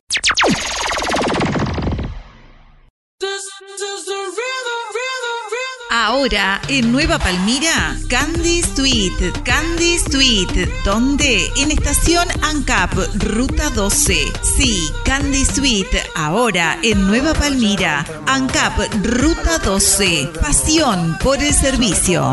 Ahora 6.24 6.62
en 6.70 6.94
Nueva 6.94 7.20
Palmira, 7.20 7.98
Candy 8.08 8.60
Street, 8.60 9.12
Candy 9.44 9.96
Street, 9.96 10.70
donde 10.86 11.52
en 11.58 11.70
estación 11.70 12.26
ANCAP, 12.42 12.94
Ruta 13.16 13.70
12. 13.72 14.32
Sí, 14.42 14.90
Candy 15.04 15.42
Street, 15.42 15.88
ahora 16.16 16.78
en 16.82 17.08
Nueva 17.08 17.34
Palmira, 17.34 18.06
ANCAP, 18.26 19.04
Ruta 19.04 19.58
12. 19.58 20.32
Pasión 20.40 21.18
por 21.22 21.44
el 21.44 21.54
servicio. 21.54 22.32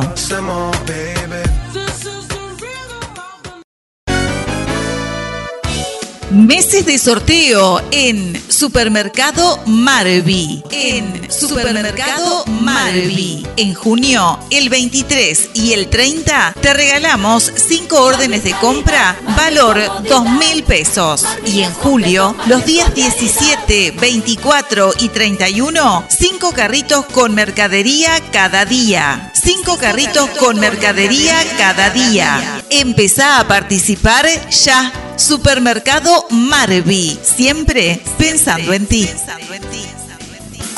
Meses 6.30 6.86
de 6.86 6.96
sorteo 6.96 7.82
en 7.90 8.40
Supermercado 8.48 9.58
Marvi. 9.66 10.62
En 10.70 11.28
Supermercado 11.28 12.44
Marvi. 12.46 13.44
En 13.56 13.74
junio, 13.74 14.38
el 14.50 14.68
23 14.68 15.50
y 15.54 15.72
el 15.72 15.88
30, 15.88 16.54
te 16.60 16.72
regalamos 16.72 17.52
5 17.52 18.00
órdenes 18.00 18.44
de 18.44 18.52
compra, 18.52 19.18
valor 19.36 19.80
2 20.08 20.30
mil 20.30 20.62
pesos. 20.62 21.26
Y 21.46 21.62
en 21.62 21.72
julio, 21.72 22.36
los 22.46 22.64
días 22.64 22.94
17, 22.94 23.90
24 24.00 24.92
y 25.00 25.08
31, 25.08 26.04
5 26.08 26.52
carritos 26.52 27.06
con 27.06 27.34
mercadería 27.34 28.20
cada 28.30 28.64
día. 28.64 29.32
5 29.56 29.78
carritos 29.78 30.30
con 30.38 30.60
mercadería 30.60 31.34
cada 31.58 31.90
día. 31.90 32.62
Empezá 32.70 33.40
a 33.40 33.48
participar 33.48 34.24
ya. 34.48 34.92
Supermercado 35.16 36.24
Marvi, 36.30 37.18
siempre 37.20 38.00
pensando 38.16 38.72
en 38.72 38.86
ti. 38.86 39.10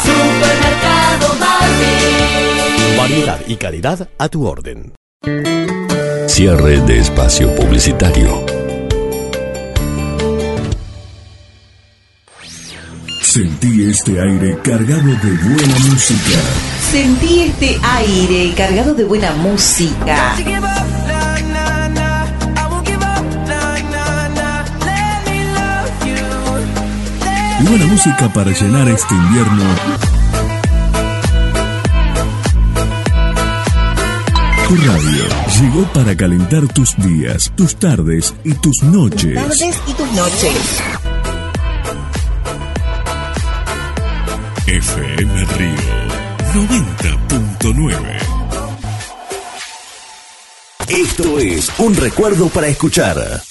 Supermercado 0.03 1.35
Marvi. 1.39 2.97
Variedad 2.97 3.41
y 3.47 3.57
calidad 3.57 4.09
a 4.17 4.29
tu 4.31 4.47
orden. 4.47 4.95
Cierre 6.27 6.81
de 6.81 6.99
espacio 6.99 7.55
publicitario. 7.55 8.62
Sentí 13.33 13.89
este 13.89 14.21
aire 14.21 14.59
cargado 14.63 15.09
de 15.09 15.31
buena 15.43 15.79
música. 15.89 16.39
Sentí 16.91 17.41
este 17.45 17.81
aire 17.83 18.53
cargado 18.55 18.93
de 18.93 19.05
buena 19.05 19.33
música. 19.37 20.35
Y 27.59 27.65
buena 27.65 27.87
música 27.87 28.31
para 28.35 28.51
llenar 28.51 28.89
este 28.89 29.15
invierno. 29.15 29.65
Tu 34.69 34.77
radio 34.77 35.25
llegó 35.59 35.85
para 35.95 36.15
calentar 36.15 36.69
tus 36.69 36.95
días, 36.99 37.51
tus 37.57 37.77
tardes 37.77 38.35
y 38.45 38.53
tus 38.53 38.83
noches. 38.83 39.37
Tardes 39.37 39.81
y 39.87 39.93
tus 39.95 40.13
noches. 40.13 41.02
FM 44.73 45.45
Río 45.45 45.77
90.9. 46.55 48.19
Esto 50.89 51.39
es 51.39 51.71
un 51.77 51.95
recuerdo 51.95 52.49
para 52.49 52.69
escuchar. 52.69 53.43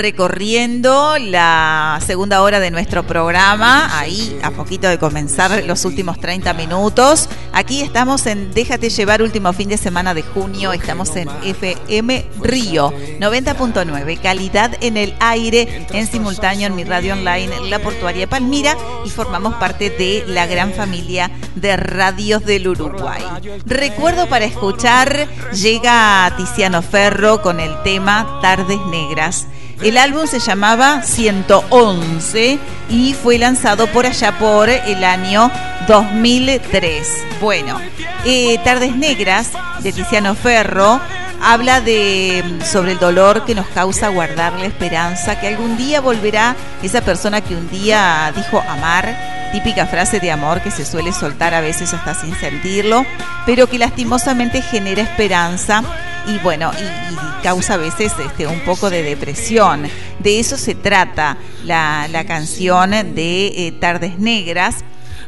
Recorriendo 0.00 1.18
la 1.18 2.00
segunda 2.06 2.40
hora 2.40 2.58
de 2.58 2.70
nuestro 2.70 3.06
programa, 3.06 3.98
ahí 3.98 4.38
a 4.42 4.50
poquito 4.50 4.88
de 4.88 4.98
comenzar 4.98 5.62
los 5.64 5.84
últimos 5.84 6.18
30 6.18 6.54
minutos. 6.54 7.28
Aquí 7.52 7.82
estamos 7.82 8.24
en 8.24 8.54
Déjate 8.54 8.88
llevar 8.88 9.20
último 9.20 9.52
fin 9.52 9.68
de 9.68 9.76
semana 9.76 10.14
de 10.14 10.22
junio, 10.22 10.72
estamos 10.72 11.14
en 11.16 11.28
FM 11.44 12.24
Río 12.40 12.92
90.9, 13.20 14.20
calidad 14.22 14.72
en 14.80 14.96
el 14.96 15.14
aire, 15.20 15.86
en 15.92 16.06
simultáneo 16.06 16.66
en 16.66 16.74
mi 16.74 16.84
radio 16.84 17.12
online, 17.12 17.68
La 17.68 17.78
Portuaria 17.78 18.26
Palmira 18.26 18.76
y 19.04 19.10
formamos 19.10 19.54
parte 19.56 19.90
de 19.90 20.24
la 20.26 20.46
gran 20.46 20.72
familia 20.72 21.30
de 21.56 21.76
radios 21.76 22.46
del 22.46 22.68
Uruguay. 22.68 23.22
Recuerdo 23.66 24.28
para 24.30 24.46
escuchar, 24.46 25.28
llega 25.52 26.32
Tiziano 26.38 26.80
Ferro 26.80 27.42
con 27.42 27.60
el 27.60 27.82
tema 27.82 28.38
Tardes 28.40 28.80
Negras. 28.90 29.46
El 29.82 29.96
álbum 29.96 30.26
se 30.26 30.40
llamaba 30.40 31.02
111 31.02 32.58
y 32.90 33.14
fue 33.14 33.38
lanzado 33.38 33.86
por 33.86 34.04
allá 34.04 34.38
por 34.38 34.68
el 34.68 35.02
año 35.04 35.50
2003. 35.88 37.08
Bueno, 37.40 37.80
eh, 38.26 38.58
Tardes 38.62 38.94
Negras 38.94 39.52
de 39.82 39.92
Tiziano 39.92 40.34
Ferro 40.34 41.00
habla 41.42 41.80
de 41.80 42.44
sobre 42.70 42.92
el 42.92 42.98
dolor 42.98 43.46
que 43.46 43.54
nos 43.54 43.66
causa 43.68 44.08
guardar 44.08 44.52
la 44.52 44.66
esperanza 44.66 45.40
que 45.40 45.48
algún 45.48 45.78
día 45.78 46.02
volverá 46.02 46.56
esa 46.82 47.00
persona 47.00 47.40
que 47.40 47.56
un 47.56 47.70
día 47.70 48.30
dijo 48.36 48.62
amar 48.68 49.16
típica 49.50 49.86
frase 49.86 50.20
de 50.20 50.30
amor 50.30 50.60
que 50.60 50.70
se 50.70 50.84
suele 50.84 51.12
soltar 51.12 51.54
a 51.54 51.62
veces 51.62 51.94
hasta 51.94 52.14
sin 52.14 52.38
sentirlo, 52.38 53.06
pero 53.46 53.66
que 53.66 53.78
lastimosamente 53.78 54.60
genera 54.60 55.00
esperanza 55.00 55.82
y 56.26 56.38
bueno, 56.38 56.70
y, 56.78 57.14
y 57.14 57.42
causa 57.42 57.74
a 57.74 57.76
veces 57.76 58.12
este, 58.18 58.46
un 58.46 58.60
poco 58.60 58.90
de 58.90 59.02
depresión. 59.02 59.86
De 60.18 60.40
eso 60.40 60.56
se 60.56 60.74
trata 60.74 61.38
la, 61.64 62.08
la 62.10 62.24
canción 62.24 62.90
de 62.90 63.46
eh, 63.46 63.72
Tardes 63.80 64.18
Negras 64.18 64.84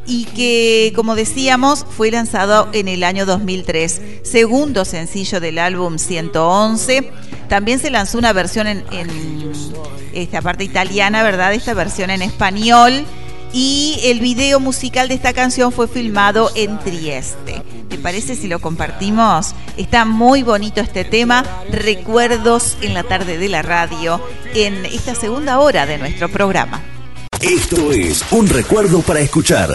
y 0.07 0.25
que, 0.25 0.93
como 0.95 1.15
decíamos, 1.15 1.87
fue 1.89 2.11
lanzado 2.11 2.69
en 2.73 2.89
el 2.89 3.05
año 3.05 3.25
2003, 3.25 4.03
segundo 4.23 4.85
sencillo 4.85 5.41
del 5.41 5.59
álbum 5.59 5.99
111. 5.99 7.11
También 7.49 7.79
se 7.79 7.91
lanzó 7.91 8.19
una 8.19 8.33
versión 8.33 8.67
en, 8.67 8.85
en 8.91 9.09
esta 10.13 10.43
parte 10.43 10.65
italiana, 10.65 11.23
¿verdad? 11.23 11.55
Esta 11.55 11.75
versión 11.75 12.11
en 12.11 12.23
español. 12.23 13.05
Y 13.53 14.01
el 14.05 14.21
video 14.21 14.61
musical 14.61 15.09
de 15.09 15.15
esta 15.15 15.33
canción 15.35 15.73
fue 15.73 15.87
filmado 15.87 16.51
en 16.55 16.79
Trieste. 16.79 17.63
¿Te 17.89 17.99
parece 17.99 18.35
si 18.35 18.49
lo 18.49 18.61
compartimos? 18.61 19.55
Está 19.77 20.07
muy 20.07 20.43
bonito 20.43 20.81
este 20.81 21.05
tema. 21.05 21.45
Recuerdos 21.71 22.79
en 22.81 22.95
la 22.95 23.03
tarde 23.03 23.37
de 23.37 23.51
la 23.51 23.61
radio 23.61 24.21
en 24.55 24.87
esta 24.87 25.15
segunda 25.15 25.61
hora 25.61 25.85
de 25.85 25.99
nuestro 25.99 26.31
programa. 26.31 26.81
Esto 27.43 27.93
es 27.93 28.25
un 28.31 28.49
recuerdo 28.49 29.03
para 29.03 29.21
escuchar. 29.21 29.69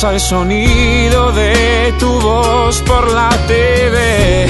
Pasa 0.00 0.14
el 0.14 0.20
sonido 0.20 1.32
de 1.32 1.92
tu 1.98 2.20
voz 2.20 2.80
por 2.82 3.10
la 3.12 3.30
TV, 3.48 4.46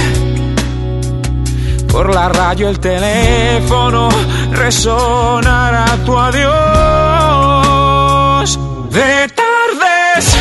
por 1.90 2.14
la 2.14 2.28
radio, 2.28 2.68
el 2.68 2.78
teléfono, 2.78 4.10
resonará 4.52 5.86
tu 6.04 6.18
adiós. 6.18 6.50
De 8.90 9.28
tardes 9.40 10.36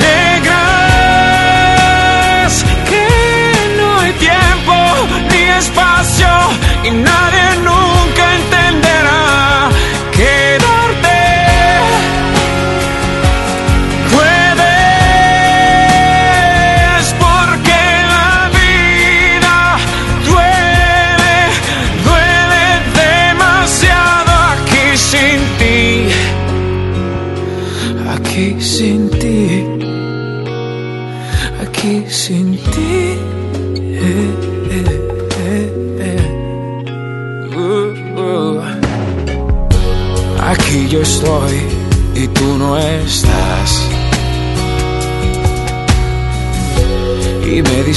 negras, 0.00 0.64
que 2.88 3.06
no 3.76 3.86
hay 4.00 4.12
tiempo 4.12 4.74
ni 5.30 5.42
espacio 5.58 6.32
y 6.84 6.90
nadie 6.90 7.56
nunca 7.64 7.75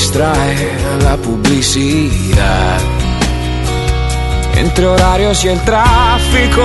distrae 0.09 0.75
la 1.03 1.15
publicidad. 1.17 2.79
Entre 4.55 4.87
horarios 4.87 5.45
y 5.45 5.49
el 5.49 5.59
tráfico, 5.61 6.63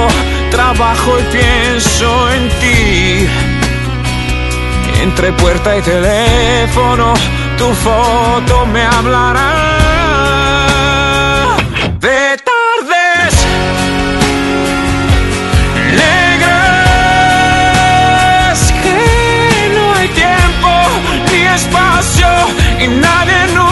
trabajo 0.51 1.13
y 1.19 1.37
pienso 1.37 2.31
en 2.33 2.49
ti. 2.61 3.27
Entre 5.03 5.33
puerta 5.33 5.77
y 5.77 5.83
teléfono, 5.83 7.13
tu 7.59 7.71
foto 7.75 8.67
me 8.67 8.83
hablará. 8.83 9.64
Espacio 22.75 22.85
y 22.85 22.89
nadie 22.89 23.64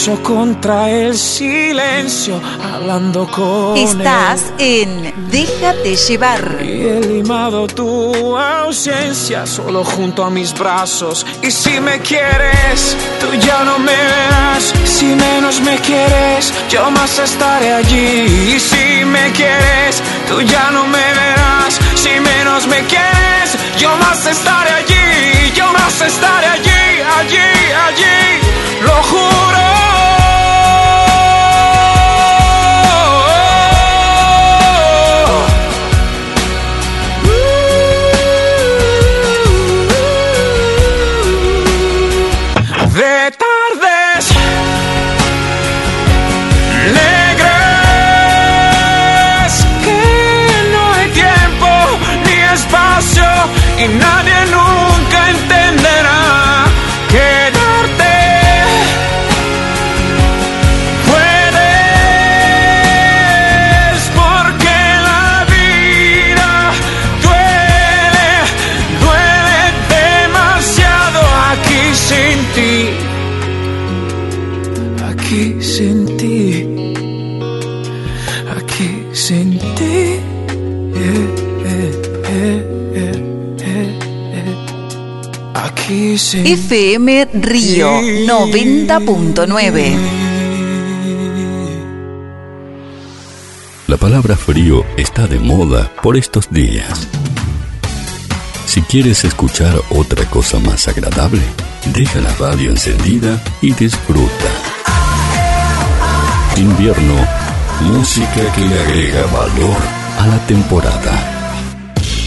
lucho 0.00 0.22
contra 0.22 0.88
el 0.88 1.14
silencio 1.14 2.40
hablando 2.72 3.26
con 3.30 3.76
Estás 3.76 4.50
en 4.56 5.12
Déjate 5.30 5.94
llevar. 5.94 6.58
y 6.62 6.86
he 6.86 7.00
limado 7.00 7.66
tu 7.66 8.34
ausencia 8.38 9.44
solo 9.46 9.84
junto 9.84 10.24
a 10.24 10.30
mis 10.30 10.54
brazos. 10.58 11.26
Y 11.42 11.50
si 11.50 11.80
me 11.80 11.98
quieres, 11.98 12.96
tú 13.20 13.26
ya 13.46 13.62
no 13.64 13.78
me 13.78 13.92
verás. 13.94 14.72
Si 14.84 15.04
menos 15.04 15.60
me 15.60 15.76
quieres, 15.80 16.50
yo 16.70 16.90
más 16.90 17.18
estaré 17.18 17.74
allí. 17.74 18.54
Y 18.54 18.58
si 18.58 19.04
me 19.04 19.30
quieres, 19.32 20.02
tú 20.28 20.40
ya 20.40 20.70
no 20.70 20.86
me 20.86 20.98
verás. 20.98 21.78
Si 21.94 22.18
menos 22.20 22.66
me 22.66 22.78
quieres, 22.86 23.54
yo 23.78 23.94
más 23.96 24.24
estaré 24.24 24.70
allí. 24.70 25.52
Yo 25.54 25.70
más 25.74 26.00
estaré 26.00 26.46
allí, 26.46 27.02
allí, 27.18 27.48
allí. 27.86 28.82
Lo 28.82 29.02
juro. 29.02 29.39
FM 86.32 87.28
Río 87.34 88.00
90.9. 88.00 89.96
La 93.88 93.96
palabra 93.96 94.36
frío 94.36 94.86
está 94.96 95.26
de 95.26 95.40
moda 95.40 95.90
por 96.02 96.16
estos 96.16 96.48
días. 96.50 97.08
Si 98.66 98.80
quieres 98.82 99.24
escuchar 99.24 99.74
otra 99.90 100.24
cosa 100.26 100.60
más 100.60 100.86
agradable, 100.86 101.42
deja 101.92 102.20
la 102.20 102.32
radio 102.36 102.70
encendida 102.70 103.42
y 103.60 103.72
disfruta. 103.72 104.30
Invierno, 106.56 107.16
música 107.82 108.52
que 108.54 108.60
le 108.60 108.80
agrega 108.80 109.26
valor 109.26 109.76
a 110.20 110.26
la 110.28 110.46
temporada. 110.46 111.29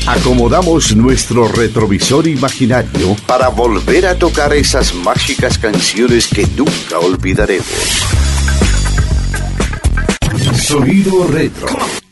Acomodamos 0.06 0.94
nuestro 0.98 1.48
retrovisor 1.48 2.28
imaginario 2.28 3.16
para 3.26 3.48
volver 3.48 4.06
a 4.06 4.16
tocar 4.16 4.52
esas 4.54 4.94
mágicas 4.94 5.58
canciones 5.58 6.28
que 6.28 6.46
nunca 6.46 7.00
olvidaremos. 7.00 8.04
Sonido 10.60 11.26
retro. 11.28 12.03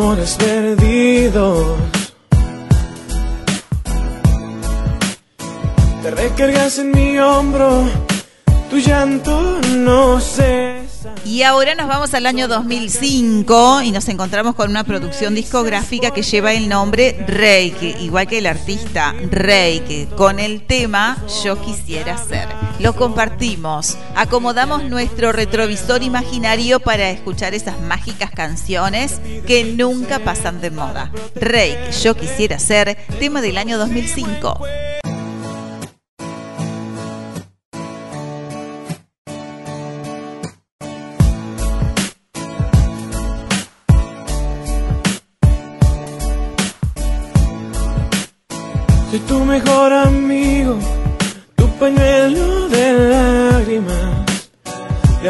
Amores 0.00 0.36
perdidos. 0.38 1.76
Te 6.02 6.10
recargas 6.10 6.78
en 6.78 6.90
mi 6.92 7.18
hombro, 7.18 7.84
tu 8.70 8.78
llanto 8.78 9.60
no 9.76 10.18
cesa. 10.20 10.79
Y 11.24 11.42
ahora 11.42 11.74
nos 11.74 11.86
vamos 11.86 12.14
al 12.14 12.26
año 12.26 12.48
2005 12.48 13.82
y 13.82 13.92
nos 13.92 14.08
encontramos 14.08 14.54
con 14.54 14.70
una 14.70 14.84
producción 14.84 15.34
discográfica 15.34 16.10
que 16.12 16.22
lleva 16.22 16.54
el 16.54 16.68
nombre 16.68 17.24
Reiki, 17.26 17.94
igual 18.00 18.26
que 18.26 18.38
el 18.38 18.46
artista 18.46 19.14
Reiki, 19.30 20.06
con 20.16 20.38
el 20.38 20.66
tema 20.66 21.18
Yo 21.44 21.60
quisiera 21.60 22.16
ser. 22.16 22.48
Lo 22.78 22.94
compartimos, 22.96 23.98
acomodamos 24.16 24.84
nuestro 24.84 25.32
retrovisor 25.32 26.02
imaginario 26.02 26.80
para 26.80 27.10
escuchar 27.10 27.54
esas 27.54 27.80
mágicas 27.82 28.30
canciones 28.30 29.20
que 29.46 29.64
nunca 29.64 30.20
pasan 30.20 30.60
de 30.60 30.70
moda. 30.70 31.12
Reiki, 31.34 31.92
Yo 32.02 32.16
quisiera 32.16 32.58
ser, 32.58 32.96
tema 33.18 33.42
del 33.42 33.58
año 33.58 33.76
2005. 33.76 34.60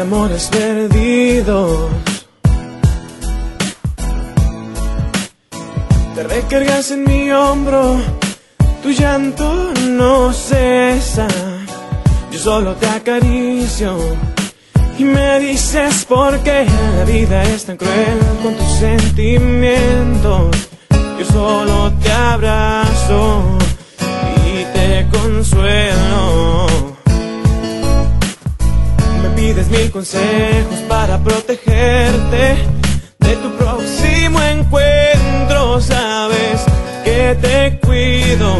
Amores 0.01 0.49
perdidos. 0.51 1.89
Te 6.15 6.23
recargas 6.23 6.91
en 6.91 7.03
mi 7.03 7.31
hombro, 7.31 7.97
tu 8.81 8.89
llanto 8.89 9.71
no 9.89 10.33
cesa. 10.33 11.27
Yo 12.31 12.39
solo 12.39 12.73
te 12.75 12.87
acaricio 12.87 13.97
y 14.97 15.03
me 15.03 15.39
dices 15.39 16.05
por 16.05 16.39
qué 16.39 16.65
la 16.97 17.05
vida 17.05 17.43
es 17.43 17.65
tan 17.65 17.77
cruel 17.77 18.19
con 18.41 18.55
tus 18.55 18.71
sentimientos. 18.79 20.55
Yo 21.19 21.25
solo 21.25 21.93
te 22.01 22.11
abrazo 22.11 23.57
y 24.47 24.63
te 24.73 25.07
consuelo. 25.11 26.20
Mil 29.71 29.89
consejos 29.89 30.79
para 30.89 31.17
protegerte 31.17 32.57
de 33.19 33.35
tu 33.37 33.49
próximo 33.57 34.39
encuentro. 34.41 35.79
Sabes 35.79 36.61
que 37.05 37.37
te 37.41 37.79
cuido. 37.79 38.57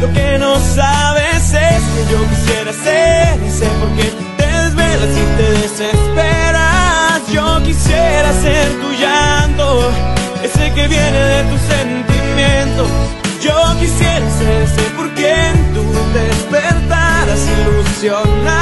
Lo 0.00 0.12
que 0.12 0.38
no 0.38 0.58
sabes 0.74 1.54
es 1.54 1.82
que 1.94 2.12
yo 2.12 2.18
quisiera 2.28 2.72
ser 2.72 3.42
ese 3.48 3.66
porque 3.80 4.04
te 4.36 4.46
desvelas 4.46 5.12
y 5.22 5.24
te 5.38 5.50
desesperas. 5.62 7.22
Yo 7.32 7.62
quisiera 7.64 8.32
ser 8.42 8.68
tu 8.82 8.92
llanto, 9.00 9.90
ese 10.42 10.72
que 10.74 10.88
viene 10.88 11.20
de 11.34 11.42
tus 11.44 11.60
sentimientos. 11.74 12.88
Yo 13.40 13.56
quisiera 13.80 14.30
ser 14.38 14.62
ese 14.62 14.82
por 14.96 15.08
quien 15.14 15.52
tú 15.74 15.82
despertaras 16.12 17.40
ilusionada. 17.60 18.61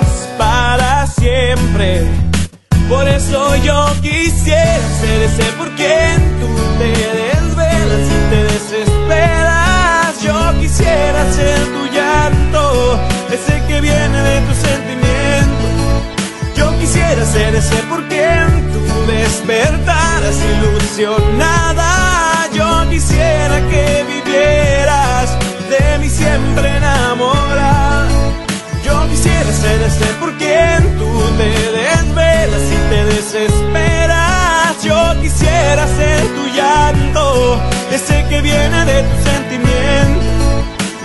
Por 2.89 3.07
eso 3.07 3.55
yo 3.63 3.85
quisiera 4.01 4.87
ser 4.99 5.21
ese 5.23 5.43
por 5.57 5.69
quien 5.75 6.17
tú 6.39 6.47
te 6.77 6.89
desvelas 6.89 8.05
y 8.07 8.29
te 8.29 8.43
desesperas. 8.43 10.21
Yo 10.21 10.59
quisiera 10.59 11.31
ser 11.31 11.59
tu 11.73 11.87
llanto, 11.95 12.99
ese 13.31 13.61
que 13.67 13.79
viene 13.79 14.21
de 14.21 14.41
tus 14.41 14.57
sentimientos. 14.57 15.71
Yo 16.57 16.77
quisiera 16.77 17.25
ser 17.25 17.55
ese 17.55 17.77
por 17.89 18.05
quien 18.09 18.71
tú 18.73 18.81
despertaras 19.09 20.35
ilusionada. 20.53 22.49
Yo 22.53 22.89
quisiera 22.89 23.61
que 23.71 24.05
vivieras 24.13 25.37
de 25.69 25.97
mí 25.99 26.09
siempre 26.09 26.75
enamorada. 26.77 27.40
Quisiera 29.21 29.53
ser 29.53 29.81
ese 29.83 30.05
por 30.19 30.35
quien 30.39 30.97
tú 30.97 31.11
te 31.37 31.49
desvelas 31.77 32.63
y 32.73 32.89
te 32.89 33.05
desesperas. 33.05 34.81
Yo 34.83 35.21
quisiera 35.21 35.85
ser 35.85 36.21
tu 36.35 36.47
llanto, 36.47 37.61
ese 37.91 38.25
que 38.29 38.41
viene 38.41 38.83
de 38.83 39.03
tu 39.03 39.23
sentimiento. 39.29 40.25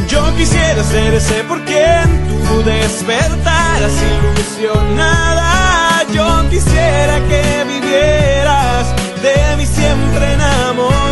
Yo 0.09 0.35
quisiera 0.35 0.83
ser 0.83 1.13
ese 1.13 1.45
por 1.45 1.63
quien 1.67 2.27
tú 2.27 2.63
despertaras 2.63 3.93
ilusionada. 4.17 6.05
Yo 6.15 6.49
quisiera 6.49 7.21
que 7.29 7.65
vivieras 7.69 8.87
de 9.21 9.57
mí 9.59 9.67
siempre 9.67 10.33
enamorada. 10.33 11.06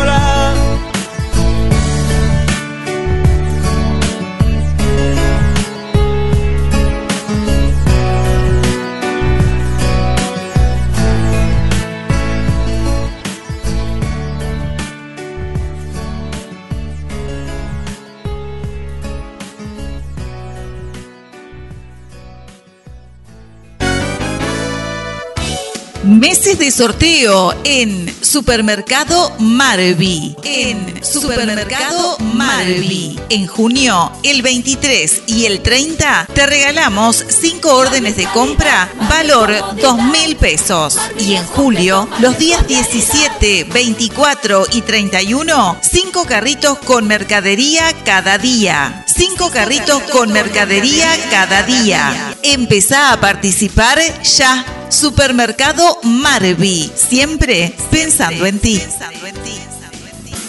Meses 26.15 26.57
de 26.59 26.71
sorteo 26.71 27.53
en 27.65 28.09
Supermercado 28.21 29.35
Marvi. 29.37 30.33
En 30.45 31.03
Supermercado 31.03 32.17
Marvi. 32.19 33.19
En 33.27 33.47
junio, 33.47 34.13
el 34.23 34.41
23 34.41 35.23
y 35.27 35.45
el 35.45 35.59
30, 35.59 36.27
te 36.33 36.47
regalamos 36.47 37.21
5 37.27 37.75
órdenes 37.75 38.15
de 38.15 38.27
compra, 38.27 38.89
valor 39.09 39.53
2 39.81 40.03
mil 40.03 40.37
pesos. 40.37 40.97
Y 41.19 41.35
en 41.35 41.45
julio, 41.47 42.07
los 42.21 42.37
días 42.37 42.65
17, 42.65 43.65
24 43.65 44.67
y 44.71 44.83
31, 44.83 45.77
5 45.81 46.25
carritos 46.25 46.77
con 46.77 47.07
mercadería 47.07 47.91
cada 48.05 48.37
día. 48.37 49.03
5 49.13 49.51
carritos 49.51 50.01
con 50.03 50.31
mercadería 50.31 51.09
cada 51.29 51.63
día. 51.63 52.37
Empezá 52.41 53.11
a 53.11 53.19
participar 53.19 53.99
ya. 54.23 54.65
Supermercado 54.89 55.99
Marvi, 56.03 56.91
siempre 56.95 57.73
pensando 57.91 58.45
en 58.45 58.59
ti. 58.59 58.81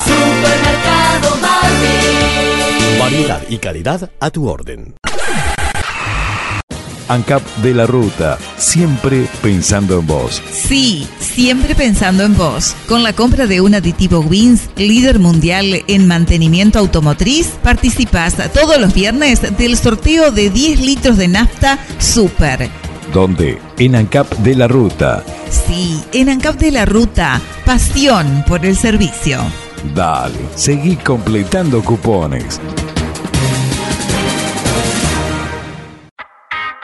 Supermercado 0.05 1.37
Marvin. 1.41 2.99
Variedad 2.99 3.43
y 3.49 3.59
calidad 3.59 4.11
a 4.21 4.31
tu 4.31 4.49
orden. 4.49 4.95
ANCAP 7.09 7.43
de 7.59 7.73
la 7.73 7.87
Ruta, 7.87 8.37
siempre 8.57 9.29
pensando 9.41 10.01
en 10.01 10.07
vos. 10.07 10.43
Sí, 10.53 11.07
siempre 11.21 11.75
pensando 11.75 12.25
en 12.25 12.37
vos. 12.37 12.75
Con 12.89 13.03
la 13.03 13.13
compra 13.13 13.47
de 13.47 13.61
un 13.61 13.75
aditivo 13.75 14.21
Wins, 14.21 14.71
líder 14.77 15.19
mundial 15.19 15.85
en 15.87 16.09
mantenimiento 16.09 16.79
automotriz, 16.79 17.49
participas 17.63 18.35
todos 18.53 18.81
los 18.81 18.93
viernes 18.93 19.57
del 19.57 19.77
sorteo 19.77 20.33
de 20.33 20.51
10 20.51 20.81
litros 20.81 21.17
de 21.17 21.29
nafta 21.29 21.79
Super. 21.99 22.71
¿Dónde? 23.13 23.59
En 23.79 23.95
ANCAP 23.95 24.31
de 24.39 24.55
la 24.55 24.69
Ruta. 24.69 25.23
Sí, 25.51 26.03
en 26.13 26.29
ANCAP 26.29 26.57
de 26.57 26.71
la 26.71 26.85
Ruta, 26.85 27.41
pasión 27.65 28.45
por 28.47 28.65
el 28.67 28.77
servicio. 28.77 29.41
Dale, 29.95 30.39
seguí 30.55 30.97
completando 30.97 31.83
cupones. 31.83 32.61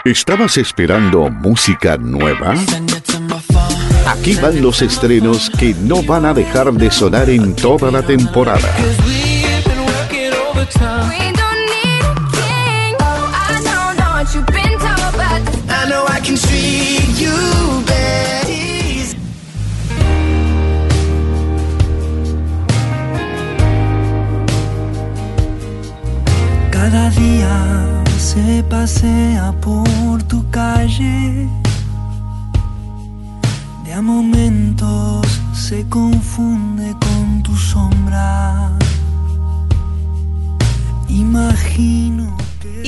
¿Estabas 0.04 0.56
esperando 0.56 1.30
música 1.30 1.96
nueva? 1.96 2.54
Aquí 4.06 4.34
van 4.36 4.60
los 4.60 4.82
estrenos 4.82 5.48
que 5.50 5.74
no 5.74 6.02
van 6.02 6.26
a 6.26 6.34
dejar 6.34 6.72
de 6.72 6.90
sonar 6.90 7.30
en 7.30 7.54
toda 7.54 7.90
la 7.90 8.02
temporada. 8.02 8.68
Pasea 28.82 29.54
por 29.60 30.20
tu 30.24 30.44
calle. 30.50 31.48
De 33.84 33.92
a 33.92 34.02
momentos 34.02 35.40
se 35.54 35.88
confunde 35.88 36.92
con 36.98 37.44
tu 37.44 37.56
sombra. 37.56 38.72
Imagino. 41.08 42.31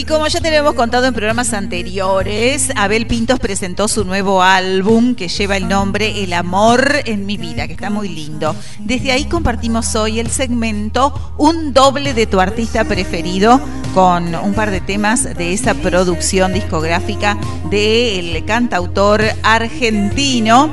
Como 0.09 0.27
ya 0.27 0.41
te 0.41 0.51
lo 0.51 0.57
hemos 0.57 0.75
contado 0.75 1.07
en 1.07 1.15
programas 1.15 1.55
anteriores, 1.55 2.69
Abel 2.77 3.07
Pintos 3.07 3.41
presentó 3.41 3.89
su 3.89 4.05
nuevo 4.05 4.43
álbum 4.43 5.15
que 5.15 5.29
lleva 5.29 5.57
el 5.57 5.67
nombre 5.67 6.23
El 6.23 6.35
amor 6.35 6.97
en 7.07 7.25
mi 7.25 7.39
vida, 7.39 7.67
que 7.67 7.73
está 7.73 7.89
muy 7.89 8.11
lindo. 8.11 8.55
Desde 8.81 9.13
ahí 9.13 9.25
compartimos 9.25 9.95
hoy 9.95 10.21
el 10.21 10.31
segmento 10.31 11.33
Un 11.39 11.73
doble 11.73 12.13
de 12.13 12.27
tu 12.27 12.39
artista 12.39 12.85
preferido 12.85 13.59
con 13.95 14.35
un 14.35 14.53
par 14.53 14.71
de 14.71 14.83
temas 14.83 15.25
de 15.25 15.55
esa 15.55 15.73
producción 15.73 16.53
discográfica 16.53 17.39
del 17.71 18.45
cantautor 18.45 19.23
argentino. 19.43 20.71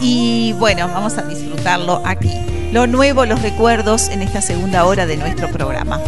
Y 0.00 0.54
bueno, 0.54 0.88
vamos 0.88 1.18
a 1.18 1.22
disfrutarlo 1.22 2.02
aquí. 2.04 2.32
Lo 2.72 2.88
nuevo, 2.88 3.26
los 3.26 3.42
recuerdos 3.42 4.08
en 4.08 4.22
esta 4.22 4.42
segunda 4.42 4.84
hora 4.86 5.06
de 5.06 5.18
nuestro 5.18 5.50
programa. 5.50 6.00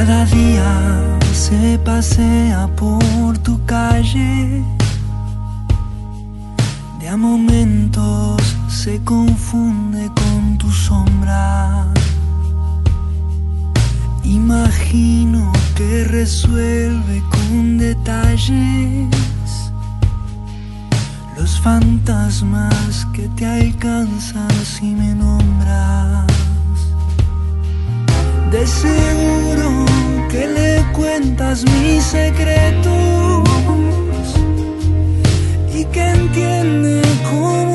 Cada 0.00 0.24
día 0.24 0.98
se 1.30 1.78
pasea 1.84 2.66
por 2.74 3.36
tu 3.40 3.62
calle. 3.66 4.64
De 6.98 7.06
a 7.06 7.18
momentos 7.18 8.40
se 8.66 8.98
confunde 9.04 10.10
con 10.14 10.56
tu 10.56 10.70
sombra. 10.70 11.84
Imagino 14.24 15.52
que 15.74 16.04
resuelve 16.04 17.22
con 17.28 17.76
detalles 17.76 19.10
los 21.36 21.60
fantasmas 21.60 23.06
que 23.12 23.28
te 23.36 23.44
alcanzan 23.44 24.50
si 24.64 24.94
me 24.94 25.14
nombras. 25.14 26.49
De 28.50 28.66
seguro 28.66 29.86
que 30.28 30.46
le 30.48 30.84
cuentas 30.92 31.64
mis 31.64 32.02
secretos 32.02 33.44
y 35.72 35.84
que 35.84 36.02
entiende 36.02 37.00
como 37.30 37.69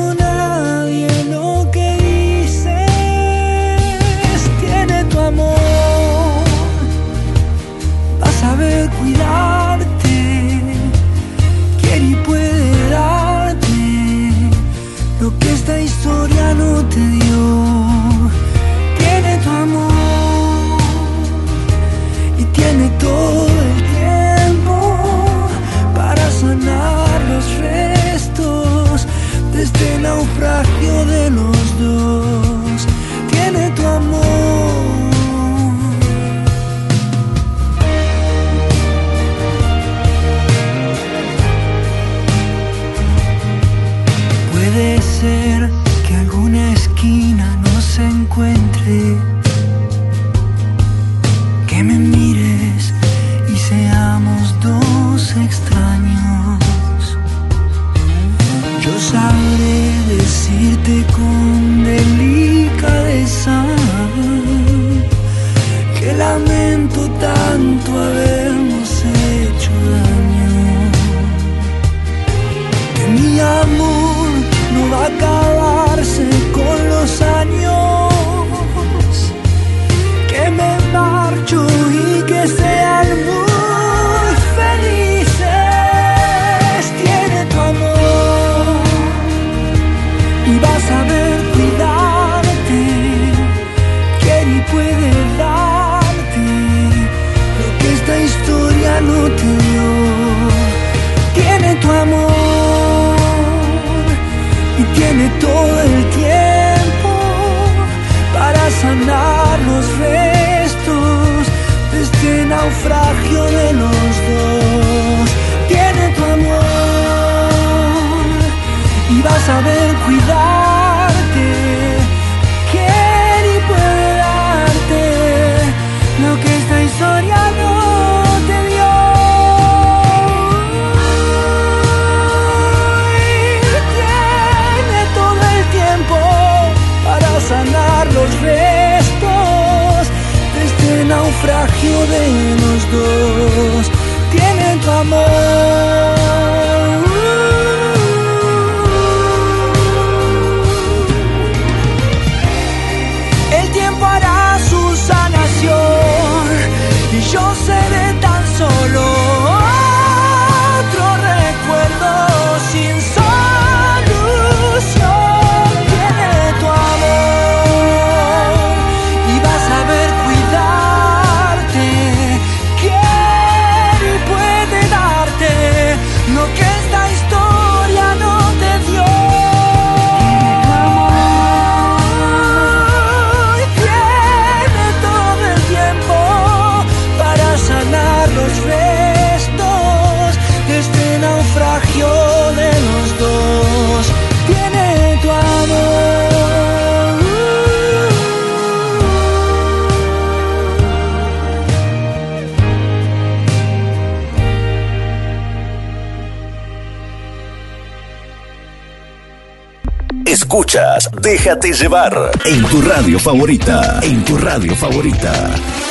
Déjate 211.26 211.72
llevar 211.72 212.30
en 212.44 212.62
tu 212.66 212.80
radio 212.82 213.18
favorita, 213.18 213.98
en 214.00 214.24
tu 214.24 214.36
radio 214.38 214.76
favorita. 214.76 215.85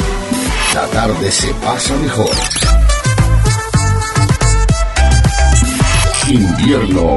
la 0.74 0.86
tarde 0.86 1.30
se 1.30 1.52
pasa 1.54 1.94
mejor. 1.96 2.30
Invierno. 6.28 7.16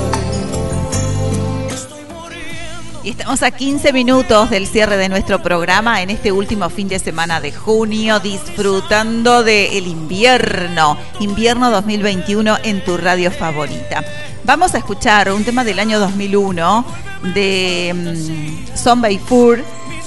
Y 3.03 3.09
estamos 3.09 3.41
a 3.41 3.49
15 3.49 3.93
minutos 3.93 4.51
del 4.51 4.67
cierre 4.67 4.95
de 4.95 5.09
nuestro 5.09 5.41
programa 5.41 6.03
en 6.03 6.11
este 6.11 6.31
último 6.31 6.69
fin 6.69 6.87
de 6.87 6.99
semana 6.99 7.41
de 7.41 7.51
junio, 7.51 8.19
disfrutando 8.19 9.43
del 9.43 9.87
invierno, 9.87 10.97
invierno 11.19 11.71
2021 11.71 12.59
en 12.63 12.83
tu 12.83 12.97
radio 12.97 13.31
favorita. 13.31 14.03
Vamos 14.43 14.75
a 14.75 14.77
escuchar 14.77 15.31
un 15.31 15.43
tema 15.43 15.63
del 15.63 15.79
año 15.79 15.99
2001 15.99 16.85
de 17.33 17.91
mm, 17.95 18.77
Son. 18.77 19.01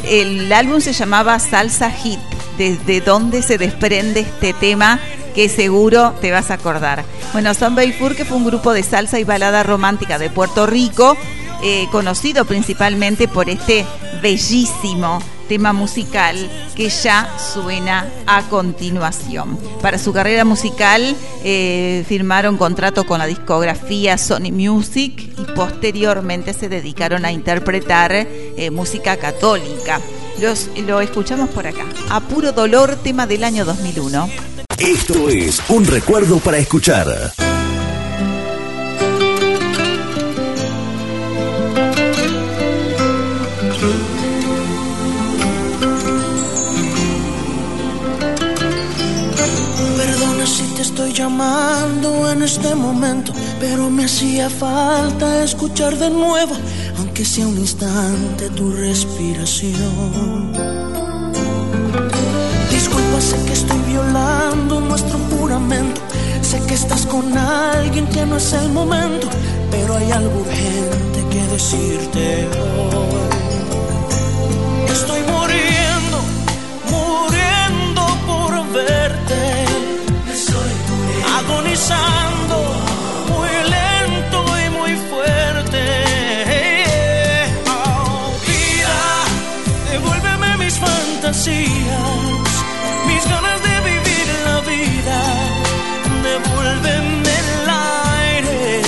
El 0.05 0.53
álbum 0.53 0.81
se 0.81 0.93
llamaba 0.93 1.41
Salsa 1.41 1.91
Hit, 1.91 2.21
desde 2.59 3.01
donde 3.01 3.43
se 3.43 3.59
desprende 3.59 4.21
este 4.21 4.53
tema 4.53 5.01
que 5.35 5.49
seguro 5.49 6.15
te 6.21 6.31
vas 6.31 6.53
a 6.53 6.55
acordar. 6.55 7.05
Bueno, 7.33 7.55
Son 7.55 7.75
que 7.75 8.25
fue 8.25 8.37
un 8.37 8.45
grupo 8.45 8.73
de 8.73 8.85
salsa 8.85 9.19
y 9.19 9.25
balada 9.25 9.65
romántica 9.65 10.19
de 10.19 10.31
Puerto 10.31 10.65
Rico, 10.67 11.17
eh, 11.63 11.87
conocido 11.91 12.45
principalmente 12.45 13.29
por 13.29 13.49
este 13.49 13.87
bellísimo 14.23 15.21
tema 15.49 15.73
musical 15.73 16.37
que 16.75 16.89
ya 16.89 17.29
suena 17.39 18.09
a 18.27 18.43
continuación. 18.49 19.59
Para 19.83 19.99
su 19.99 20.13
carrera 20.13 20.45
musical 20.45 21.15
eh, 21.45 22.05
firmaron 22.09 22.57
contrato 22.57 23.05
con 23.05 23.19
la 23.19 23.27
discografía 23.27 24.19
Sony 24.19 24.51
Music 24.53 25.33
y 25.39 25.45
posteriormente 25.55 26.53
se 26.55 26.69
dedicaron 26.69 27.25
a 27.25 27.33
interpretar 27.33 28.13
eh, 28.15 28.71
música 28.71 29.17
católica. 29.17 30.01
Los, 30.41 30.71
lo 30.87 31.01
escuchamos 31.01 31.51
por 31.51 31.67
acá. 31.67 31.85
A 32.11 32.21
puro 32.21 32.53
dolor, 32.53 32.97
tema 32.97 33.27
del 33.27 33.45
año 33.45 33.65
2001. 33.65 34.29
Esto 34.79 35.29
es 35.29 35.63
un 35.69 35.87
recuerdo 35.87 36.39
para 36.39 36.59
escuchar. 36.59 37.33
Estoy 50.95 51.13
llamando 51.13 52.31
en 52.31 52.43
este 52.45 52.73
momento, 52.77 53.33
pero 53.59 53.91
me 53.91 54.05
hacía 54.05 54.49
falta 54.49 55.43
escuchar 55.43 55.99
de 55.99 56.09
nuevo, 56.09 56.55
aunque 56.99 57.25
sea 57.25 57.49
un 57.49 57.59
instante, 57.59 58.49
tu 58.51 58.71
respiración. 58.71 60.53
Disculpa, 62.71 63.21
sé 63.21 63.37
que 63.45 63.55
estoy 63.55 63.79
violando 63.89 64.81
nuestro 64.83 65.19
juramento, 65.31 66.01
sé 66.43 66.61
que 66.61 66.75
estás 66.75 67.07
con 67.07 67.37
alguien 67.37 68.07
que 68.07 68.25
no 68.25 68.37
es 68.37 68.53
el 68.53 68.69
momento, 68.71 69.29
pero 69.73 69.97
hay 69.97 70.13
algo 70.13 70.43
urgente 70.43 71.25
que 71.29 71.43
decirte 71.55 72.49
hoy. 72.61 73.35
Estoy 74.93 75.23
Muy 81.75 83.49
lento 83.69 84.45
y 84.65 84.71
muy 84.71 84.95
fuerte. 85.11 85.83
Oh, 87.67 88.31
vida, 88.47 89.01
devuélveme 89.91 90.57
mis 90.59 90.79
fantasías, 90.79 91.65
mis 93.09 93.25
ganas 93.29 93.61
de 93.61 93.75
vivir 93.91 94.27
la 94.45 94.61
vida. 94.61 95.19
Devuélveme 96.23 97.35
el 97.43 97.71
aire. 98.29 98.83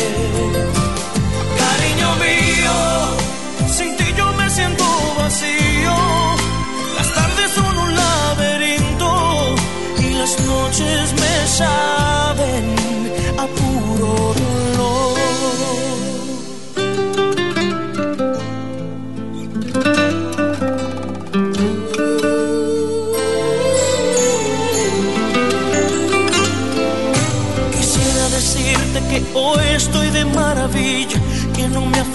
Cariño 1.58 2.10
mío, 2.24 3.68
sin 3.68 3.96
ti 3.96 4.14
yo 4.16 4.32
me 4.34 4.48
siento 4.48 4.84
vacío. 5.18 5.96
Las 6.96 7.12
tardes 7.14 7.50
son 7.50 7.78
un 7.78 7.96
laberinto 7.96 9.56
y 9.98 10.14
las 10.14 10.38
noches 10.38 11.12
me 11.14 11.48
saben 11.48 11.85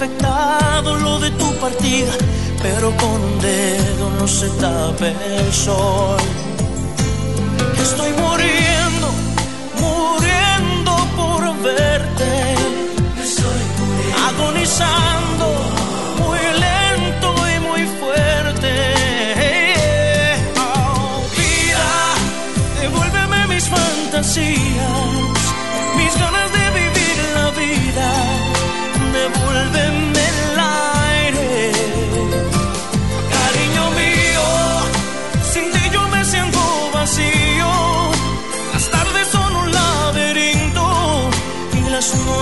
afectado 0.02 0.96
lo 0.96 1.18
de 1.20 1.30
tu 1.32 1.54
partida, 1.56 2.12
pero 2.60 2.94
con 2.96 3.22
un 3.22 3.40
dedo 3.40 4.10
no 4.18 4.26
se 4.26 4.48
tapa 4.50 5.06
el 5.06 5.52
sol. 5.52 6.18
Estoy 7.80 8.10
muriendo, 8.12 9.08
muriendo 9.80 10.92
por 11.16 11.42
verte. 11.62 12.54
Estoy 13.22 13.62
agonizando, 14.28 15.46
muy 16.18 16.40
lento 16.66 17.28
y 17.54 17.60
muy 17.68 17.82
fuerte. 17.98 18.72
Oh, 20.58 21.22
vida, 21.38 21.88
devuélveme 22.80 23.46
mis 23.54 23.68
fantasías, 23.68 24.71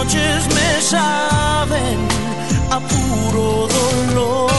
noches 0.00 0.46
me 0.48 0.80
saben 0.80 1.98
a 2.70 2.80
puro 2.80 3.68
dolor. 3.68 4.49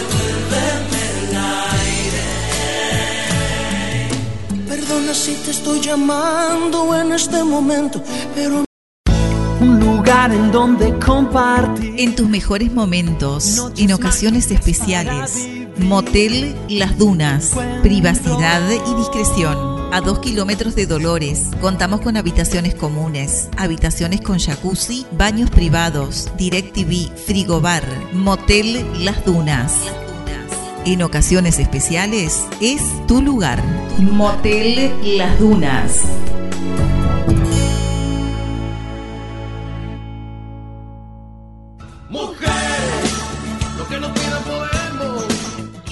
Devuélveme 0.00 1.02
el 1.20 1.30
aire. 1.86 2.24
Perdona 4.68 5.14
si 5.14 5.34
te 5.44 5.50
estoy 5.52 5.78
llamando 5.80 6.78
en 6.96 7.12
este 7.12 7.44
momento, 7.44 8.02
pero 8.34 8.52
Un 8.56 8.69
lugar 10.10 10.32
en 10.32 10.50
donde 10.50 10.98
compartir. 10.98 11.94
En 11.96 12.16
tus 12.16 12.28
mejores 12.28 12.72
momentos, 12.72 13.70
en 13.76 13.92
ocasiones 13.92 14.50
especiales. 14.50 15.48
Motel 15.76 16.56
Las 16.68 16.98
Dunas. 16.98 17.52
Privacidad 17.82 18.60
y 18.70 18.94
discreción. 18.96 19.56
A 19.92 20.00
dos 20.00 20.18
kilómetros 20.18 20.74
de 20.74 20.86
Dolores, 20.86 21.50
contamos 21.60 22.00
con 22.00 22.16
habitaciones 22.16 22.74
comunes, 22.74 23.50
habitaciones 23.56 24.20
con 24.20 24.40
jacuzzi, 24.40 25.06
baños 25.12 25.48
privados, 25.50 26.28
DirecTV, 26.36 27.14
frigobar, 27.16 27.84
Motel 28.12 28.84
Las 29.04 29.24
Dunas. 29.24 29.74
En 30.86 31.02
ocasiones 31.02 31.60
especiales 31.60 32.46
es 32.60 32.82
tu 33.06 33.22
lugar. 33.22 33.62
Motel 33.98 34.92
Las 35.04 35.38
Dunas. 35.38 36.02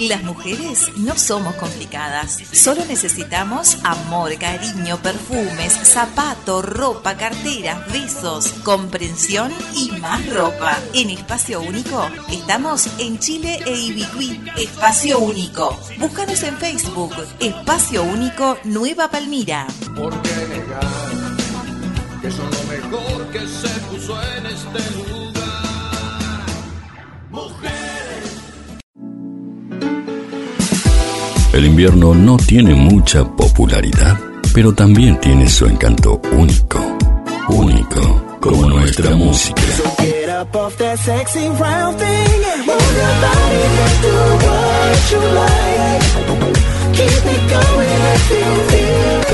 Las 0.08 0.22
mujeres 0.22 0.90
no 0.96 1.18
somos 1.18 1.54
complicadas, 1.56 2.38
solo 2.52 2.82
necesitamos 2.86 3.76
amor, 3.84 4.38
cariño, 4.38 4.96
perfumes, 5.02 5.74
zapato, 5.82 6.62
ropa, 6.62 7.18
carteras, 7.18 7.92
besos, 7.92 8.54
comprensión 8.64 9.52
y 9.74 9.90
más 10.00 10.26
ropa. 10.32 10.78
En 10.94 11.10
Espacio 11.10 11.60
Único 11.60 12.08
estamos 12.30 12.88
en 12.98 13.18
Chile 13.18 13.60
e 13.66 13.76
Ibicuí. 13.76 14.40
Espacio 14.56 15.18
Único. 15.18 15.78
Búscanos 15.98 16.42
en 16.42 16.56
Facebook. 16.56 17.14
Espacio 17.38 18.02
Único 18.02 18.56
Nueva 18.64 19.10
Palmira. 19.10 19.66
¿Por 19.94 20.22
qué 20.22 20.36
negar 20.48 20.86
que 22.22 22.30
lo 22.30 22.44
mejor 22.66 23.26
que 23.30 23.40
se 23.40 23.68
puso 23.90 24.22
en 24.22 24.46
este 24.46 24.96
lugar? 24.96 25.18
El 31.58 31.66
invierno 31.66 32.14
no 32.14 32.36
tiene 32.36 32.72
mucha 32.72 33.24
popularidad, 33.24 34.16
pero 34.54 34.72
también 34.72 35.18
tiene 35.18 35.48
su 35.48 35.66
encanto 35.66 36.20
único. 36.30 36.78
Único, 37.48 38.38
como 38.38 38.68
nuestra 38.68 39.16
música. 39.16 39.60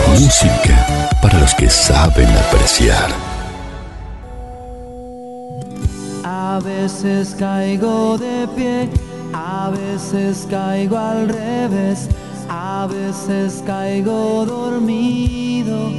Música 0.09 1.09
para 1.21 1.41
los 1.41 1.55
que 1.57 1.69
saben 1.69 2.29
apreciar. 2.31 3.11
A 6.25 6.59
veces 6.65 7.37
caigo 7.39 8.17
de 8.17 8.49
pie, 8.57 8.89
a 9.35 9.71
veces 9.71 10.47
caigo 10.49 10.97
al 10.97 11.29
revés, 11.29 12.09
a 12.49 12.87
veces 12.87 13.63
caigo 13.67 14.47
dormido. 14.47 15.91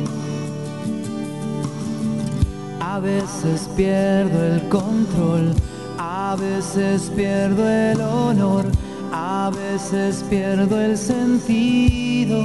A 2.80 3.00
veces 3.00 3.70
pierdo 3.76 4.42
el 4.42 4.70
control, 4.70 5.54
a 5.98 6.38
veces 6.40 7.12
pierdo 7.14 7.68
el 7.68 8.00
honor, 8.00 8.66
a 9.12 9.52
veces 9.54 10.24
pierdo 10.30 10.80
el 10.80 10.98
sentido 10.98 12.42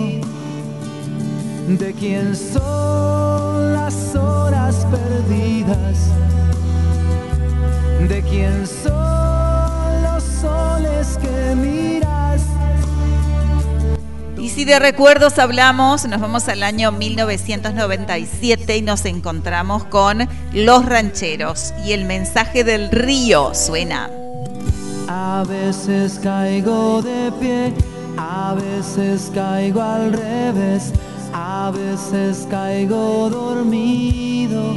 de 1.68 1.94
quién 1.96 2.34
son 2.34 3.72
las 3.74 4.16
horas 4.16 4.84
perdidas 4.90 6.10
de 8.08 8.22
quién 8.22 8.66
son 8.66 9.09
Y 14.38 14.48
si 14.50 14.66
de 14.66 14.78
recuerdos 14.78 15.38
hablamos, 15.38 16.06
nos 16.06 16.20
vamos 16.20 16.46
al 16.48 16.62
año 16.62 16.92
1997 16.92 18.76
y 18.76 18.82
nos 18.82 19.06
encontramos 19.06 19.84
con 19.84 20.28
Los 20.52 20.84
Rancheros. 20.84 21.72
Y 21.86 21.92
el 21.92 22.04
mensaje 22.04 22.64
del 22.64 22.90
río 22.90 23.54
suena. 23.54 24.10
A 25.08 25.42
veces 25.48 26.20
caigo 26.22 27.00
de 27.00 27.32
pie, 27.40 27.72
a 28.18 28.54
veces 28.54 29.30
caigo 29.34 29.80
al 29.80 30.12
revés, 30.12 30.92
a 31.32 31.72
veces 31.74 32.46
caigo 32.50 33.30
dormido. 33.30 34.74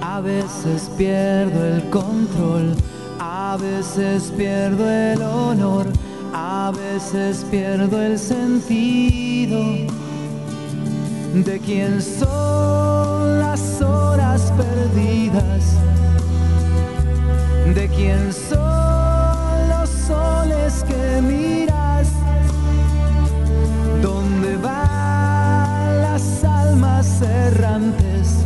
A 0.00 0.20
veces 0.20 0.90
pierdo 0.96 1.64
el 1.64 1.88
control, 1.90 2.74
a 3.18 3.56
veces 3.60 4.32
pierdo 4.36 4.88
el 4.88 5.22
honor, 5.22 5.86
a 6.32 6.72
veces 6.76 7.44
pierdo 7.50 8.00
el 8.00 8.18
sentido 8.18 9.58
de 11.34 11.58
quién 11.60 12.00
son 12.00 13.38
las 13.40 13.80
horas 13.80 14.52
perdidas, 14.56 15.74
de 17.74 17.88
quién 17.88 18.32
son 18.32 19.68
los 19.68 19.88
soles 19.88 20.84
que 20.84 21.22
miras, 21.22 22.08
dónde 24.00 24.56
van 24.56 26.02
las 26.02 26.44
almas 26.44 27.20
errantes. 27.22 28.44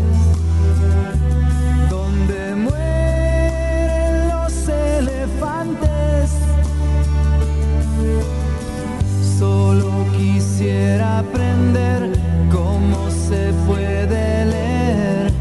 quisiera 10.63 11.19
aprender 11.19 12.13
cómo 12.49 13.11
se 13.11 13.53
puede 13.67 14.45
leer 14.45 15.33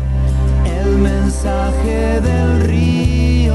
el 0.66 0.98
mensaje 0.98 2.20
del 2.22 2.62
río. 2.62 3.54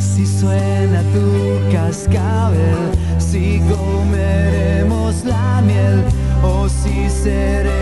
Si 0.00 0.26
suena 0.26 1.00
tu 1.14 1.72
cascabel, 1.72 2.90
si 3.18 3.62
comeremos 3.70 5.24
la 5.24 5.62
miel 5.62 6.02
o 6.42 6.68
si 6.68 7.08
seremos 7.08 7.81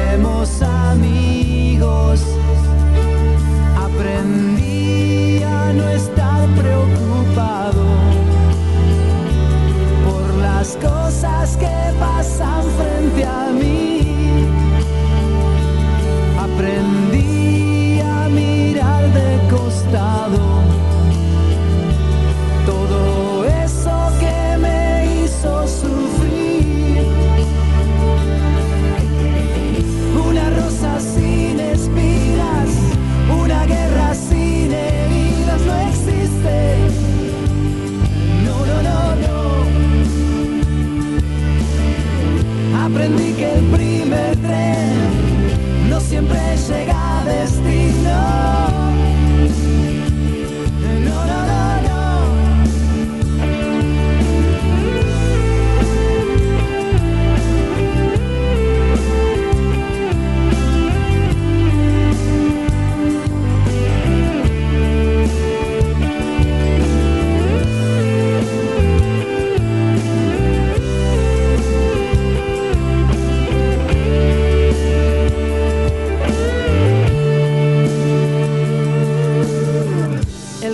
cosas 11.10 11.56
que 11.56 11.66
pasan 11.98 12.62
frente 12.78 13.24
a 13.24 13.50
mí. 13.50 14.46
Aprendí 16.38 18.00
a 18.00 18.28
mirar 18.28 19.02
de 19.12 19.40
costado. 19.50 20.40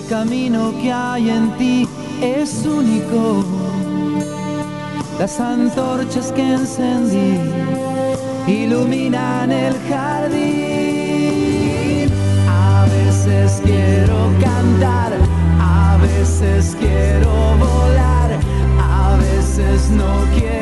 Camino 0.08 0.72
que 0.80 0.92
hay 0.92 1.30
en 1.30 1.56
ti 1.56 1.88
es 2.20 2.64
único. 2.64 3.44
Las 5.18 5.40
antorchas 5.40 6.30
que 6.32 6.42
encendí 6.42 7.40
iluminan 8.46 9.50
el 9.50 9.74
jardín. 9.88 10.46
A 12.48 12.86
veces 12.86 13.60
quiero 13.64 14.32
cantar, 14.40 15.12
a 15.60 15.96
veces 16.00 16.76
quiero 16.78 17.56
volar, 17.58 18.38
a 18.80 19.16
veces 19.16 19.90
no 19.90 20.24
quiero 20.34 20.55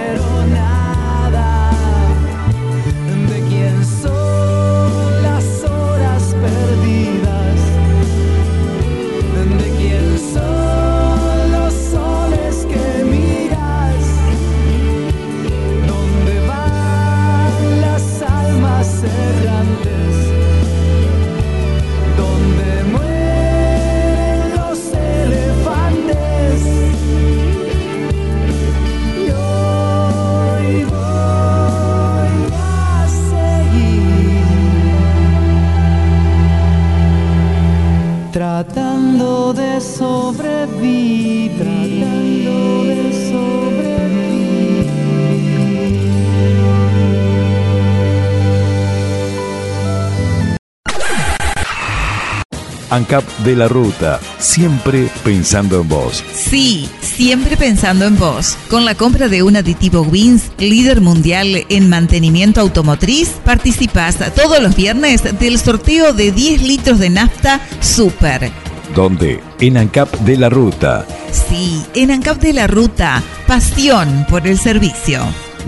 ANCAP 52.95 53.25
de 53.39 53.57
la 53.57 53.67
Ruta, 53.67 54.21
siempre 54.39 55.09
pensando 55.25 55.81
en 55.81 55.89
vos. 55.89 56.23
Sí, 56.33 56.89
siempre 57.01 57.57
pensando 57.57 58.05
en 58.05 58.17
vos. 58.17 58.57
Con 58.71 58.85
la 58.85 58.95
compra 58.95 59.27
de 59.29 59.43
un 59.43 59.57
aditivo 59.57 60.03
Wins, 60.03 60.53
líder 60.59 61.01
mundial 61.01 61.67
en 61.69 61.89
mantenimiento 61.89 62.61
automotriz, 62.61 63.31
participas 63.45 64.19
todos 64.35 64.63
los 64.63 64.77
viernes 64.77 65.23
del 65.41 65.59
sorteo 65.59 66.13
de 66.13 66.31
10 66.31 66.63
litros 66.63 67.01
de 67.01 67.11
nafta 67.11 67.61
Super. 67.81 68.53
¿Dónde? 68.95 69.41
En 69.59 69.77
ANCAP 69.77 70.13
de 70.21 70.37
la 70.37 70.49
Ruta. 70.49 71.05
Sí, 71.33 71.85
en 71.95 72.13
ANCAP 72.13 72.41
de 72.41 72.53
la 72.53 72.69
Ruta, 72.69 73.25
pasión 73.49 74.25
por 74.31 74.47
el 74.47 74.57
servicio. 74.57 75.21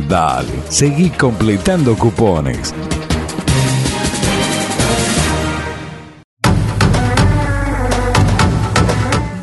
Dale, 0.09 0.53
seguí 0.69 1.11
completando 1.11 1.97
cupones. 1.97 2.73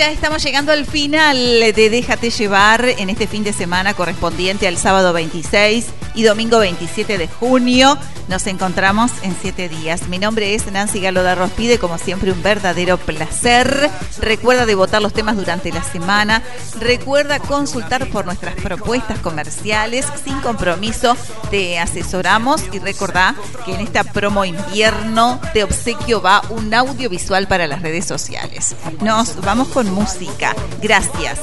Ya 0.00 0.10
estamos 0.10 0.42
llegando 0.42 0.72
al 0.72 0.86
final 0.86 1.36
de 1.36 1.90
Déjate 1.90 2.30
llevar 2.30 2.86
en 2.86 3.10
este 3.10 3.26
fin 3.26 3.44
de 3.44 3.52
semana 3.52 3.92
correspondiente 3.92 4.66
al 4.66 4.78
sábado 4.78 5.12
26 5.12 5.88
y 6.14 6.22
domingo 6.22 6.58
27 6.58 7.18
de 7.18 7.28
junio. 7.28 7.98
Nos 8.28 8.46
encontramos 8.46 9.10
en 9.22 9.36
siete 9.40 9.68
días. 9.68 10.08
Mi 10.08 10.18
nombre 10.18 10.54
es 10.54 10.70
Nancy 10.70 11.00
Galo 11.00 11.22
de 11.22 11.34
Rospide, 11.34 11.78
como 11.78 11.98
siempre 11.98 12.30
un 12.30 12.42
verdadero 12.42 12.96
placer. 12.96 13.90
Recuerda 14.20 14.66
de 14.66 14.76
votar 14.76 15.02
los 15.02 15.12
temas 15.12 15.36
durante 15.36 15.72
la 15.72 15.82
semana. 15.82 16.42
Recuerda 16.78 17.40
consultar 17.40 18.08
por 18.08 18.24
nuestras 18.24 18.54
propuestas 18.54 19.18
comerciales 19.18 20.06
sin 20.24 20.40
compromiso. 20.40 21.16
Te 21.50 21.78
asesoramos 21.80 22.62
y 22.72 22.78
recordá 22.78 23.34
que 23.64 23.74
en 23.74 23.80
esta 23.80 24.04
promo 24.04 24.44
invierno 24.44 25.40
de 25.52 25.64
obsequio 25.64 26.22
va 26.22 26.42
un 26.50 26.72
audiovisual 26.72 27.48
para 27.48 27.66
las 27.66 27.82
redes 27.82 28.06
sociales. 28.06 28.76
Nos 29.00 29.40
vamos 29.40 29.68
con 29.68 29.89
música. 29.90 30.54
Gracias. 30.80 31.38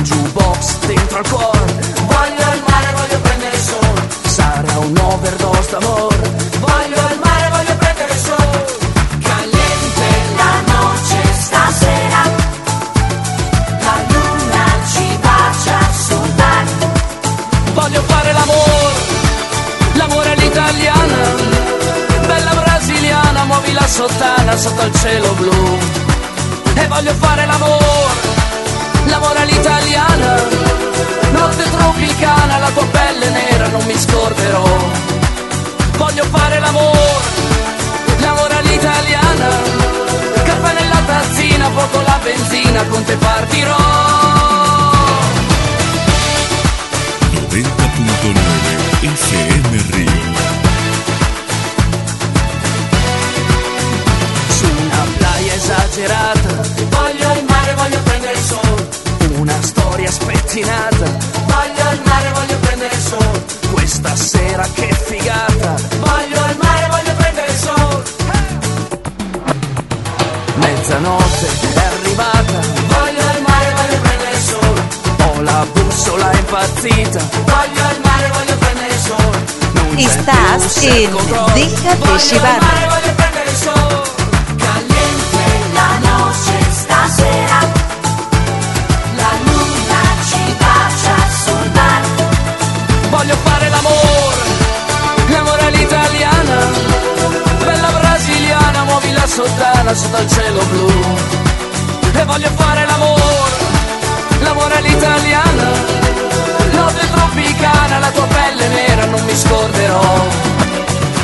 un 0.00 0.02
jukebox 0.04 0.78
dentro 0.86 1.18
al 1.18 1.28
cuore 1.28 1.58
Voglio 2.06 2.54
il 2.54 2.62
mare, 2.66 2.92
voglio 2.94 3.20
prendere 3.20 3.56
il 3.56 3.62
sole 3.62 4.08
Sarà 4.26 4.78
un 4.78 4.96
overdose 4.96 5.70
d'amor 5.70 6.16
Voglio 6.58 7.00
il 7.12 7.20
mare, 7.22 7.48
voglio 7.50 7.76
prendere 7.76 8.12
il 8.12 8.18
sole 8.18 8.66
Caliente 9.20 10.08
la 10.36 10.72
noche 10.72 11.20
stasera 11.40 12.22
La 13.86 13.96
luna 14.08 14.64
ci 14.92 15.18
bacia 15.20 15.78
sul 16.06 16.30
bar 16.34 16.64
Voglio 17.74 18.02
fare 18.02 18.32
l'amore 18.32 18.94
L'amore 19.94 20.30
all'italiana 20.30 21.18
Bella 22.26 22.54
brasiliana, 22.54 23.44
muovi 23.44 23.72
la 23.72 23.86
sottana 23.86 24.56
sotto 24.56 24.82
il 24.82 24.94
cielo 24.94 25.32
blu 25.34 26.09
E 26.74 26.86
voglio 26.86 27.14
fare 27.14 27.46
l'amore 27.46 28.10
l'amore 29.06 29.38
all'italiana 29.40 30.34
Notte 31.32 31.70
tropicana, 31.70 32.58
la 32.58 32.70
tua 32.70 32.86
pelle 32.86 33.30
nera 33.30 33.68
non 33.68 33.84
mi 33.86 33.96
scorderò. 33.96 34.64
Voglio 35.96 36.24
fare 36.24 36.58
l'amore, 36.58 36.98
l'amore 38.18 38.54
all'italiana 38.54 39.48
Caffè 40.44 40.72
nella 40.72 41.02
tazzina, 41.06 41.70
fuoco 41.70 42.00
la 42.00 42.18
benzina, 42.22 42.84
con 42.84 43.04
te 43.04 43.16
partirò. 43.16 43.76
90.9 47.32 49.14
FM 49.14 49.99
serata. 56.00 56.52
Voglio 56.96 57.28
il 57.38 57.44
mare, 57.46 57.74
voglio 57.74 57.98
prendere 58.02 58.32
il 58.32 58.44
sole. 58.52 58.88
Una 59.36 59.58
storia 59.60 60.10
spettinata. 60.10 61.06
Voglio 61.54 61.84
il 61.92 62.00
mare, 62.04 62.28
voglio 62.32 62.56
prendere 62.60 62.94
il 62.94 63.02
sole. 63.02 63.44
Questa 63.70 64.16
sera 64.16 64.66
che 64.74 64.88
figata. 65.08 65.74
Voglio 66.08 66.40
il 66.52 66.56
mare, 66.62 66.86
voglio 66.94 67.14
prendere 67.20 67.48
il 67.48 67.58
sole. 67.66 68.02
Mezzanotte 70.54 71.46
è 71.74 71.84
arrivata. 71.94 72.58
Voglio 72.96 73.24
il 73.36 73.42
mare, 73.46 73.68
voglio 73.78 73.98
prendere 74.00 74.32
il 74.32 74.42
sole. 74.52 74.80
Ho 75.24 75.40
la 75.42 75.66
bussola 75.72 76.32
impazzita. 76.32 77.20
Voglio 77.54 77.84
il 77.94 78.00
mare, 78.08 78.26
voglio 78.36 78.56
prendere 78.56 78.92
il 78.94 79.00
sole. 79.08 79.38
Estás 79.96 80.82
en 80.82 81.10
Déjate 81.54 82.18
llevar. 82.30 83.29
Sottana 99.90 99.94
sotto 99.94 100.22
il 100.22 100.30
cielo 100.30 100.64
blu. 100.66 100.88
E 102.12 102.24
voglio 102.24 102.50
fare 102.56 102.86
l'amore, 102.86 103.22
l'amore 104.42 104.76
all'italiana. 104.76 105.68
Notte 106.72 107.10
tropicana, 107.10 107.98
la 107.98 108.10
tua 108.10 108.26
pelle 108.26 108.68
nera 108.68 109.04
non 109.06 109.24
mi 109.24 109.34
scorderò. 109.34 110.28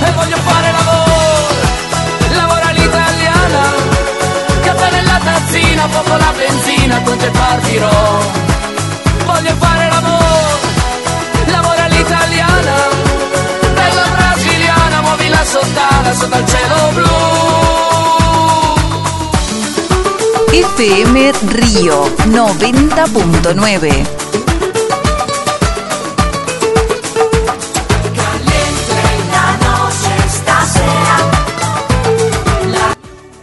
E 0.01 0.13
voglio 0.13 0.37
fare 0.37 0.73
l'amore, 0.73 2.35
l'amore 2.35 2.63
all'italiana. 2.63 3.63
Caffè 4.63 4.91
nella 4.91 5.21
tazzina, 5.23 5.87
poco 5.89 6.17
la 6.17 6.33
benzina, 6.37 7.03
con 7.03 7.17
te 7.17 7.31
partirò. 7.31 8.21
Voglio 9.27 9.55
fare 9.59 9.89
l'amore, 9.89 11.47
l'amore 11.47 11.81
all'italiana. 11.81 12.75
Bella 13.75 14.07
brasiliana, 14.15 15.01
muovi 15.03 15.29
la 15.29 15.45
sottana 15.45 16.15
sotto 16.15 16.39
il 16.39 16.47
cielo 16.47 16.91
blu. 16.95 18.06
FM 20.57 21.33
Río 21.53 22.07
90.9. 22.29 24.07
La 29.31 29.59
noche 29.59 30.15
stasera. 30.31 31.19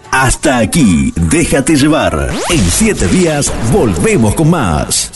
Hasta 0.10 0.57
aquí, 0.57 1.14
déjate 1.15 1.76
llevar. 1.76 2.31
En 2.49 2.72
siete 2.72 3.07
días 3.07 3.53
volvemos 3.72 4.34
con 4.34 4.49
más. 4.49 5.12